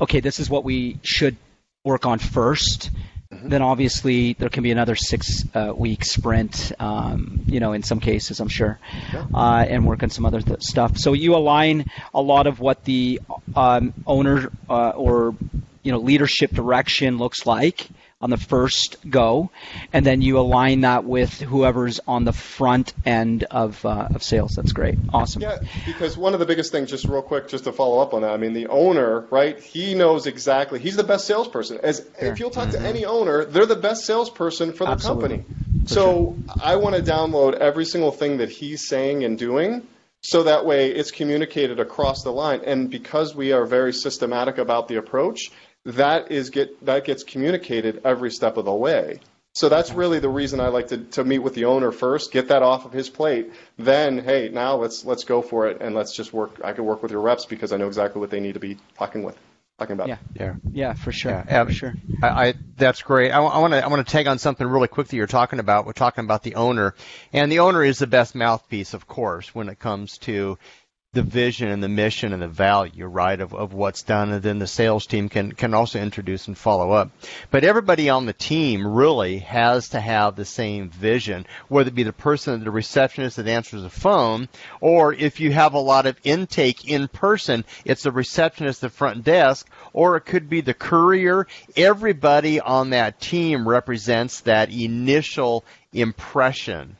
okay, 0.00 0.20
this 0.20 0.40
is 0.40 0.50
what 0.50 0.64
we 0.64 0.98
should 1.02 1.36
work 1.84 2.04
on 2.04 2.18
1st 2.18 2.90
Then 3.44 3.62
obviously 3.62 4.32
there 4.34 4.48
can 4.48 4.64
be 4.64 4.72
another 4.72 4.96
six 4.96 5.44
uh, 5.54 5.72
week 5.74 6.04
sprint, 6.04 6.72
um, 6.80 7.42
you 7.46 7.60
know, 7.60 7.72
in 7.72 7.84
some 7.84 8.00
cases, 8.00 8.40
I'm 8.40 8.48
sure, 8.48 8.78
uh, 9.32 9.64
and 9.68 9.86
work 9.86 10.02
on 10.02 10.10
some 10.10 10.26
other 10.26 10.40
th- 10.40 10.62
stuff. 10.62 10.98
So 10.98 11.12
you 11.12 11.36
align 11.36 11.84
a 12.12 12.20
lot 12.20 12.48
of 12.48 12.58
what 12.58 12.84
the 12.84 13.20
um, 13.54 13.94
owner 14.04 14.50
uh, 14.68 14.90
or 14.90 15.36
you 15.82 15.92
know 15.92 15.98
leadership 15.98 16.50
direction 16.50 17.18
looks 17.18 17.46
like 17.46 17.88
on 18.22 18.28
the 18.28 18.36
first 18.36 18.96
go, 19.08 19.50
and 19.92 20.04
then 20.04 20.20
you 20.20 20.38
align 20.38 20.82
that 20.82 21.04
with 21.04 21.40
whoever's 21.40 22.00
on 22.06 22.24
the 22.24 22.32
front 22.32 22.92
end 23.06 23.44
of 23.44 23.84
uh, 23.86 24.08
of 24.14 24.22
sales. 24.22 24.52
That's 24.56 24.72
great, 24.72 24.98
awesome. 25.12 25.42
Yeah, 25.42 25.58
because 25.86 26.18
one 26.18 26.34
of 26.34 26.40
the 26.40 26.46
biggest 26.46 26.70
things, 26.70 26.90
just 26.90 27.06
real 27.06 27.22
quick, 27.22 27.48
just 27.48 27.64
to 27.64 27.72
follow 27.72 28.00
up 28.00 28.12
on 28.12 28.22
that, 28.22 28.32
I 28.32 28.36
mean, 28.36 28.52
the 28.52 28.66
owner, 28.66 29.26
right? 29.30 29.58
He 29.58 29.94
knows 29.94 30.26
exactly. 30.26 30.78
He's 30.78 30.96
the 30.96 31.04
best 31.04 31.26
salesperson. 31.26 31.78
As 31.82 32.06
if 32.20 32.40
you'll 32.40 32.50
talk 32.50 32.70
to 32.70 32.80
any 32.80 33.04
owner, 33.04 33.44
they're 33.44 33.66
the 33.66 33.76
best 33.76 34.04
salesperson 34.04 34.72
for 34.72 34.84
their 34.84 34.94
Absolutely. 34.94 35.38
company. 35.38 35.56
So 35.86 36.36
I 36.62 36.76
want 36.76 36.96
to 36.96 37.02
download 37.02 37.54
every 37.54 37.86
single 37.86 38.12
thing 38.12 38.36
that 38.38 38.50
he's 38.50 38.86
saying 38.86 39.24
and 39.24 39.38
doing. 39.38 39.86
So 40.22 40.42
that 40.42 40.66
way 40.66 40.90
it's 40.90 41.10
communicated 41.10 41.80
across 41.80 42.22
the 42.22 42.30
line, 42.30 42.60
and 42.66 42.90
because 42.90 43.34
we 43.34 43.52
are 43.52 43.64
very 43.64 43.94
systematic 43.94 44.58
about 44.58 44.86
the 44.86 44.96
approach, 44.96 45.50
that 45.84 46.30
is 46.30 46.50
get 46.50 46.84
that 46.84 47.04
gets 47.04 47.24
communicated 47.24 48.02
every 48.04 48.30
step 48.30 48.56
of 48.56 48.64
the 48.64 48.74
way. 48.74 49.20
So 49.52 49.68
that's 49.68 49.92
really 49.92 50.20
the 50.20 50.28
reason 50.28 50.60
I 50.60 50.68
like 50.68 50.88
to, 50.88 50.98
to 50.98 51.24
meet 51.24 51.40
with 51.40 51.54
the 51.54 51.64
owner 51.64 51.90
first, 51.90 52.30
get 52.30 52.48
that 52.48 52.62
off 52.62 52.84
of 52.84 52.92
his 52.92 53.10
plate. 53.10 53.50
Then, 53.78 54.22
hey, 54.22 54.48
now 54.52 54.76
let's 54.76 55.04
let's 55.04 55.24
go 55.24 55.42
for 55.42 55.66
it, 55.68 55.78
and 55.80 55.94
let's 55.94 56.14
just 56.14 56.32
work. 56.32 56.60
I 56.62 56.72
can 56.72 56.84
work 56.84 57.02
with 57.02 57.10
your 57.10 57.20
reps 57.20 57.46
because 57.46 57.72
I 57.72 57.76
know 57.76 57.88
exactly 57.88 58.20
what 58.20 58.30
they 58.30 58.38
need 58.38 58.54
to 58.54 58.60
be 58.60 58.78
talking 58.96 59.24
with, 59.24 59.36
talking 59.78 59.94
about. 59.94 60.08
Yeah. 60.08 60.18
Yeah. 60.34 60.54
Yeah, 60.72 60.92
for 60.92 61.10
sure. 61.10 61.32
Yeah, 61.32 61.64
for 61.64 61.70
um, 61.70 61.74
sure. 61.74 61.94
I, 62.22 62.28
I 62.28 62.54
that's 62.76 63.02
great. 63.02 63.32
I 63.32 63.40
want 63.40 63.72
to 63.72 63.84
I 63.84 63.88
want 63.88 64.06
to 64.06 64.10
tag 64.10 64.28
on 64.28 64.38
something 64.38 64.66
really 64.66 64.88
quick 64.88 65.08
that 65.08 65.16
you're 65.16 65.26
talking 65.26 65.58
about. 65.58 65.84
We're 65.84 65.94
talking 65.94 66.24
about 66.24 66.44
the 66.44 66.54
owner, 66.54 66.94
and 67.32 67.50
the 67.50 67.58
owner 67.58 67.82
is 67.82 67.98
the 67.98 68.06
best 68.06 68.36
mouthpiece, 68.36 68.94
of 68.94 69.08
course, 69.08 69.52
when 69.52 69.68
it 69.68 69.80
comes 69.80 70.18
to 70.18 70.58
the 71.12 71.22
vision 71.24 71.66
and 71.66 71.82
the 71.82 71.88
mission 71.88 72.32
and 72.32 72.40
the 72.40 72.46
value, 72.46 73.04
right, 73.04 73.40
of, 73.40 73.52
of 73.52 73.72
what's 73.72 74.04
done, 74.04 74.30
and 74.30 74.44
then 74.44 74.60
the 74.60 74.66
sales 74.68 75.06
team 75.06 75.28
can 75.28 75.50
can 75.50 75.74
also 75.74 76.00
introduce 76.00 76.46
and 76.46 76.56
follow 76.56 76.92
up. 76.92 77.10
But 77.50 77.64
everybody 77.64 78.08
on 78.08 78.26
the 78.26 78.32
team 78.32 78.86
really 78.86 79.38
has 79.38 79.88
to 79.88 79.98
have 79.98 80.36
the 80.36 80.44
same 80.44 80.88
vision, 80.88 81.46
whether 81.66 81.88
it 81.88 81.96
be 81.96 82.04
the 82.04 82.12
person, 82.12 82.62
the 82.62 82.70
receptionist 82.70 83.38
that 83.38 83.48
answers 83.48 83.82
the 83.82 83.90
phone, 83.90 84.48
or 84.80 85.12
if 85.12 85.40
you 85.40 85.50
have 85.50 85.74
a 85.74 85.80
lot 85.80 86.06
of 86.06 86.16
intake 86.22 86.88
in 86.88 87.08
person, 87.08 87.64
it's 87.84 88.04
the 88.04 88.12
receptionist 88.12 88.84
at 88.84 88.92
the 88.92 88.96
front 88.96 89.24
desk, 89.24 89.68
or 89.92 90.16
it 90.16 90.26
could 90.26 90.48
be 90.48 90.60
the 90.60 90.74
courier. 90.74 91.48
Everybody 91.76 92.60
on 92.60 92.90
that 92.90 93.20
team 93.20 93.68
represents 93.68 94.42
that 94.42 94.70
initial 94.70 95.64
impression. 95.92 96.96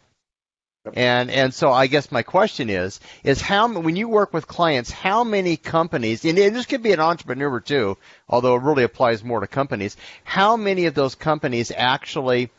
And 0.95 1.31
and 1.31 1.53
so 1.53 1.71
I 1.71 1.89
guess 1.89 2.11
my 2.11 2.23
question 2.23 2.71
is 2.71 3.01
is 3.23 3.41
how 3.41 3.69
when 3.69 3.97
you 3.97 4.09
work 4.09 4.33
with 4.33 4.47
clients, 4.47 4.91
how 4.91 5.25
many 5.25 5.57
companies 5.59 6.25
and 6.25 6.39
this 6.39 6.67
could 6.67 6.83
be 6.83 6.93
an 6.93 7.01
entrepreneur 7.01 7.61
too, 7.61 7.99
although 8.29 8.57
it 8.57 8.63
really 8.63 8.85
applies 8.85 9.23
more 9.23 9.41
to 9.41 9.47
companies. 9.47 9.97
How 10.25 10.57
many 10.57 10.87
of 10.87 10.95
those 10.95 11.15
companies 11.15 11.71
actually 11.71 12.51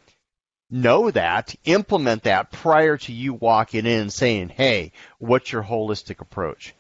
know 0.70 1.10
that, 1.12 1.56
implement 1.66 2.24
that 2.24 2.52
prior 2.52 2.98
to 2.98 3.12
you 3.12 3.34
walking 3.34 3.86
in 3.88 4.02
and 4.02 4.14
saying, 4.14 4.50
"Hey, 4.50 4.92
what's 5.18 5.52
your 5.52 5.64
holistic 5.64 6.22
approach?" 6.22 6.76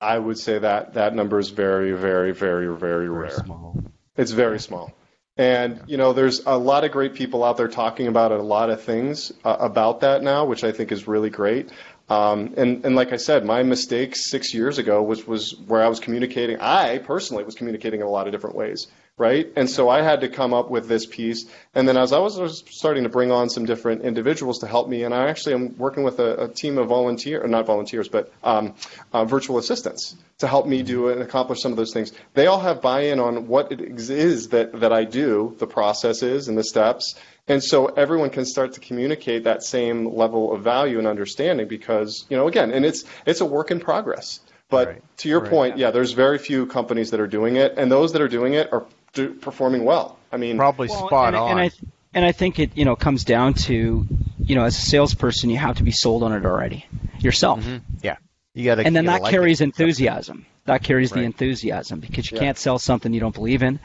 I 0.00 0.18
would 0.18 0.38
say 0.38 0.58
that 0.58 0.94
that 0.94 1.14
number 1.14 1.38
is 1.38 1.50
very, 1.50 1.92
very, 1.92 2.32
very, 2.32 2.72
very 2.76 3.08
rare. 3.08 3.30
small. 3.30 3.76
It's 4.16 4.30
very 4.30 4.60
small. 4.60 4.92
And 5.36 5.82
you 5.86 5.96
know, 5.98 6.12
there's 6.12 6.42
a 6.46 6.56
lot 6.56 6.84
of 6.84 6.92
great 6.92 7.14
people 7.14 7.44
out 7.44 7.56
there 7.56 7.68
talking 7.68 8.06
about 8.06 8.32
a 8.32 8.42
lot 8.42 8.70
of 8.70 8.82
things 8.82 9.32
uh, 9.44 9.56
about 9.60 10.00
that 10.00 10.22
now, 10.22 10.46
which 10.46 10.64
I 10.64 10.72
think 10.72 10.92
is 10.92 11.06
really 11.06 11.30
great. 11.30 11.70
Um, 12.08 12.54
and 12.56 12.84
and 12.84 12.96
like 12.96 13.12
I 13.12 13.16
said, 13.16 13.44
my 13.44 13.62
mistake 13.62 14.14
six 14.16 14.54
years 14.54 14.78
ago 14.78 15.02
was 15.02 15.26
was 15.26 15.54
where 15.66 15.82
I 15.82 15.88
was 15.88 16.00
communicating. 16.00 16.58
I 16.60 16.98
personally 16.98 17.44
was 17.44 17.54
communicating 17.54 18.00
in 18.00 18.06
a 18.06 18.10
lot 18.10 18.26
of 18.26 18.32
different 18.32 18.56
ways, 18.56 18.86
right? 19.18 19.50
And 19.56 19.68
so 19.68 19.88
I 19.88 20.02
had 20.02 20.20
to 20.20 20.28
come 20.28 20.52
up 20.52 20.70
with 20.70 20.88
this 20.88 21.06
piece. 21.06 21.46
And 21.74 21.88
then 21.88 21.96
as 21.96 22.12
I 22.12 22.18
was, 22.18 22.62
starting 22.70 23.04
to 23.04 23.08
bring 23.08 23.32
on 23.32 23.48
some 23.48 23.64
different 23.64 24.02
individuals 24.02 24.58
to 24.58 24.66
help 24.66 24.88
me, 24.88 25.04
and 25.04 25.14
I 25.14 25.28
actually 25.28 25.54
am 25.54 25.76
working 25.78 26.02
with 26.02 26.18
a, 26.18 26.44
a 26.44 26.48
team 26.48 26.76
of 26.76 26.88
volunteer, 26.88 27.42
or 27.42 27.48
not 27.48 27.64
volunteers, 27.64 28.08
but 28.08 28.30
um, 28.44 28.74
uh, 29.12 29.24
virtual 29.24 29.56
assistants 29.56 30.16
to 30.38 30.46
help 30.46 30.66
me 30.66 30.82
do 30.82 31.08
and 31.08 31.22
accomplish 31.22 31.62
some 31.62 31.72
of 31.72 31.78
those 31.78 31.94
things. 31.94 32.12
They 32.34 32.46
all 32.46 32.60
have 32.60 32.82
buy-in 32.82 33.18
on 33.18 33.48
what 33.48 33.72
it 33.72 33.80
is 33.80 34.48
that 34.48 34.80
that 34.80 34.92
I 34.92 35.04
do, 35.04 35.56
the 35.58 35.66
processes 35.66 36.48
and 36.48 36.58
the 36.58 36.64
steps. 36.64 37.14
And 37.48 37.62
so 37.62 37.86
everyone 37.86 38.30
can 38.30 38.44
start 38.44 38.74
to 38.74 38.80
communicate 38.80 39.44
that 39.44 39.62
same 39.62 40.14
level 40.14 40.52
of 40.52 40.62
value 40.62 40.98
and 40.98 41.06
understanding 41.06 41.68
because, 41.68 42.26
you 42.28 42.36
know, 42.36 42.48
again, 42.48 42.70
and 42.70 42.84
it's 42.84 43.04
it's 43.24 43.40
a 43.40 43.46
work 43.46 43.70
in 43.70 43.80
progress. 43.80 44.40
But 44.68 44.88
Right. 44.88 45.02
to 45.18 45.28
your 45.28 45.40
Right. 45.40 45.50
point, 45.50 45.78
yeah, 45.78 45.92
there's 45.92 46.12
very 46.12 46.38
few 46.38 46.66
companies 46.66 47.12
that 47.12 47.20
are 47.20 47.28
doing 47.28 47.56
it, 47.56 47.74
and 47.78 47.90
those 47.90 48.12
that 48.12 48.20
are 48.20 48.28
doing 48.28 48.54
it 48.54 48.72
are 48.72 48.84
do, 49.16 49.34
performing 49.34 49.84
well. 49.84 50.18
I 50.30 50.36
mean, 50.36 50.56
Probably 50.56 50.88
Well, 50.88 51.08
spot 51.08 51.28
and, 51.28 51.36
on. 51.36 51.50
And 51.52 51.60
I 51.60 51.70
and 52.14 52.24
I 52.24 52.32
think 52.32 52.58
it 52.58 52.76
you 52.76 52.84
know 52.84 52.94
comes 52.96 53.24
down 53.24 53.54
to 53.54 54.06
you 54.38 54.54
know 54.54 54.64
as 54.64 54.76
a 54.78 54.80
salesperson 54.80 55.50
you 55.50 55.56
have 55.58 55.76
to 55.78 55.82
be 55.82 55.90
sold 55.90 56.22
on 56.22 56.32
it 56.32 56.44
already 56.46 56.86
yourself, 57.18 57.66
yeah. 58.02 58.16
You 58.54 58.64
got 58.64 58.76
to 58.76 58.86
and 58.86 58.94
then 58.96 59.06
that 59.06 59.22
like 59.22 59.30
carries 59.32 59.60
it. 59.60 59.64
enthusiasm. 59.64 60.46
That 60.64 60.82
carries 60.82 61.12
the 61.12 61.20
enthusiasm 61.20 62.00
because 62.00 62.28
you 62.30 62.36
Yeah. 62.36 62.42
can't 62.44 62.58
sell 62.58 62.78
something 62.78 63.12
you 63.12 63.20
don't 63.20 63.34
believe 63.34 63.62
in, 63.62 63.78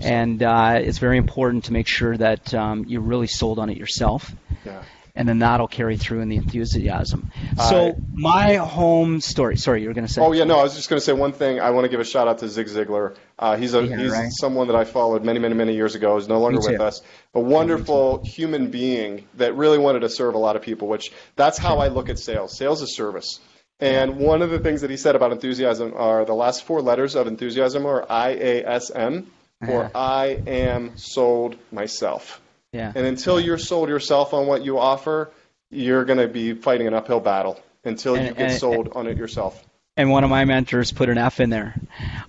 and 0.00 0.40
uh, 0.42 0.78
it's 0.80 0.98
very 0.98 1.18
important 1.18 1.64
to 1.64 1.72
make 1.72 1.88
sure 1.88 2.16
that 2.16 2.54
um, 2.54 2.84
you're 2.86 3.00
really 3.00 3.26
sold 3.26 3.58
on 3.58 3.70
it 3.70 3.76
yourself. 3.76 4.32
yeah. 4.64 4.82
And 5.14 5.28
then 5.28 5.40
that'll 5.40 5.68
carry 5.68 5.96
through 5.96 6.20
in 6.20 6.28
the 6.28 6.36
enthusiasm. 6.36 7.30
So 7.68 7.90
uh, 7.90 7.92
my 8.12 8.54
home 8.56 9.20
story. 9.20 9.56
Sorry, 9.56 9.82
you 9.82 9.88
were 9.88 9.94
going 9.94 10.06
to 10.06 10.12
say. 10.12 10.22
Oh 10.22 10.32
yeah, 10.32 10.44
no, 10.44 10.58
I 10.58 10.62
was 10.62 10.74
just 10.74 10.88
going 10.88 10.98
to 10.98 11.04
say 11.04 11.12
one 11.12 11.32
thing. 11.32 11.60
I 11.60 11.70
want 11.70 11.84
to 11.84 11.88
give 11.88 12.00
a 12.00 12.04
shout 12.04 12.28
out 12.28 12.38
to 12.38 12.48
Zig 12.48 12.66
Ziglar. 12.66 13.16
Uh, 13.38 13.56
he's 13.56 13.74
a 13.74 13.84
yeah, 13.84 13.96
he's 13.96 14.12
right. 14.12 14.32
someone 14.32 14.68
that 14.68 14.76
I 14.76 14.84
followed 14.84 15.24
many 15.24 15.38
many 15.38 15.54
many 15.54 15.74
years 15.74 15.94
ago. 15.94 16.18
He's 16.18 16.28
no 16.28 16.40
longer 16.40 16.60
with 16.60 16.80
us. 16.80 17.02
A 17.34 17.40
wonderful 17.40 18.24
human 18.24 18.70
being 18.70 19.26
that 19.34 19.54
really 19.54 19.78
wanted 19.78 20.00
to 20.00 20.08
serve 20.08 20.34
a 20.34 20.38
lot 20.38 20.56
of 20.56 20.62
people. 20.62 20.88
Which 20.88 21.12
that's 21.36 21.58
how 21.58 21.78
I 21.78 21.88
look 21.88 22.08
at 22.08 22.18
sales. 22.18 22.56
Sales 22.56 22.82
is 22.82 22.94
service. 22.94 23.40
And 23.80 24.18
one 24.18 24.42
of 24.42 24.50
the 24.50 24.60
things 24.60 24.82
that 24.82 24.90
he 24.90 24.96
said 24.96 25.16
about 25.16 25.32
enthusiasm 25.32 25.94
are 25.96 26.24
the 26.24 26.34
last 26.34 26.64
four 26.64 26.82
letters 26.82 27.16
of 27.16 27.26
enthusiasm 27.26 27.84
are 27.84 28.06
I 28.08 28.28
A 28.30 28.64
S 28.64 28.90
M, 28.90 29.32
or 29.60 29.90
I 29.94 30.40
am 30.46 30.96
sold 30.96 31.56
myself. 31.72 32.40
Yeah. 32.72 32.92
And 32.94 33.06
until 33.06 33.38
you're 33.38 33.58
sold 33.58 33.88
yourself 33.88 34.32
on 34.32 34.46
what 34.46 34.64
you 34.64 34.78
offer, 34.78 35.32
you're 35.70 36.04
going 36.04 36.18
to 36.18 36.28
be 36.28 36.54
fighting 36.54 36.86
an 36.86 36.94
uphill 36.94 37.20
battle 37.20 37.60
until 37.84 38.14
and, 38.14 38.26
you 38.26 38.34
get 38.34 38.50
and, 38.50 38.58
sold 38.58 38.86
and, 38.86 38.94
on 38.94 39.06
it 39.06 39.18
yourself. 39.18 39.62
And 39.96 40.10
one 40.10 40.24
of 40.24 40.30
my 40.30 40.44
mentors 40.44 40.90
put 40.90 41.08
an 41.10 41.18
F 41.18 41.40
in 41.40 41.50
there. 41.50 41.74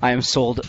I 0.02 0.12
am 0.12 0.22
sold 0.22 0.68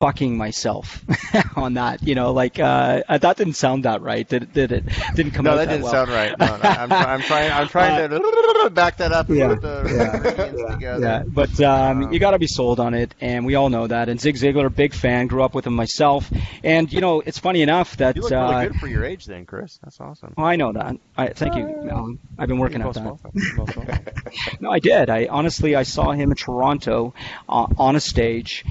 fucking 0.00 0.34
myself 0.34 1.04
on 1.56 1.74
that. 1.74 2.02
You 2.02 2.14
know, 2.14 2.32
like 2.32 2.58
uh, 2.58 3.02
that 3.08 3.36
didn't 3.36 3.52
sound 3.52 3.84
that 3.84 4.00
right. 4.00 4.26
Did, 4.26 4.52
did 4.52 4.72
it? 4.72 4.84
Didn't 5.14 5.32
come 5.32 5.44
no, 5.44 5.52
out 5.52 5.56
that, 5.56 5.66
No, 5.66 5.66
that 5.66 5.72
didn't 5.72 5.82
well. 5.84 5.92
sound 5.92 6.10
right. 6.10 6.38
No, 6.38 6.46
no. 6.46 6.62
I'm, 6.62 6.92
I'm 6.92 7.20
trying. 7.20 7.52
I'm 7.52 7.68
trying 7.68 8.12
uh, 8.12 8.18
to 8.18 8.70
back 8.74 8.96
that 8.96 9.12
up. 9.12 9.28
Yeah, 9.28 9.56
yeah, 9.62 10.78
yeah, 10.80 10.98
yeah, 10.98 11.22
But 11.26 11.60
um, 11.60 12.04
um, 12.04 12.12
you 12.12 12.18
got 12.18 12.30
to 12.32 12.38
be 12.38 12.46
sold 12.46 12.80
on 12.80 12.94
it, 12.94 13.14
and 13.20 13.44
we 13.44 13.54
all 13.54 13.68
know 13.68 13.86
that. 13.86 14.08
And 14.08 14.18
Zig 14.20 14.36
Ziglar, 14.36 14.74
big 14.74 14.94
fan, 14.94 15.26
grew 15.26 15.42
up 15.42 15.54
with 15.54 15.66
him 15.66 15.74
myself. 15.74 16.30
And 16.64 16.90
you 16.90 17.00
know, 17.00 17.20
it's 17.20 17.38
funny 17.38 17.60
enough 17.60 17.96
that 17.98 18.16
you 18.16 18.22
look 18.22 18.32
uh, 18.32 18.68
good 18.68 18.76
for 18.76 18.86
your 18.86 19.04
age, 19.04 19.26
then, 19.26 19.44
Chris. 19.44 19.78
That's 19.84 20.00
awesome. 20.00 20.34
Well, 20.36 20.46
I 20.46 20.56
know 20.56 20.72
that. 20.72 20.96
I 21.16 21.28
thank 21.28 21.56
you. 21.56 21.88
Alan. 21.90 22.18
I've 22.38 22.48
been 22.48 22.58
working 22.58 22.80
at 22.80 22.94
that. 22.94 24.56
no, 24.60 24.70
I 24.70 24.78
did. 24.78 25.10
I 25.10 25.26
honestly, 25.26 25.76
I 25.76 25.82
saw 25.82 26.12
him 26.12 26.30
in 26.30 26.36
Toronto 26.36 27.12
uh, 27.48 27.66
on 27.76 27.96
a 27.96 28.00
stage 28.00 28.64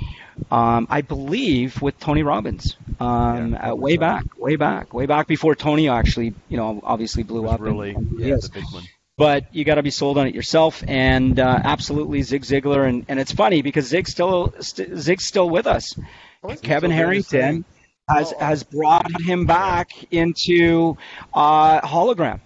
um, 0.52 0.88
I 0.90 1.02
believe 1.02 1.82
with 1.82 2.00
Tony 2.00 2.24
Robbins, 2.24 2.76
um, 3.00 3.54
yeah, 3.54 3.72
uh, 3.72 3.76
way 3.76 3.98
back, 3.98 4.26
way 4.38 4.56
back, 4.56 4.94
way 4.94 5.06
back 5.06 5.28
before 5.28 5.56
Tony 5.56 5.90
actually, 5.90 6.34
you 6.48 6.58
know, 6.58 6.80
obviously 6.84 7.24
blew 7.24 7.48
up. 7.48 7.60
Really, 7.60 7.92
and, 7.92 8.20
yeah, 8.20 8.28
yes. 8.28 8.48
big 8.48 8.64
one. 8.72 8.84
But 9.18 9.54
you 9.54 9.66
got 9.66 9.76
to 9.76 9.84
be 9.84 9.92
sold 9.92 10.18
on 10.18 10.28
it 10.28 10.36
yourself, 10.36 10.84
and 10.88 11.40
uh, 11.40 11.60
absolutely 11.64 12.22
Zig 12.22 12.44
Ziglar, 12.44 12.88
and, 12.88 13.06
and 13.10 13.20
it's 13.20 13.34
funny 13.34 13.62
because 13.62 13.86
Zig's 13.86 14.12
still 14.12 14.54
st- 14.60 14.98
Zig's 14.98 15.26
still 15.26 15.50
with 15.50 15.68
us. 15.68 15.98
Oh, 16.42 16.56
Kevin 16.56 16.90
Harrington 16.90 17.66
has 18.08 18.34
oh. 18.34 18.40
has 18.40 18.64
brought 18.64 19.22
him 19.22 19.46
back 19.46 19.92
into 20.12 20.98
uh, 21.34 21.82
hologram 21.82 22.40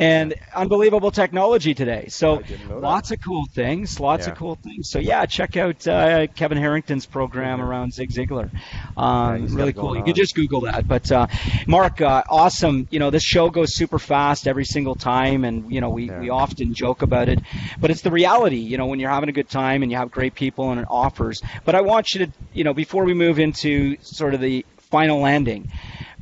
and 0.00 0.34
unbelievable 0.54 1.10
technology 1.10 1.74
today. 1.74 2.06
So 2.08 2.42
lots 2.70 3.10
of 3.10 3.20
cool 3.20 3.44
things, 3.52 4.00
lots 4.00 4.26
yeah. 4.26 4.32
of 4.32 4.38
cool 4.38 4.54
things. 4.54 4.88
So 4.88 4.98
yeah, 4.98 5.26
check 5.26 5.58
out 5.58 5.86
uh, 5.86 6.26
Kevin 6.28 6.56
Harrington's 6.56 7.04
program 7.04 7.58
mm-hmm. 7.58 7.68
around 7.68 7.92
Zig 7.92 8.10
Ziglar. 8.10 8.50
Um, 8.96 9.46
yeah, 9.46 9.54
really 9.54 9.74
cool. 9.74 9.94
You 9.94 10.02
can 10.02 10.14
just 10.14 10.34
Google 10.34 10.62
that. 10.62 10.88
But 10.88 11.12
uh, 11.12 11.26
Mark, 11.66 12.00
uh, 12.00 12.24
awesome. 12.30 12.88
You 12.90 12.98
know 12.98 13.10
this 13.10 13.22
show 13.22 13.50
goes 13.50 13.74
super 13.74 13.98
fast 13.98 14.48
every 14.48 14.64
single 14.64 14.94
time, 14.94 15.44
and 15.44 15.70
you 15.70 15.82
know 15.82 15.90
we 15.90 16.06
yeah. 16.06 16.18
we 16.18 16.30
often 16.30 16.72
joke 16.72 17.02
about 17.02 17.28
it, 17.28 17.38
but 17.78 17.90
it's 17.90 18.00
the 18.00 18.10
reality. 18.10 18.56
You 18.56 18.78
know 18.78 18.86
when 18.86 19.00
you're 19.00 19.10
having 19.10 19.28
a 19.28 19.32
good 19.32 19.50
time 19.50 19.82
and 19.82 19.92
you 19.92 19.98
have 19.98 20.10
great 20.10 20.34
people 20.34 20.70
and 20.70 20.80
it 20.80 20.86
offers. 20.88 21.42
But 21.66 21.74
I 21.74 21.82
want 21.82 22.14
you 22.14 22.24
to 22.24 22.32
you 22.54 22.64
know 22.64 22.72
before 22.72 23.04
we 23.04 23.12
move 23.12 23.38
into 23.38 23.98
sort 24.00 24.32
of 24.32 24.40
the 24.40 24.64
final 24.78 25.20
landing. 25.20 25.70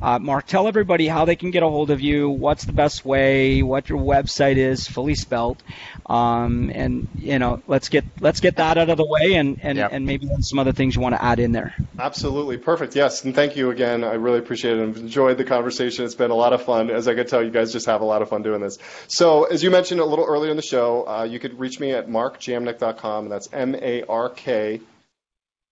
Uh, 0.01 0.17
Mark, 0.17 0.47
tell 0.47 0.67
everybody 0.67 1.07
how 1.07 1.25
they 1.25 1.35
can 1.35 1.51
get 1.51 1.61
a 1.61 1.67
hold 1.67 1.91
of 1.91 1.99
you, 1.99 2.29
what's 2.29 2.63
the 2.63 2.71
best 2.71 3.03
way, 3.03 3.61
what 3.61 3.89
your 3.89 3.99
website 3.99 4.55
is, 4.55 4.87
fully 4.87 5.15
spelled, 5.15 5.61
um, 6.05 6.71
and 6.73 7.07
you 7.17 7.37
know, 7.37 7.61
let's 7.67 7.89
get 7.89 8.05
let's 8.21 8.39
get 8.39 8.55
that 8.57 8.77
out 8.77 8.89
of 8.89 8.97
the 8.97 9.05
way, 9.05 9.33
and 9.33 9.59
and, 9.61 9.77
yep. 9.77 9.91
and 9.91 10.05
maybe 10.05 10.29
some 10.39 10.57
other 10.57 10.71
things 10.71 10.95
you 10.95 11.01
want 11.01 11.15
to 11.15 11.23
add 11.23 11.39
in 11.39 11.51
there. 11.51 11.75
Absolutely, 11.99 12.57
perfect. 12.57 12.95
Yes, 12.95 13.25
and 13.25 13.35
thank 13.35 13.57
you 13.57 13.71
again. 13.71 14.05
I 14.05 14.13
really 14.13 14.39
appreciate 14.39 14.77
it. 14.77 14.87
I've 14.87 14.97
enjoyed 14.97 15.37
the 15.37 15.43
conversation. 15.43 16.05
It's 16.05 16.15
been 16.15 16.31
a 16.31 16.35
lot 16.35 16.53
of 16.53 16.63
fun. 16.63 16.89
As 16.89 17.07
I 17.07 17.15
could 17.15 17.27
tell, 17.27 17.43
you 17.43 17.51
guys 17.51 17.73
just 17.73 17.87
have 17.87 17.99
a 17.99 18.05
lot 18.05 18.21
of 18.21 18.29
fun 18.29 18.41
doing 18.41 18.61
this. 18.61 18.77
So, 19.07 19.43
as 19.43 19.63
you 19.63 19.69
mentioned 19.69 19.99
a 19.99 20.05
little 20.05 20.25
earlier 20.25 20.51
in 20.51 20.57
the 20.57 20.63
show, 20.63 21.07
uh, 21.07 21.23
you 21.23 21.39
could 21.39 21.59
reach 21.59 21.79
me 21.79 21.91
at 21.91 22.07
markjamnik.com. 22.07 23.27
That's 23.27 23.49
M 23.51 23.75
A 23.75 24.03
R 24.03 24.29
K 24.29 24.79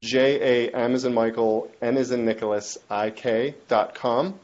J 0.04 0.68
A 0.68 0.76
M 0.76 0.94
is 0.94 1.06
in 1.06 1.14
Michael, 1.14 1.72
N 1.82 1.98
is 1.98 2.12
in 2.12 2.24
Nicholas, 2.24 2.78
I 2.88 3.10
K 3.10 3.56
dot 3.68 3.96
com. 3.96 4.40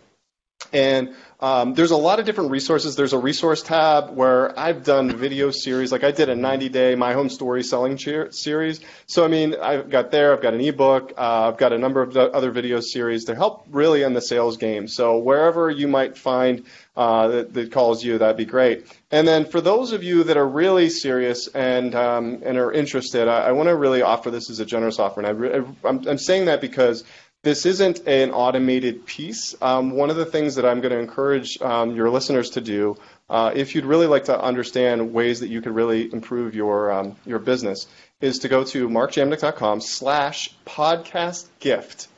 And 0.72 1.16
um, 1.44 1.74
there's 1.74 1.92
a 1.92 1.98
lot 1.98 2.20
of 2.20 2.26
different 2.26 2.52
resources. 2.52 2.96
There's 2.96 3.12
a 3.12 3.18
resource 3.18 3.62
tab 3.62 4.16
where 4.16 4.58
I've 4.58 4.86
done 4.86 5.18
video 5.18 5.52
series, 5.52 5.92
like 5.92 6.06
I 6.06 6.12
did 6.12 6.30
a 6.30 6.36
90 6.36 6.70
day 6.70 6.96
My 6.96 7.12
Home 7.12 7.28
Story 7.28 7.64
selling 7.64 7.98
cheer- 7.98 8.32
series. 8.32 8.80
So, 9.08 9.26
I 9.26 9.28
mean, 9.28 9.54
I've 9.62 9.90
got 9.90 10.10
there, 10.10 10.32
I've 10.32 10.42
got 10.42 10.54
an 10.54 10.62
ebook, 10.62 11.12
uh, 11.18 11.50
I've 11.50 11.58
got 11.58 11.74
a 11.74 11.78
number 11.78 12.02
of 12.02 12.16
other 12.16 12.52
video 12.52 12.80
series 12.80 13.26
to 13.26 13.36
help 13.36 13.66
really 13.70 14.04
in 14.04 14.14
the 14.14 14.22
sales 14.22 14.56
game. 14.56 14.88
So, 14.88 15.18
wherever 15.18 15.70
you 15.70 15.90
might 15.90 16.18
find 16.18 16.64
uh, 16.96 17.28
that, 17.28 17.54
that, 17.54 17.72
calls 17.74 18.06
you, 18.06 18.20
that'd 18.20 18.38
be 18.38 18.46
great. 18.46 18.86
And 19.12 19.28
then 19.28 19.44
for 19.46 19.60
those 19.60 19.92
of 19.92 20.04
you 20.04 20.24
that 20.26 20.38
are 20.38 20.48
really 20.48 20.90
serious 20.90 21.48
and 21.48 21.94
um, 21.94 22.42
and 22.46 22.58
are 22.58 22.72
interested, 22.72 23.28
I, 23.28 23.48
I 23.48 23.52
want 23.52 23.68
to 23.68 23.76
really 23.76 24.02
offer 24.02 24.32
this 24.32 24.50
as 24.50 24.60
a 24.60 24.66
generous 24.66 24.98
offer. 24.98 25.20
And 25.20 25.28
I 25.28 25.32
re- 25.32 25.66
I'm, 25.84 26.08
I'm 26.08 26.18
saying 26.18 26.46
that 26.46 26.62
because 26.62 27.04
this 27.44 27.66
isn't 27.66 28.08
an 28.08 28.32
automated 28.32 29.06
piece. 29.06 29.54
Um, 29.62 29.92
one 29.92 30.10
of 30.10 30.16
the 30.16 30.26
things 30.26 30.56
that 30.56 30.66
I'm 30.66 30.80
going 30.80 30.94
to 30.94 31.00
encourage 31.00 31.62
um, 31.62 31.94
your 31.94 32.10
listeners 32.10 32.52
to 32.52 32.62
do, 32.62 32.96
uh, 33.30 33.52
if 33.54 33.76
you'd 33.76 33.86
really 33.86 34.08
like 34.08 34.26
to 34.26 34.42
understand 34.42 35.14
ways 35.14 35.42
that 35.42 35.50
you 35.50 35.62
could 35.62 35.76
really 35.76 36.12
improve 36.12 36.56
your 36.56 36.92
um, 36.92 37.18
your 37.26 37.40
business, 37.40 37.88
is 38.22 38.40
to 38.40 38.48
go 38.48 38.64
to 38.64 38.88
markjamnik.com 38.88 39.82
slash 39.82 40.56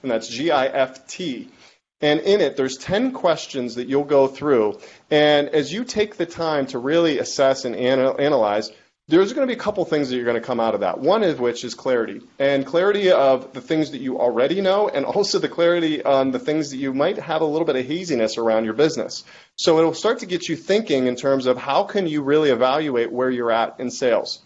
and 0.03 0.11
that's 0.11 0.27
G-I-F-T. 0.27 1.49
And 2.01 2.19
in 2.19 2.41
it, 2.41 2.55
there's 2.55 2.77
10 2.77 3.13
questions 3.13 3.75
that 3.75 3.87
you'll 3.87 4.03
go 4.03 4.27
through. 4.27 4.79
And 5.09 5.49
as 5.49 5.73
you 5.73 5.85
take 5.85 6.17
the 6.17 6.25
time 6.27 6.67
to 6.67 6.77
really 6.77 7.17
assess 7.17 7.65
and 7.65 7.75
analyze, 7.75 8.69
there's 9.07 9.33
going 9.33 9.47
to 9.47 9.53
be 9.53 9.57
a 9.57 9.61
couple 9.61 9.85
things 9.85 10.09
that 10.09 10.15
you're 10.15 10.25
going 10.25 10.41
to 10.41 10.41
come 10.41 10.59
out 10.59 10.73
of 10.73 10.79
that. 10.79 10.99
One 10.99 11.23
of 11.23 11.39
which 11.39 11.63
is 11.63 11.75
clarity, 11.75 12.21
and 12.39 12.65
clarity 12.65 13.11
of 13.11 13.53
the 13.53 13.61
things 13.61 13.91
that 13.91 14.01
you 14.01 14.19
already 14.19 14.61
know, 14.61 14.89
and 14.89 15.05
also 15.15 15.37
the 15.37 15.49
clarity 15.49 16.03
on 16.03 16.31
the 16.31 16.39
things 16.39 16.71
that 16.71 16.77
you 16.77 16.93
might 16.93 17.17
have 17.17 17.41
a 17.41 17.45
little 17.45 17.65
bit 17.65 17.75
of 17.75 17.85
haziness 17.85 18.37
around 18.37 18.65
your 18.65 18.73
business. 18.73 19.23
So 19.57 19.77
it'll 19.77 19.93
start 19.93 20.19
to 20.19 20.25
get 20.25 20.49
you 20.49 20.55
thinking 20.55 21.05
in 21.07 21.15
terms 21.15 21.45
of 21.45 21.57
how 21.57 21.83
can 21.83 22.07
you 22.07 22.23
really 22.23 22.49
evaluate 22.49 23.11
where 23.11 23.29
you're 23.29 23.51
at 23.51 23.79
in 23.79 23.91
sales. 23.91 24.41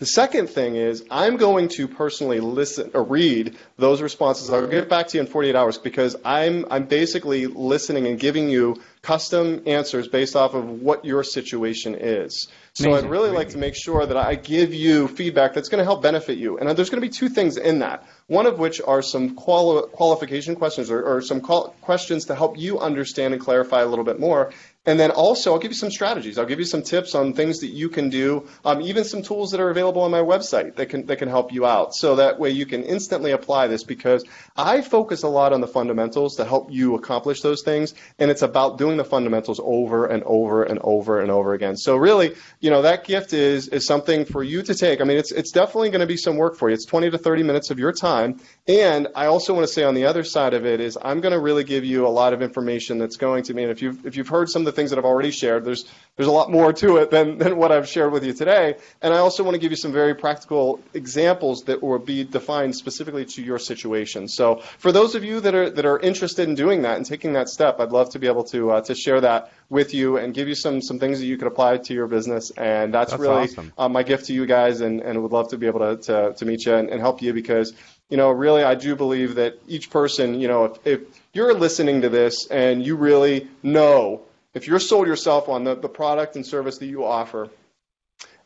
The 0.00 0.06
second 0.06 0.48
thing 0.48 0.74
is 0.74 1.04
I'm 1.08 1.36
going 1.36 1.68
to 1.76 1.86
personally 1.86 2.40
listen 2.40 2.90
or 2.94 3.04
read 3.04 3.56
those 3.78 4.02
responses. 4.02 4.50
I'll 4.50 4.66
get 4.66 4.88
back 4.88 5.06
to 5.08 5.18
you 5.18 5.20
in 5.22 5.28
48 5.28 5.54
hours 5.54 5.78
because 5.78 6.16
I'm 6.24 6.66
I'm 6.68 6.86
basically 6.86 7.46
listening 7.46 8.08
and 8.08 8.18
giving 8.18 8.48
you 8.48 8.82
custom 9.02 9.62
answers 9.66 10.08
based 10.08 10.34
off 10.34 10.54
of 10.54 10.68
what 10.82 11.04
your 11.04 11.22
situation 11.22 11.94
is. 11.94 12.48
So 12.72 12.86
Amazing. 12.86 13.04
I'd 13.04 13.10
really 13.10 13.28
Amazing. 13.28 13.38
like 13.38 13.48
to 13.50 13.58
make 13.58 13.76
sure 13.76 14.04
that 14.04 14.16
I 14.16 14.34
give 14.34 14.74
you 14.74 15.06
feedback 15.06 15.54
that's 15.54 15.68
going 15.68 15.78
to 15.78 15.84
help 15.84 16.02
benefit 16.02 16.38
you. 16.38 16.58
And 16.58 16.68
there's 16.76 16.90
going 16.90 17.00
to 17.00 17.06
be 17.08 17.12
two 17.12 17.28
things 17.28 17.56
in 17.56 17.78
that. 17.78 18.04
One 18.26 18.46
of 18.46 18.58
which 18.58 18.80
are 18.84 19.00
some 19.00 19.36
quali- 19.36 19.88
qualification 19.92 20.56
questions 20.56 20.90
or, 20.90 21.04
or 21.04 21.22
some 21.22 21.40
qual- 21.40 21.76
questions 21.82 22.24
to 22.24 22.34
help 22.34 22.58
you 22.58 22.80
understand 22.80 23.32
and 23.32 23.40
clarify 23.40 23.82
a 23.82 23.86
little 23.86 24.04
bit 24.04 24.18
more. 24.18 24.52
And 24.86 25.00
then 25.00 25.10
also, 25.10 25.52
I'll 25.52 25.58
give 25.58 25.70
you 25.70 25.76
some 25.76 25.90
strategies. 25.90 26.36
I'll 26.38 26.44
give 26.44 26.58
you 26.58 26.66
some 26.66 26.82
tips 26.82 27.14
on 27.14 27.32
things 27.32 27.60
that 27.60 27.68
you 27.68 27.88
can 27.88 28.10
do, 28.10 28.46
um, 28.66 28.82
even 28.82 29.04
some 29.04 29.22
tools 29.22 29.50
that 29.52 29.60
are 29.60 29.70
available 29.70 30.02
on 30.02 30.10
my 30.10 30.20
website 30.20 30.76
that 30.76 30.90
can 30.90 31.06
that 31.06 31.16
can 31.16 31.28
help 31.28 31.52
you 31.52 31.64
out. 31.64 31.94
So 31.94 32.16
that 32.16 32.38
way 32.38 32.50
you 32.50 32.66
can 32.66 32.82
instantly 32.82 33.30
apply 33.30 33.68
this 33.68 33.82
because 33.82 34.24
I 34.56 34.82
focus 34.82 35.22
a 35.22 35.28
lot 35.28 35.54
on 35.54 35.62
the 35.62 35.66
fundamentals 35.66 36.36
to 36.36 36.44
help 36.44 36.70
you 36.70 36.96
accomplish 36.96 37.40
those 37.40 37.62
things, 37.62 37.94
and 38.18 38.30
it's 38.30 38.42
about 38.42 38.76
doing 38.76 38.98
the 38.98 39.04
fundamentals 39.04 39.58
over 39.62 40.04
and 40.04 40.22
over 40.24 40.64
and 40.64 40.78
over 40.82 41.20
and 41.20 41.30
over 41.30 41.54
again. 41.54 41.78
So 41.78 41.96
really, 41.96 42.34
you 42.60 42.70
know, 42.70 42.82
that 42.82 43.04
gift 43.04 43.32
is 43.32 43.68
is 43.68 43.86
something 43.86 44.26
for 44.26 44.42
you 44.42 44.62
to 44.64 44.74
take. 44.74 45.00
I 45.00 45.04
mean, 45.04 45.16
it's 45.16 45.32
it's 45.32 45.50
definitely 45.50 45.90
going 45.90 46.00
to 46.00 46.06
be 46.06 46.18
some 46.18 46.36
work 46.36 46.56
for 46.56 46.68
you. 46.68 46.74
It's 46.74 46.84
20 46.84 47.10
to 47.10 47.16
30 47.16 47.42
minutes 47.42 47.70
of 47.70 47.78
your 47.78 47.92
time, 47.92 48.38
and 48.68 49.08
I 49.14 49.26
also 49.26 49.54
want 49.54 49.66
to 49.66 49.72
say 49.72 49.82
on 49.82 49.94
the 49.94 50.04
other 50.04 50.24
side 50.24 50.52
of 50.52 50.66
it 50.66 50.80
is 50.80 50.98
I'm 51.00 51.22
going 51.22 51.32
to 51.32 51.40
really 51.40 51.64
give 51.64 51.86
you 51.86 52.06
a 52.06 52.08
lot 52.08 52.34
of 52.34 52.42
information 52.42 52.98
that's 52.98 53.16
going 53.16 53.44
to 53.44 53.54
mean 53.54 53.70
if 53.70 53.80
you've 53.80 54.04
if 54.04 54.16
you've 54.16 54.28
heard 54.28 54.50
some 54.50 54.60
of 54.60 54.66
the 54.66 54.73
things 54.74 54.90
that 54.90 54.98
I've 54.98 55.04
already 55.04 55.30
shared. 55.30 55.64
There's 55.64 55.84
there's 56.16 56.28
a 56.28 56.32
lot 56.32 56.48
more 56.50 56.72
to 56.72 56.98
it 56.98 57.10
than, 57.10 57.38
than 57.38 57.56
what 57.56 57.72
I've 57.72 57.88
shared 57.88 58.12
with 58.12 58.24
you 58.24 58.32
today. 58.32 58.76
And 59.02 59.12
I 59.12 59.18
also 59.18 59.42
want 59.42 59.56
to 59.56 59.58
give 59.58 59.72
you 59.72 59.76
some 59.76 59.92
very 59.92 60.14
practical 60.14 60.80
examples 60.94 61.64
that 61.64 61.82
will 61.82 61.98
be 61.98 62.22
defined 62.22 62.76
specifically 62.76 63.24
to 63.24 63.42
your 63.42 63.58
situation. 63.58 64.28
So 64.28 64.62
for 64.78 64.92
those 64.92 65.16
of 65.16 65.24
you 65.24 65.40
that 65.40 65.54
are 65.54 65.70
that 65.70 65.84
are 65.84 65.98
interested 65.98 66.48
in 66.48 66.54
doing 66.54 66.82
that 66.82 66.96
and 66.96 67.04
taking 67.04 67.32
that 67.32 67.48
step, 67.48 67.80
I'd 67.80 67.90
love 67.90 68.10
to 68.10 68.18
be 68.18 68.28
able 68.28 68.44
to 68.44 68.72
uh, 68.72 68.80
to 68.82 68.94
share 68.94 69.20
that 69.22 69.52
with 69.70 69.92
you 69.92 70.18
and 70.18 70.32
give 70.32 70.46
you 70.46 70.54
some 70.54 70.80
some 70.80 70.98
things 70.98 71.18
that 71.18 71.26
you 71.26 71.36
could 71.36 71.48
apply 71.48 71.78
to 71.78 71.94
your 71.94 72.06
business. 72.06 72.50
And 72.50 72.94
that's, 72.94 73.10
that's 73.10 73.20
really 73.20 73.44
awesome. 73.44 73.72
uh, 73.76 73.88
my 73.88 74.04
gift 74.04 74.26
to 74.26 74.32
you 74.32 74.46
guys. 74.46 74.80
And, 74.82 75.00
and 75.00 75.20
would 75.22 75.32
love 75.32 75.48
to 75.48 75.58
be 75.58 75.66
able 75.66 75.80
to, 75.80 75.96
to, 76.02 76.34
to 76.34 76.44
meet 76.44 76.64
you 76.66 76.74
and, 76.74 76.90
and 76.90 77.00
help 77.00 77.22
you 77.22 77.32
because 77.32 77.72
you 78.10 78.18
know, 78.18 78.30
really, 78.30 78.62
I 78.62 78.74
do 78.74 78.94
believe 78.94 79.36
that 79.36 79.58
each 79.66 79.90
person, 79.90 80.38
you 80.38 80.46
know, 80.46 80.66
if, 80.66 80.86
if 80.86 81.00
you're 81.32 81.54
listening 81.54 82.02
to 82.02 82.08
this 82.08 82.46
and 82.48 82.84
you 82.84 82.96
really 82.96 83.48
know 83.62 84.22
if 84.54 84.66
you're 84.66 84.78
sold 84.78 85.06
yourself 85.06 85.48
on 85.48 85.64
the, 85.64 85.74
the 85.74 85.88
product 85.88 86.36
and 86.36 86.46
service 86.46 86.78
that 86.78 86.86
you 86.86 87.04
offer, 87.04 87.50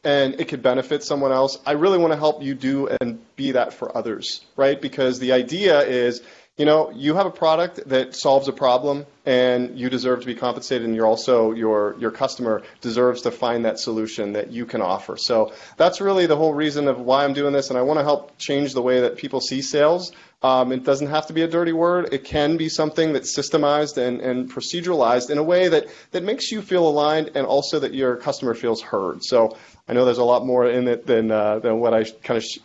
and 0.05 0.41
it 0.41 0.49
could 0.49 0.63
benefit 0.63 1.03
someone 1.03 1.33
else, 1.33 1.59
I 1.67 1.73
really 1.73 1.99
want 1.99 2.13
to 2.13 2.19
help 2.19 2.43
you 2.43 2.55
do 2.55 2.89
and 3.01 3.19
be 3.37 3.53
that 3.53 3.75
for 3.75 3.97
others, 3.97 4.45
right? 4.57 4.81
Because 4.81 5.19
the 5.19 5.33
idea 5.33 5.81
is 5.81 6.23
you 6.59 6.65
know, 6.65 6.91
you 6.91 7.15
have 7.15 7.27
a 7.27 7.31
product 7.31 7.89
that 7.89 8.17
solves 8.17 8.49
a 8.49 8.53
problem 8.53 9.07
and 9.25 9.79
you 9.79 9.89
deserve 9.89 10.21
to 10.21 10.27
be 10.27 10.35
compensated 10.35 10.85
and 10.85 10.95
you're 10.95 11.07
also 11.07 11.53
your 11.53 11.95
your 12.01 12.11
customer 12.11 12.63
deserves 12.81 13.23
to 13.23 13.31
find 13.31 13.65
that 13.65 13.79
solution 13.79 14.33
that 14.33 14.51
you 14.51 14.67
can 14.67 14.83
offer. 14.83 15.17
So 15.17 15.53
that's 15.77 16.01
really 16.01 16.27
the 16.27 16.37
whole 16.37 16.53
reason 16.53 16.89
of 16.89 16.99
why 16.99 17.25
I'm 17.25 17.33
doing 17.33 17.53
this 17.53 17.71
and 17.71 17.79
I 17.79 17.83
want 17.83 18.01
to 18.01 18.05
help 18.05 18.37
change 18.39 18.75
the 18.75 18.83
way 18.83 19.03
that 19.03 19.17
people 19.17 19.41
see 19.41 19.63
sales. 19.63 20.11
Um, 20.43 20.71
it 20.73 20.85
doesn't 20.85 21.09
have 21.09 21.27
to 21.29 21.33
be 21.33 21.43
a 21.43 21.49
dirty 21.49 21.73
word. 21.73 22.13
It 22.13 22.25
can 22.25 22.57
be 22.57 22.69
something 22.69 23.13
that's 23.13 23.37
systemized 23.37 23.97
and, 23.97 24.21
and 24.21 24.51
proceduralized 24.51 25.31
in 25.31 25.39
a 25.39 25.43
way 25.43 25.69
that, 25.69 25.87
that 26.13 26.23
makes 26.23 26.53
you 26.53 26.63
feel 26.63 26.87
aligned 26.89 27.33
and 27.35 27.45
also 27.45 27.81
that 27.81 27.93
your 27.93 28.17
customer 28.17 28.55
feels 28.55 28.81
heard. 28.81 29.25
So 29.25 29.57
I 29.89 29.95
know 29.95 30.05
there's 30.05 30.19
a 30.19 30.25
lot 30.25 30.47
more 30.47 30.69
in 30.69 30.87
it 30.87 31.07
than, 31.07 31.33
uh, 31.33 31.59
than 31.59 31.81
what 31.81 31.93
I 31.93 32.05
kind 32.05 32.39
of 32.39 32.45
sh- 32.45 32.59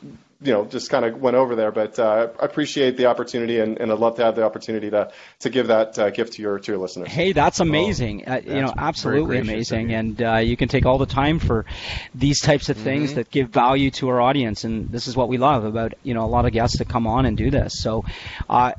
you 0.43 0.51
know, 0.51 0.65
just 0.65 0.89
kind 0.89 1.05
of 1.05 1.19
went 1.19 1.35
over 1.35 1.55
there. 1.55 1.71
But 1.71 1.97
uh, 1.97 2.29
I 2.39 2.45
appreciate 2.45 2.97
the 2.97 3.05
opportunity, 3.05 3.59
and, 3.59 3.77
and 3.79 3.91
I'd 3.91 3.99
love 3.99 4.15
to 4.17 4.23
have 4.23 4.35
the 4.35 4.43
opportunity 4.43 4.89
to 4.89 5.11
to 5.39 5.49
give 5.49 5.67
that 5.67 5.97
uh, 5.97 6.09
gift 6.09 6.33
to 6.33 6.41
your 6.41 6.59
to 6.59 6.71
your 6.71 6.79
listeners. 6.79 7.07
Hey, 7.07 7.31
that's 7.31 7.59
amazing. 7.59 8.23
Oh, 8.27 8.33
uh, 8.33 8.41
you 8.43 8.61
know, 8.61 8.73
absolutely 8.77 9.39
amazing. 9.39 9.93
And 9.93 10.21
uh, 10.21 10.37
you 10.37 10.57
can 10.57 10.67
take 10.67 10.85
all 10.85 10.97
the 10.97 11.05
time 11.05 11.39
for 11.39 11.65
these 12.13 12.41
types 12.41 12.69
of 12.69 12.77
things 12.77 13.09
mm-hmm. 13.09 13.15
that 13.19 13.31
give 13.31 13.49
value 13.49 13.91
to 13.91 14.09
our 14.09 14.21
audience, 14.21 14.63
and 14.63 14.89
this 14.89 15.07
is 15.07 15.15
what 15.15 15.29
we 15.29 15.37
love 15.37 15.63
about 15.63 15.93
you 16.03 16.13
know 16.13 16.25
a 16.25 16.27
lot 16.27 16.45
of 16.45 16.51
guests 16.51 16.77
that 16.79 16.89
come 16.89 17.07
on 17.07 17.25
and 17.25 17.37
do 17.37 17.49
this. 17.49 17.79
So, 17.79 18.05
uh, 18.49 18.73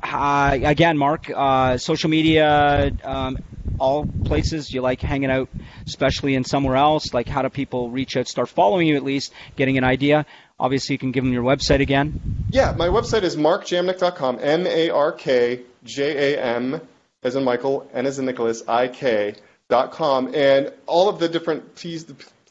again, 0.63 0.97
Mark, 0.97 1.29
uh, 1.33 1.77
social 1.77 2.09
media. 2.09 2.91
Um, 3.03 3.37
all 3.79 4.05
places 4.23 4.73
you 4.73 4.81
like 4.81 5.01
hanging 5.01 5.29
out, 5.29 5.49
especially 5.85 6.35
in 6.35 6.43
somewhere 6.43 6.75
else? 6.75 7.13
Like, 7.13 7.27
how 7.27 7.41
do 7.41 7.49
people 7.49 7.89
reach 7.89 8.15
out, 8.17 8.27
start 8.27 8.49
following 8.49 8.87
you 8.87 8.95
at 8.95 9.03
least, 9.03 9.33
getting 9.55 9.77
an 9.77 9.83
idea? 9.83 10.25
Obviously, 10.59 10.93
you 10.93 10.99
can 10.99 11.11
give 11.11 11.23
them 11.23 11.33
your 11.33 11.43
website 11.43 11.81
again. 11.81 12.45
Yeah, 12.49 12.73
my 12.77 12.87
website 12.87 13.23
is 13.23 13.35
markjamnik.com, 13.35 14.39
M 14.41 14.65
A 14.67 14.89
R 14.89 15.11
K 15.11 15.61
J 15.83 16.33
A 16.33 16.41
M, 16.41 16.81
as 17.23 17.35
in 17.35 17.43
Michael, 17.43 17.89
and 17.93 18.07
as 18.07 18.19
in 18.19 18.25
Nicholas, 18.25 18.63
I 18.67 18.87
K. 18.87 19.35
Dot 19.67 19.91
com, 19.91 20.35
and 20.35 20.71
all 20.85 21.09
of 21.09 21.17
the 21.17 21.27
different 21.27 21.75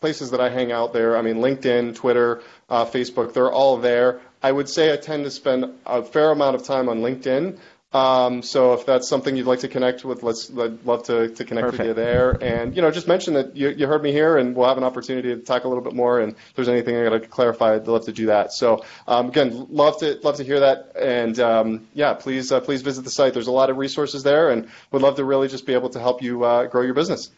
places 0.00 0.32
that 0.32 0.40
I 0.40 0.48
hang 0.48 0.72
out 0.72 0.92
there, 0.92 1.16
I 1.16 1.22
mean, 1.22 1.36
LinkedIn, 1.36 1.94
Twitter, 1.94 2.42
uh, 2.68 2.84
Facebook, 2.84 3.32
they're 3.32 3.52
all 3.52 3.76
there. 3.76 4.20
I 4.42 4.50
would 4.50 4.68
say 4.68 4.92
I 4.92 4.96
tend 4.96 5.22
to 5.22 5.30
spend 5.30 5.64
a 5.86 6.02
fair 6.02 6.32
amount 6.32 6.56
of 6.56 6.64
time 6.64 6.88
on 6.88 7.02
LinkedIn. 7.02 7.56
Um, 7.94 8.42
so 8.42 8.72
if 8.72 8.84
that's 8.86 9.08
something 9.08 9.36
you'd 9.36 9.46
like 9.46 9.60
to 9.60 9.68
connect 9.68 10.04
with, 10.04 10.24
let's 10.24 10.50
I'd 10.50 10.84
love 10.84 11.04
to, 11.04 11.28
to 11.28 11.44
connect 11.44 11.66
Perfect. 11.66 11.78
with 11.78 11.86
you 11.86 11.94
there. 11.94 12.32
And 12.42 12.74
you 12.74 12.82
know, 12.82 12.90
just 12.90 13.06
mention 13.06 13.34
that 13.34 13.56
you, 13.56 13.68
you 13.68 13.86
heard 13.86 14.02
me 14.02 14.10
here, 14.10 14.36
and 14.36 14.56
we'll 14.56 14.66
have 14.66 14.78
an 14.78 14.84
opportunity 14.84 15.28
to 15.28 15.40
talk 15.40 15.62
a 15.62 15.68
little 15.68 15.82
bit 15.82 15.94
more. 15.94 16.20
And 16.20 16.32
if 16.32 16.54
there's 16.56 16.68
anything 16.68 16.96
I 16.96 17.04
got 17.04 17.10
to 17.10 17.20
clarify, 17.20 17.76
I'd 17.76 17.86
love 17.86 18.06
to 18.06 18.12
do 18.12 18.26
that. 18.26 18.52
So 18.52 18.84
um, 19.06 19.28
again, 19.28 19.68
love 19.70 20.00
to 20.00 20.18
love 20.24 20.36
to 20.36 20.44
hear 20.44 20.60
that. 20.60 20.92
And 21.00 21.38
um, 21.38 21.86
yeah, 21.94 22.14
please 22.14 22.50
uh, 22.50 22.60
please 22.60 22.82
visit 22.82 23.04
the 23.04 23.10
site. 23.10 23.32
There's 23.32 23.46
a 23.46 23.52
lot 23.52 23.70
of 23.70 23.76
resources 23.76 24.24
there, 24.24 24.50
and 24.50 24.68
would 24.90 25.00
love 25.00 25.14
to 25.16 25.24
really 25.24 25.46
just 25.46 25.64
be 25.64 25.74
able 25.74 25.90
to 25.90 26.00
help 26.00 26.20
you 26.20 26.44
uh, 26.44 26.66
grow 26.66 26.82
your 26.82 26.94
business. 26.94 27.30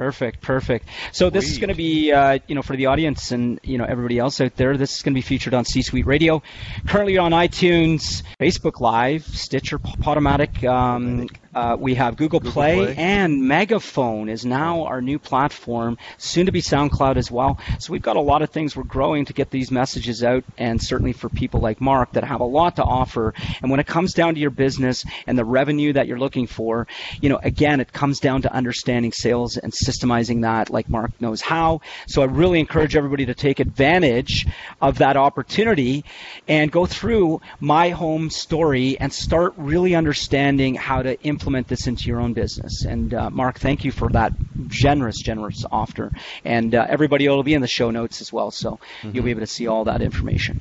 Perfect, 0.00 0.40
perfect. 0.40 0.88
So 1.12 1.28
this 1.28 1.50
is 1.50 1.58
going 1.58 1.68
to 1.68 1.74
be, 1.74 2.10
uh, 2.10 2.38
you 2.46 2.54
know, 2.54 2.62
for 2.62 2.74
the 2.74 2.86
audience 2.86 3.32
and 3.32 3.60
you 3.62 3.76
know 3.76 3.84
everybody 3.84 4.18
else 4.18 4.40
out 4.40 4.56
there. 4.56 4.78
This 4.78 4.96
is 4.96 5.02
going 5.02 5.12
to 5.12 5.18
be 5.18 5.20
featured 5.20 5.52
on 5.52 5.66
C-Suite 5.66 6.06
Radio, 6.06 6.42
currently 6.86 7.18
on 7.18 7.32
iTunes, 7.32 8.22
Facebook 8.40 8.80
Live, 8.80 9.24
Stitcher, 9.26 9.78
Podomatic, 9.78 10.64
um, 10.64 11.28
uh, 11.54 11.76
we 11.78 11.94
have 11.94 12.16
Google, 12.16 12.38
Google 12.38 12.52
Play, 12.52 12.76
Play, 12.76 12.94
and 12.96 13.42
Megaphone 13.42 14.28
is 14.28 14.46
now 14.46 14.84
our 14.84 15.02
new 15.02 15.18
platform, 15.18 15.98
soon 16.16 16.46
to 16.46 16.52
be 16.52 16.62
SoundCloud 16.62 17.16
as 17.16 17.30
well. 17.30 17.58
So 17.80 17.92
we've 17.92 18.02
got 18.02 18.16
a 18.16 18.20
lot 18.20 18.42
of 18.42 18.50
things 18.50 18.76
we're 18.76 18.84
growing 18.84 19.24
to 19.24 19.32
get 19.32 19.50
these 19.50 19.70
messages 19.70 20.22
out, 20.22 20.44
and 20.58 20.80
certainly 20.80 21.12
for 21.12 21.28
people 21.28 21.60
like 21.60 21.80
Mark 21.80 22.12
that 22.12 22.22
have 22.22 22.40
a 22.40 22.44
lot 22.44 22.76
to 22.76 22.84
offer. 22.84 23.34
And 23.62 23.70
when 23.70 23.80
it 23.80 23.86
comes 23.86 24.14
down 24.14 24.34
to 24.34 24.40
your 24.40 24.50
business 24.50 25.04
and 25.26 25.36
the 25.36 25.44
revenue 25.44 25.92
that 25.92 26.06
you're 26.06 26.18
looking 26.18 26.46
for, 26.46 26.86
you 27.20 27.28
know, 27.28 27.40
again, 27.42 27.80
it 27.80 27.92
comes 27.92 28.20
down 28.20 28.42
to 28.42 28.52
understanding 28.52 29.10
sales 29.10 29.56
and 29.56 29.74
systemizing 29.90 30.42
that, 30.42 30.70
like 30.70 30.88
Mark 30.88 31.12
knows 31.20 31.40
how. 31.40 31.80
So 32.06 32.22
I 32.22 32.26
really 32.26 32.60
encourage 32.60 32.96
everybody 32.96 33.26
to 33.26 33.34
take 33.34 33.60
advantage 33.60 34.46
of 34.80 34.98
that 34.98 35.16
opportunity 35.16 36.04
and 36.48 36.70
go 36.70 36.86
through 36.86 37.40
my 37.60 37.90
home 37.90 38.30
story 38.30 38.98
and 38.98 39.12
start 39.12 39.54
really 39.56 39.94
understanding 39.94 40.74
how 40.74 41.02
to 41.02 41.20
implement 41.22 41.68
this 41.68 41.86
into 41.86 42.08
your 42.08 42.20
own 42.20 42.32
business. 42.32 42.84
And 42.84 43.12
uh, 43.14 43.30
Mark, 43.30 43.58
thank 43.58 43.84
you 43.84 43.92
for 43.92 44.08
that 44.10 44.32
generous, 44.68 45.18
generous 45.18 45.64
offer. 45.70 46.10
And 46.44 46.74
uh, 46.74 46.86
everybody 46.88 47.28
will 47.28 47.42
be 47.42 47.54
in 47.54 47.60
the 47.60 47.68
show 47.68 47.90
notes 47.90 48.20
as 48.20 48.32
well, 48.32 48.50
so 48.50 48.72
mm-hmm. 49.02 49.10
you'll 49.14 49.24
be 49.24 49.30
able 49.30 49.40
to 49.40 49.46
see 49.46 49.66
all 49.66 49.84
that 49.84 50.02
information. 50.02 50.60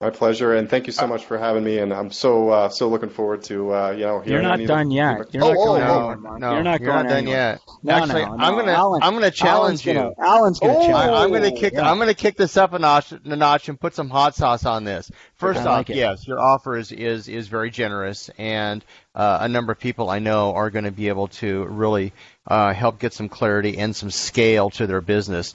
My 0.00 0.10
pleasure, 0.10 0.54
and 0.54 0.70
thank 0.70 0.86
you 0.86 0.92
so 0.92 1.08
much 1.08 1.24
for 1.24 1.36
having 1.36 1.64
me. 1.64 1.78
And 1.78 1.92
I'm 1.92 2.12
so 2.12 2.50
uh, 2.50 2.68
so 2.68 2.88
looking 2.88 3.08
forward 3.08 3.42
to 3.44 3.74
uh, 3.74 3.90
you 3.90 4.04
know. 4.04 4.22
You're 4.24 4.42
not 4.42 4.60
done 4.60 4.92
yet. 4.92 5.34
You're 5.34 5.42
oh, 5.42 5.48
not 5.48 5.56
oh, 5.56 5.64
going 5.64 5.82
oh, 5.82 6.14
no, 6.14 6.36
no, 6.36 6.52
You're 6.52 6.62
not, 6.62 6.80
you're 6.80 6.92
not 6.92 7.08
done 7.08 7.26
yet. 7.26 7.60
No, 7.82 7.94
Actually, 7.94 8.24
no, 8.24 8.36
I'm 8.38 8.54
gonna 8.54 8.70
Alan, 8.70 9.02
I'm 9.02 9.14
gonna 9.14 9.32
challenge 9.32 9.84
Alan's 9.84 9.86
you. 9.86 9.94
Gonna, 9.94 10.12
Alan's 10.20 10.60
gonna 10.60 10.74
oh, 10.76 10.86
challenge. 10.86 11.10
I, 11.10 11.24
am 11.24 11.32
gonna 11.32 11.50
kick 11.50 11.72
yeah. 11.72 11.90
I'm 11.90 11.98
gonna 11.98 12.14
kick 12.14 12.36
this 12.36 12.56
up 12.56 12.74
a 12.74 12.78
notch, 12.78 13.10
a 13.10 13.34
notch 13.34 13.68
and 13.68 13.80
put 13.80 13.96
some 13.96 14.08
hot 14.08 14.36
sauce 14.36 14.64
on 14.64 14.84
this. 14.84 15.10
First 15.34 15.66
off, 15.66 15.88
yes, 15.88 16.28
your 16.28 16.38
offer 16.38 16.76
is 16.76 16.92
is 16.92 17.26
is 17.26 17.48
very 17.48 17.72
generous, 17.72 18.30
and 18.38 18.84
uh, 19.16 19.38
a 19.40 19.48
number 19.48 19.72
of 19.72 19.80
people 19.80 20.10
I 20.10 20.20
know 20.20 20.54
are 20.54 20.70
going 20.70 20.84
to 20.84 20.92
be 20.92 21.08
able 21.08 21.26
to 21.26 21.64
really 21.64 22.12
uh, 22.48 22.72
help 22.72 22.98
get 22.98 23.12
some 23.12 23.28
clarity 23.28 23.78
and 23.78 23.94
some 23.94 24.10
scale 24.10 24.70
to 24.70 24.86
their 24.86 25.02
business. 25.02 25.52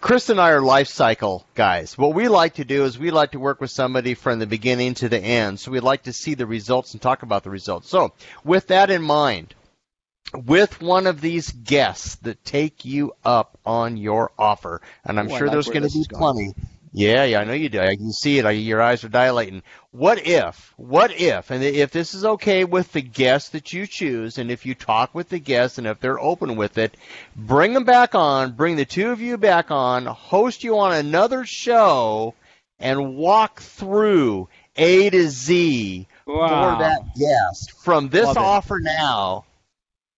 Chris 0.00 0.28
and 0.28 0.40
I 0.40 0.50
are 0.50 0.60
life 0.60 0.88
cycle 0.88 1.46
guys. 1.54 1.96
What 1.96 2.14
we 2.14 2.28
like 2.28 2.54
to 2.54 2.64
do 2.64 2.84
is 2.84 2.98
we 2.98 3.12
like 3.12 3.32
to 3.32 3.38
work 3.38 3.60
with 3.60 3.70
somebody 3.70 4.14
from 4.14 4.40
the 4.40 4.46
beginning 4.46 4.94
to 4.94 5.08
the 5.08 5.18
end. 5.18 5.60
So 5.60 5.70
we 5.70 5.80
like 5.80 6.02
to 6.02 6.12
see 6.12 6.34
the 6.34 6.46
results 6.46 6.92
and 6.92 7.00
talk 7.00 7.22
about 7.22 7.44
the 7.44 7.50
results. 7.50 7.88
So 7.88 8.12
with 8.44 8.66
that 8.66 8.90
in 8.90 9.02
mind, 9.02 9.54
with 10.34 10.82
one 10.82 11.06
of 11.06 11.20
these 11.20 11.52
guests 11.52 12.16
that 12.16 12.44
take 12.44 12.84
you 12.84 13.14
up 13.24 13.56
on 13.64 13.96
your 13.96 14.32
offer, 14.38 14.82
and 15.04 15.18
I'm 15.18 15.30
Ooh, 15.30 15.38
sure 15.38 15.48
there's 15.48 15.68
going 15.68 15.88
to 15.88 15.98
be 15.98 16.04
plenty. 16.10 16.52
Yeah, 16.92 17.24
yeah, 17.24 17.40
I 17.40 17.44
know 17.44 17.52
you 17.52 17.68
do. 17.68 17.80
I 17.80 17.96
can 17.96 18.12
see 18.12 18.38
it. 18.38 18.50
Your 18.50 18.80
eyes 18.80 19.04
are 19.04 19.08
dilating. 19.08 19.62
What 19.90 20.26
if, 20.26 20.72
what 20.76 21.12
if, 21.12 21.50
and 21.50 21.62
if 21.62 21.90
this 21.90 22.14
is 22.14 22.24
okay 22.24 22.64
with 22.64 22.92
the 22.92 23.02
guest 23.02 23.52
that 23.52 23.72
you 23.72 23.86
choose, 23.86 24.38
and 24.38 24.50
if 24.50 24.64
you 24.64 24.74
talk 24.74 25.14
with 25.14 25.28
the 25.28 25.38
guest, 25.38 25.78
and 25.78 25.86
if 25.86 26.00
they're 26.00 26.20
open 26.20 26.56
with 26.56 26.78
it, 26.78 26.96
bring 27.36 27.74
them 27.74 27.84
back 27.84 28.14
on, 28.14 28.52
bring 28.52 28.76
the 28.76 28.84
two 28.84 29.10
of 29.10 29.20
you 29.20 29.36
back 29.36 29.70
on, 29.70 30.06
host 30.06 30.64
you 30.64 30.78
on 30.78 30.94
another 30.94 31.44
show, 31.44 32.34
and 32.78 33.16
walk 33.16 33.60
through 33.60 34.48
A 34.76 35.10
to 35.10 35.28
Z 35.28 36.06
wow. 36.26 36.76
for 36.76 36.82
that 36.82 37.00
guest. 37.16 37.72
From 37.72 38.08
this 38.08 38.26
Love 38.26 38.38
offer 38.38 38.78
it. 38.78 38.84
now 38.84 39.44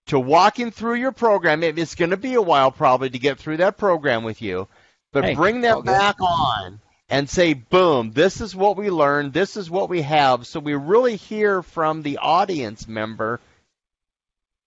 to 0.07 0.19
walking 0.19 0.71
through 0.71 0.95
your 0.95 1.13
program, 1.13 1.63
it's 1.63 1.95
going 1.95 2.11
to 2.11 2.17
be 2.17 2.35
a 2.35 2.43
while 2.43 2.71
probably 2.71 3.11
to 3.11 3.19
get 3.19 3.39
through 3.39 3.59
that 3.59 3.79
program 3.79 4.25
with 4.25 4.43
you 4.43 4.69
but 5.13 5.25
hey, 5.25 5.35
bring 5.35 5.61
them 5.61 5.83
back 5.83 6.21
on 6.21 6.81
and 7.09 7.29
say, 7.29 7.55
boom, 7.55 8.13
this 8.13 8.41
is 8.41 8.55
what 8.55 8.77
we 8.77 8.91
learned, 8.91 9.33
this 9.33 9.57
is 9.57 9.71
what 9.71 9.89
we 9.89 10.03
have. 10.03 10.47
So 10.47 10.61
we 10.61 10.75
really 10.75 11.17
hear 11.17 11.63
from 11.63 12.03
the 12.03 12.19
audience 12.19 12.87
member 12.87 13.41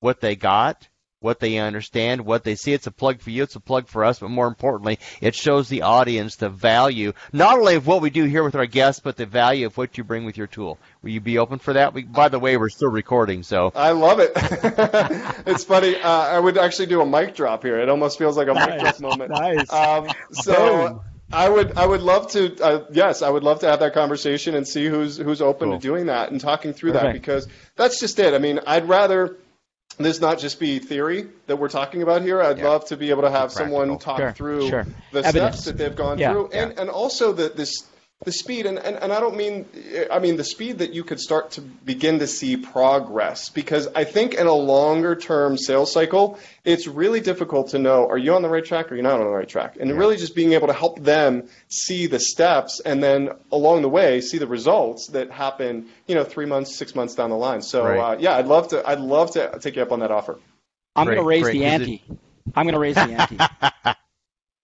what 0.02 0.20
they 0.20 0.36
got, 0.36 0.88
what 1.24 1.40
they 1.40 1.58
understand, 1.58 2.22
what 2.22 2.44
they 2.44 2.56
see. 2.56 2.74
It's 2.74 2.88
a 2.88 2.92
plug 2.92 3.22
for 3.22 3.30
you, 3.30 3.44
it's 3.44 3.56
a 3.56 3.60
plug 3.60 3.88
for 3.88 4.04
us, 4.04 4.20
but 4.20 4.30
more 4.30 4.48
importantly, 4.48 5.00
it 5.22 5.36
shows 5.36 5.70
the 5.70 5.84
audience 5.84 6.36
the 6.36 6.50
value, 6.50 7.14
not 7.32 7.58
only 7.58 7.76
of 7.76 7.88
what 7.88 8.02
we 8.02 8.10
do 8.10 8.26
here 8.26 8.44
with 8.44 8.56
our 8.56 8.66
guests, 8.66 9.00
but 9.00 9.16
the 9.16 9.26
value 9.26 9.66
of 9.66 9.78
what 9.78 9.98
you 9.98 10.04
bring 10.04 10.26
with 10.26 10.38
your 10.38 10.48
tool. 10.48 10.78
Will 11.02 11.12
you 11.12 11.22
be 11.22 11.38
open 11.38 11.60
for 11.60 11.74
that? 11.74 11.94
We, 11.94 12.04
by 12.04 12.30
the 12.30 12.40
way, 12.40 12.58
we're 12.58 12.70
still 12.70 12.92
recording, 12.92 13.44
so. 13.44 13.72
I 13.76 13.92
love 13.92 14.20
it. 14.20 14.32
it's 14.36 15.64
funny. 15.64 15.96
Uh, 15.96 16.10
I 16.10 16.40
would 16.40 16.58
actually 16.58 16.88
do 16.88 17.02
a 17.02 17.06
mic 17.06 17.36
drop 17.36 17.64
here. 17.64 17.80
It 17.80 17.90
almost 17.90 18.18
feels 18.18 18.38
like 18.38 18.48
a 18.48 18.54
nice. 18.54 18.70
mic 18.70 18.80
drop 18.80 19.00
moment. 19.00 19.32
Nice. 19.32 19.72
Um, 19.72 20.08
so. 20.32 21.04
I 21.32 21.50
would 21.50 21.78
I 21.78 21.86
would 21.86 22.02
love 22.02 22.30
to 22.32 22.64
uh, 22.64 22.86
yes 22.92 23.24
I 23.24 23.30
would 23.30 23.44
love 23.44 23.62
to 23.62 23.68
have 23.68 23.80
that 23.80 23.96
conversation 23.96 24.54
and 24.54 24.68
see 24.68 24.86
who's 24.86 25.18
who's 25.18 25.42
open 25.42 25.70
cool. 25.70 25.80
to 25.80 25.82
doing 25.82 26.06
that 26.06 26.30
and 26.30 26.40
talking 26.40 26.74
through 26.74 26.92
Perfect. 26.92 27.08
that 27.08 27.14
because 27.14 27.48
that's 27.76 28.00
just 28.00 28.20
it. 28.20 28.36
I 28.36 28.38
mean 28.38 28.60
I'd 28.68 28.88
rather 28.88 29.38
this 29.98 30.20
not 30.20 30.39
just 30.39 30.60
be 30.60 30.80
theory 30.80 31.28
that 31.48 31.58
we're 31.58 31.70
talking 31.70 32.02
about 32.02 32.22
here. 32.22 32.41
I'd 32.41 32.58
yeah. 32.58 32.70
love 32.70 32.86
to 32.86 32.98
be 32.98 33.10
able 33.10 33.22
to 33.24 33.32
have 33.32 33.52
someone 33.52 33.98
talk 34.00 34.20
sure. 34.20 34.32
through 34.32 34.70
sure. 34.70 34.88
the 35.12 35.20
Evidence. 35.20 35.60
steps 35.60 35.66
that 35.66 35.78
they've 35.78 35.96
gone 35.96 36.18
yeah. 36.18 36.32
through, 36.32 36.50
and 36.50 36.78
and 36.80 36.89
also 36.89 37.34
the 37.34 37.50
this 37.50 37.84
the 38.24 38.32
speed 38.32 38.66
and, 38.66 38.78
and, 38.80 38.96
and 38.98 39.12
I 39.12 39.20
don't 39.20 39.36
mean 39.36 39.66
I 40.12 40.20
mean 40.20 40.38
the 40.38 40.44
speed 40.44 40.80
that 40.80 40.94
you 40.94 41.04
could 41.04 41.20
start 41.20 41.52
to 41.52 41.62
begin 41.62 42.20
to 42.20 42.28
see 42.28 42.58
progress 42.58 43.50
because 43.50 43.88
I 43.96 44.04
think 44.04 44.34
in 44.34 44.48
a 44.48 44.54
longer 44.54 45.16
term 45.16 45.58
sales 45.58 45.92
cycle 45.92 46.40
it's 46.64 46.88
really 46.88 47.20
difficult 47.20 47.70
to 47.70 47.80
know 47.80 48.08
are 48.08 48.18
you 48.18 48.34
on 48.34 48.42
the 48.42 48.50
right 48.50 48.64
track 48.64 48.92
or 48.92 48.96
you're 48.96 49.04
not 49.04 49.20
on 49.20 49.26
the 49.26 49.32
right 49.32 49.48
track 49.48 49.78
and 49.80 49.90
yeah. 49.90 49.96
really 49.96 50.18
just 50.18 50.36
being 50.36 50.54
able 50.54 50.68
to 50.68 50.74
help 50.74 51.00
them 51.00 51.50
see 51.68 52.08
the 52.08 52.20
steps 52.20 52.80
and 52.80 53.04
then 53.04 53.30
along 53.52 53.82
the 53.82 53.90
way 53.90 54.22
see 54.22 54.38
the 54.38 54.48
results 54.48 55.08
that 55.08 55.32
happen 55.32 55.88
you 56.08 56.16
know 56.16 56.24
three 56.24 56.46
months 56.46 56.76
six 56.76 56.96
months 56.96 57.16
down 57.16 57.30
the 57.30 57.36
line 57.36 57.62
so 57.62 57.86
right. 57.86 58.00
uh, 58.00 58.18
yeah 58.20 58.38
I'd 58.38 58.48
love 58.48 58.70
to 58.70 58.88
I'd 58.88 59.00
love 59.00 59.32
to 59.32 59.60
take 59.60 59.76
you 59.76 59.82
up 59.82 59.92
on 59.92 60.00
that 60.00 60.12
offer 60.12 60.40
I'm 60.96 61.06
going 61.06 61.18
to 61.18 61.24
raise 61.24 61.44
great. 61.44 61.54
the 61.54 61.66
Is 61.66 61.74
it- 61.74 61.82
ante. 61.82 62.04
I'm 62.56 62.66
going 62.66 62.74
to 62.74 62.80
raise 62.80 62.96
the 62.96 63.02
ante. 63.02 63.38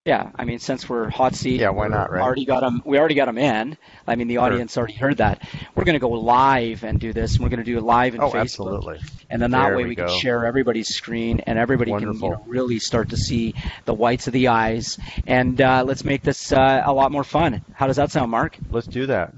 yeah, 0.10 0.32
I 0.36 0.44
mean, 0.46 0.58
since 0.58 0.90
we're 0.90 1.08
hot 1.10 1.36
seat, 1.36 1.60
Yeah, 1.60 1.70
why 1.70 1.88
not, 1.88 2.10
we're 2.10 2.16
right? 2.16 2.24
Already 2.24 2.46
got 2.46 2.62
them. 2.62 2.82
We 2.84 2.98
already 2.98 3.14
got 3.14 3.26
them 3.26 3.38
in. 3.38 3.78
I 4.08 4.16
mean, 4.16 4.28
the 4.28 4.38
audience 4.38 4.76
already 4.76 4.96
heard 4.96 5.18
that. 5.18 5.48
We're 5.76 5.84
going 5.84 5.94
to 5.94 6.00
go 6.00 6.10
live 6.10 6.84
and 6.84 7.00
do 7.00 7.14
this. 7.14 7.36
and 7.36 7.44
We're 7.44 7.50
going 7.50 7.60
to 7.60 7.64
do 7.64 7.78
it 7.78 7.84
live 7.84 8.16
in 8.16 8.22
Oh, 8.22 8.32
Facebook, 8.32 8.40
absolutely. 8.42 9.00
and 9.30 9.40
then 9.40 9.52
that 9.52 9.68
There 9.68 9.78
way 9.78 9.84
we 9.84 9.90
we 9.90 9.96
go. 9.96 10.08
can 10.08 10.20
share 10.20 10.46
everybody's 10.48 10.88
screen, 10.90 11.42
and 11.42 11.60
everybody 11.60 11.92
can 11.92 12.14
you 12.14 12.20
know, 12.20 12.44
really 12.48 12.80
start 12.80 13.10
to 13.10 13.18
see 13.18 13.54
the 13.86 13.94
whites 13.94 14.26
of 14.26 14.34
the 14.34 14.48
eyes. 14.48 14.98
And 15.28 15.62
uh, 15.62 15.84
let's 15.86 16.04
make 16.04 16.24
this 16.24 16.52
uh, 16.52 16.82
a 16.84 16.92
lot 16.92 17.12
more 17.12 17.24
fun. 17.24 17.64
How 17.74 17.86
does 17.86 17.98
that 17.98 18.10
sound, 18.12 18.32
Mark? 18.32 18.58
Let's 18.72 18.88
do 18.88 19.06
that. 19.06 19.36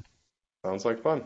Sounds 0.66 0.86
like 0.86 1.02
fun. 1.04 1.24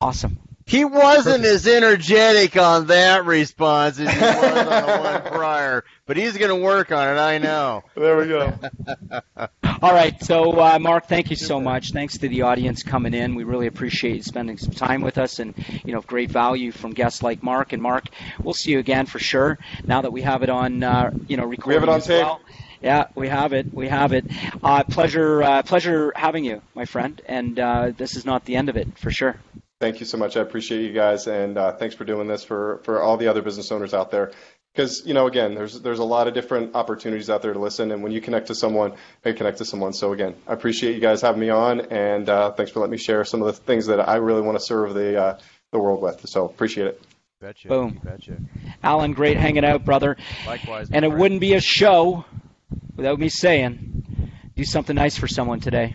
Awesome. 0.00 0.36
He 0.68 0.84
wasn't 0.84 1.44
as 1.46 1.66
energetic 1.66 2.56
on 2.58 2.88
that 2.88 3.24
response 3.24 3.98
as 3.98 4.10
he 4.12 4.20
was 4.20 4.44
on 4.44 4.86
the 4.86 4.98
one 5.02 5.22
prior, 5.32 5.84
but 6.04 6.18
he's 6.18 6.36
going 6.36 6.50
to 6.50 6.62
work 6.62 6.92
on 6.92 7.08
it. 7.08 7.18
I 7.18 7.38
know. 7.38 7.84
There 7.94 8.18
we 8.18 8.26
go. 8.26 8.52
All 9.80 9.92
right. 9.92 10.22
So, 10.22 10.60
uh, 10.60 10.78
Mark, 10.78 11.06
thank 11.08 11.30
you 11.30 11.36
so 11.36 11.58
much. 11.58 11.92
Thanks 11.92 12.18
to 12.18 12.28
the 12.28 12.42
audience 12.42 12.82
coming 12.82 13.14
in. 13.14 13.34
We 13.34 13.44
really 13.44 13.66
appreciate 13.66 14.16
you 14.16 14.22
spending 14.22 14.58
some 14.58 14.72
time 14.74 15.00
with 15.00 15.16
us 15.16 15.38
and, 15.38 15.54
you 15.86 15.94
know, 15.94 16.02
great 16.02 16.30
value 16.30 16.70
from 16.70 16.92
guests 16.92 17.22
like 17.22 17.42
Mark. 17.42 17.72
And 17.72 17.82
Mark, 17.82 18.04
we'll 18.42 18.52
see 18.54 18.72
you 18.72 18.78
again 18.78 19.06
for 19.06 19.18
sure 19.18 19.58
now 19.86 20.02
that 20.02 20.12
we 20.12 20.20
have 20.20 20.42
it 20.42 20.50
on, 20.50 20.82
uh, 20.82 21.12
you 21.28 21.38
know, 21.38 21.44
recording 21.46 21.80
We 21.80 21.88
have 21.88 21.88
it 21.88 21.92
on 21.92 22.00
tape. 22.02 22.22
well. 22.24 22.40
Yeah, 22.82 23.06
we 23.14 23.28
have 23.28 23.54
it. 23.54 23.72
We 23.72 23.88
have 23.88 24.12
it. 24.12 24.26
Uh, 24.62 24.84
pleasure, 24.84 25.42
uh, 25.42 25.62
pleasure 25.62 26.12
having 26.14 26.44
you, 26.44 26.60
my 26.74 26.84
friend. 26.84 27.20
And 27.26 27.58
uh, 27.58 27.92
this 27.96 28.16
is 28.16 28.24
not 28.26 28.44
the 28.44 28.54
end 28.56 28.68
of 28.68 28.76
it, 28.76 28.98
for 28.98 29.10
sure. 29.10 29.36
Thank 29.80 30.00
you 30.00 30.06
so 30.06 30.18
much. 30.18 30.36
I 30.36 30.40
appreciate 30.40 30.82
you 30.82 30.92
guys, 30.92 31.28
and 31.28 31.56
uh, 31.56 31.72
thanks 31.72 31.94
for 31.94 32.04
doing 32.04 32.26
this 32.26 32.42
for 32.42 32.80
for 32.82 33.00
all 33.00 33.16
the 33.16 33.28
other 33.28 33.42
business 33.42 33.70
owners 33.70 33.94
out 33.94 34.10
there. 34.10 34.32
Because 34.74 35.06
you 35.06 35.14
know, 35.14 35.28
again, 35.28 35.54
there's 35.54 35.80
there's 35.80 36.00
a 36.00 36.04
lot 36.04 36.26
of 36.26 36.34
different 36.34 36.74
opportunities 36.74 37.30
out 37.30 37.42
there 37.42 37.52
to 37.52 37.58
listen, 37.60 37.92
and 37.92 38.02
when 38.02 38.10
you 38.10 38.20
connect 38.20 38.48
to 38.48 38.56
someone, 38.56 38.94
they 39.22 39.32
connect 39.32 39.58
to 39.58 39.64
someone. 39.64 39.92
So 39.92 40.12
again, 40.12 40.34
I 40.48 40.54
appreciate 40.54 40.94
you 40.94 41.00
guys 41.00 41.20
having 41.20 41.40
me 41.40 41.50
on, 41.50 41.80
and 41.92 42.28
uh, 42.28 42.50
thanks 42.52 42.72
for 42.72 42.80
letting 42.80 42.90
me 42.90 42.98
share 42.98 43.24
some 43.24 43.40
of 43.40 43.46
the 43.46 43.52
things 43.52 43.86
that 43.86 44.08
I 44.08 44.16
really 44.16 44.42
want 44.42 44.58
to 44.58 44.64
serve 44.64 44.94
the 44.94 45.20
uh, 45.20 45.38
the 45.70 45.78
world 45.78 46.02
with. 46.02 46.28
So 46.28 46.44
appreciate 46.44 46.88
it. 46.88 47.02
Betcha. 47.40 47.68
Boom. 47.68 48.00
You 48.02 48.10
betcha. 48.10 48.36
Alan, 48.82 49.12
great 49.12 49.36
hanging 49.36 49.64
out, 49.64 49.84
brother. 49.84 50.16
Likewise. 50.44 50.88
And 50.92 51.04
it 51.04 51.08
friend. 51.08 51.20
wouldn't 51.20 51.40
be 51.40 51.54
a 51.54 51.60
show 51.60 52.24
without 52.96 53.20
me 53.20 53.28
saying, 53.28 54.32
do 54.56 54.64
something 54.64 54.96
nice 54.96 55.16
for 55.16 55.28
someone 55.28 55.60
today. 55.60 55.94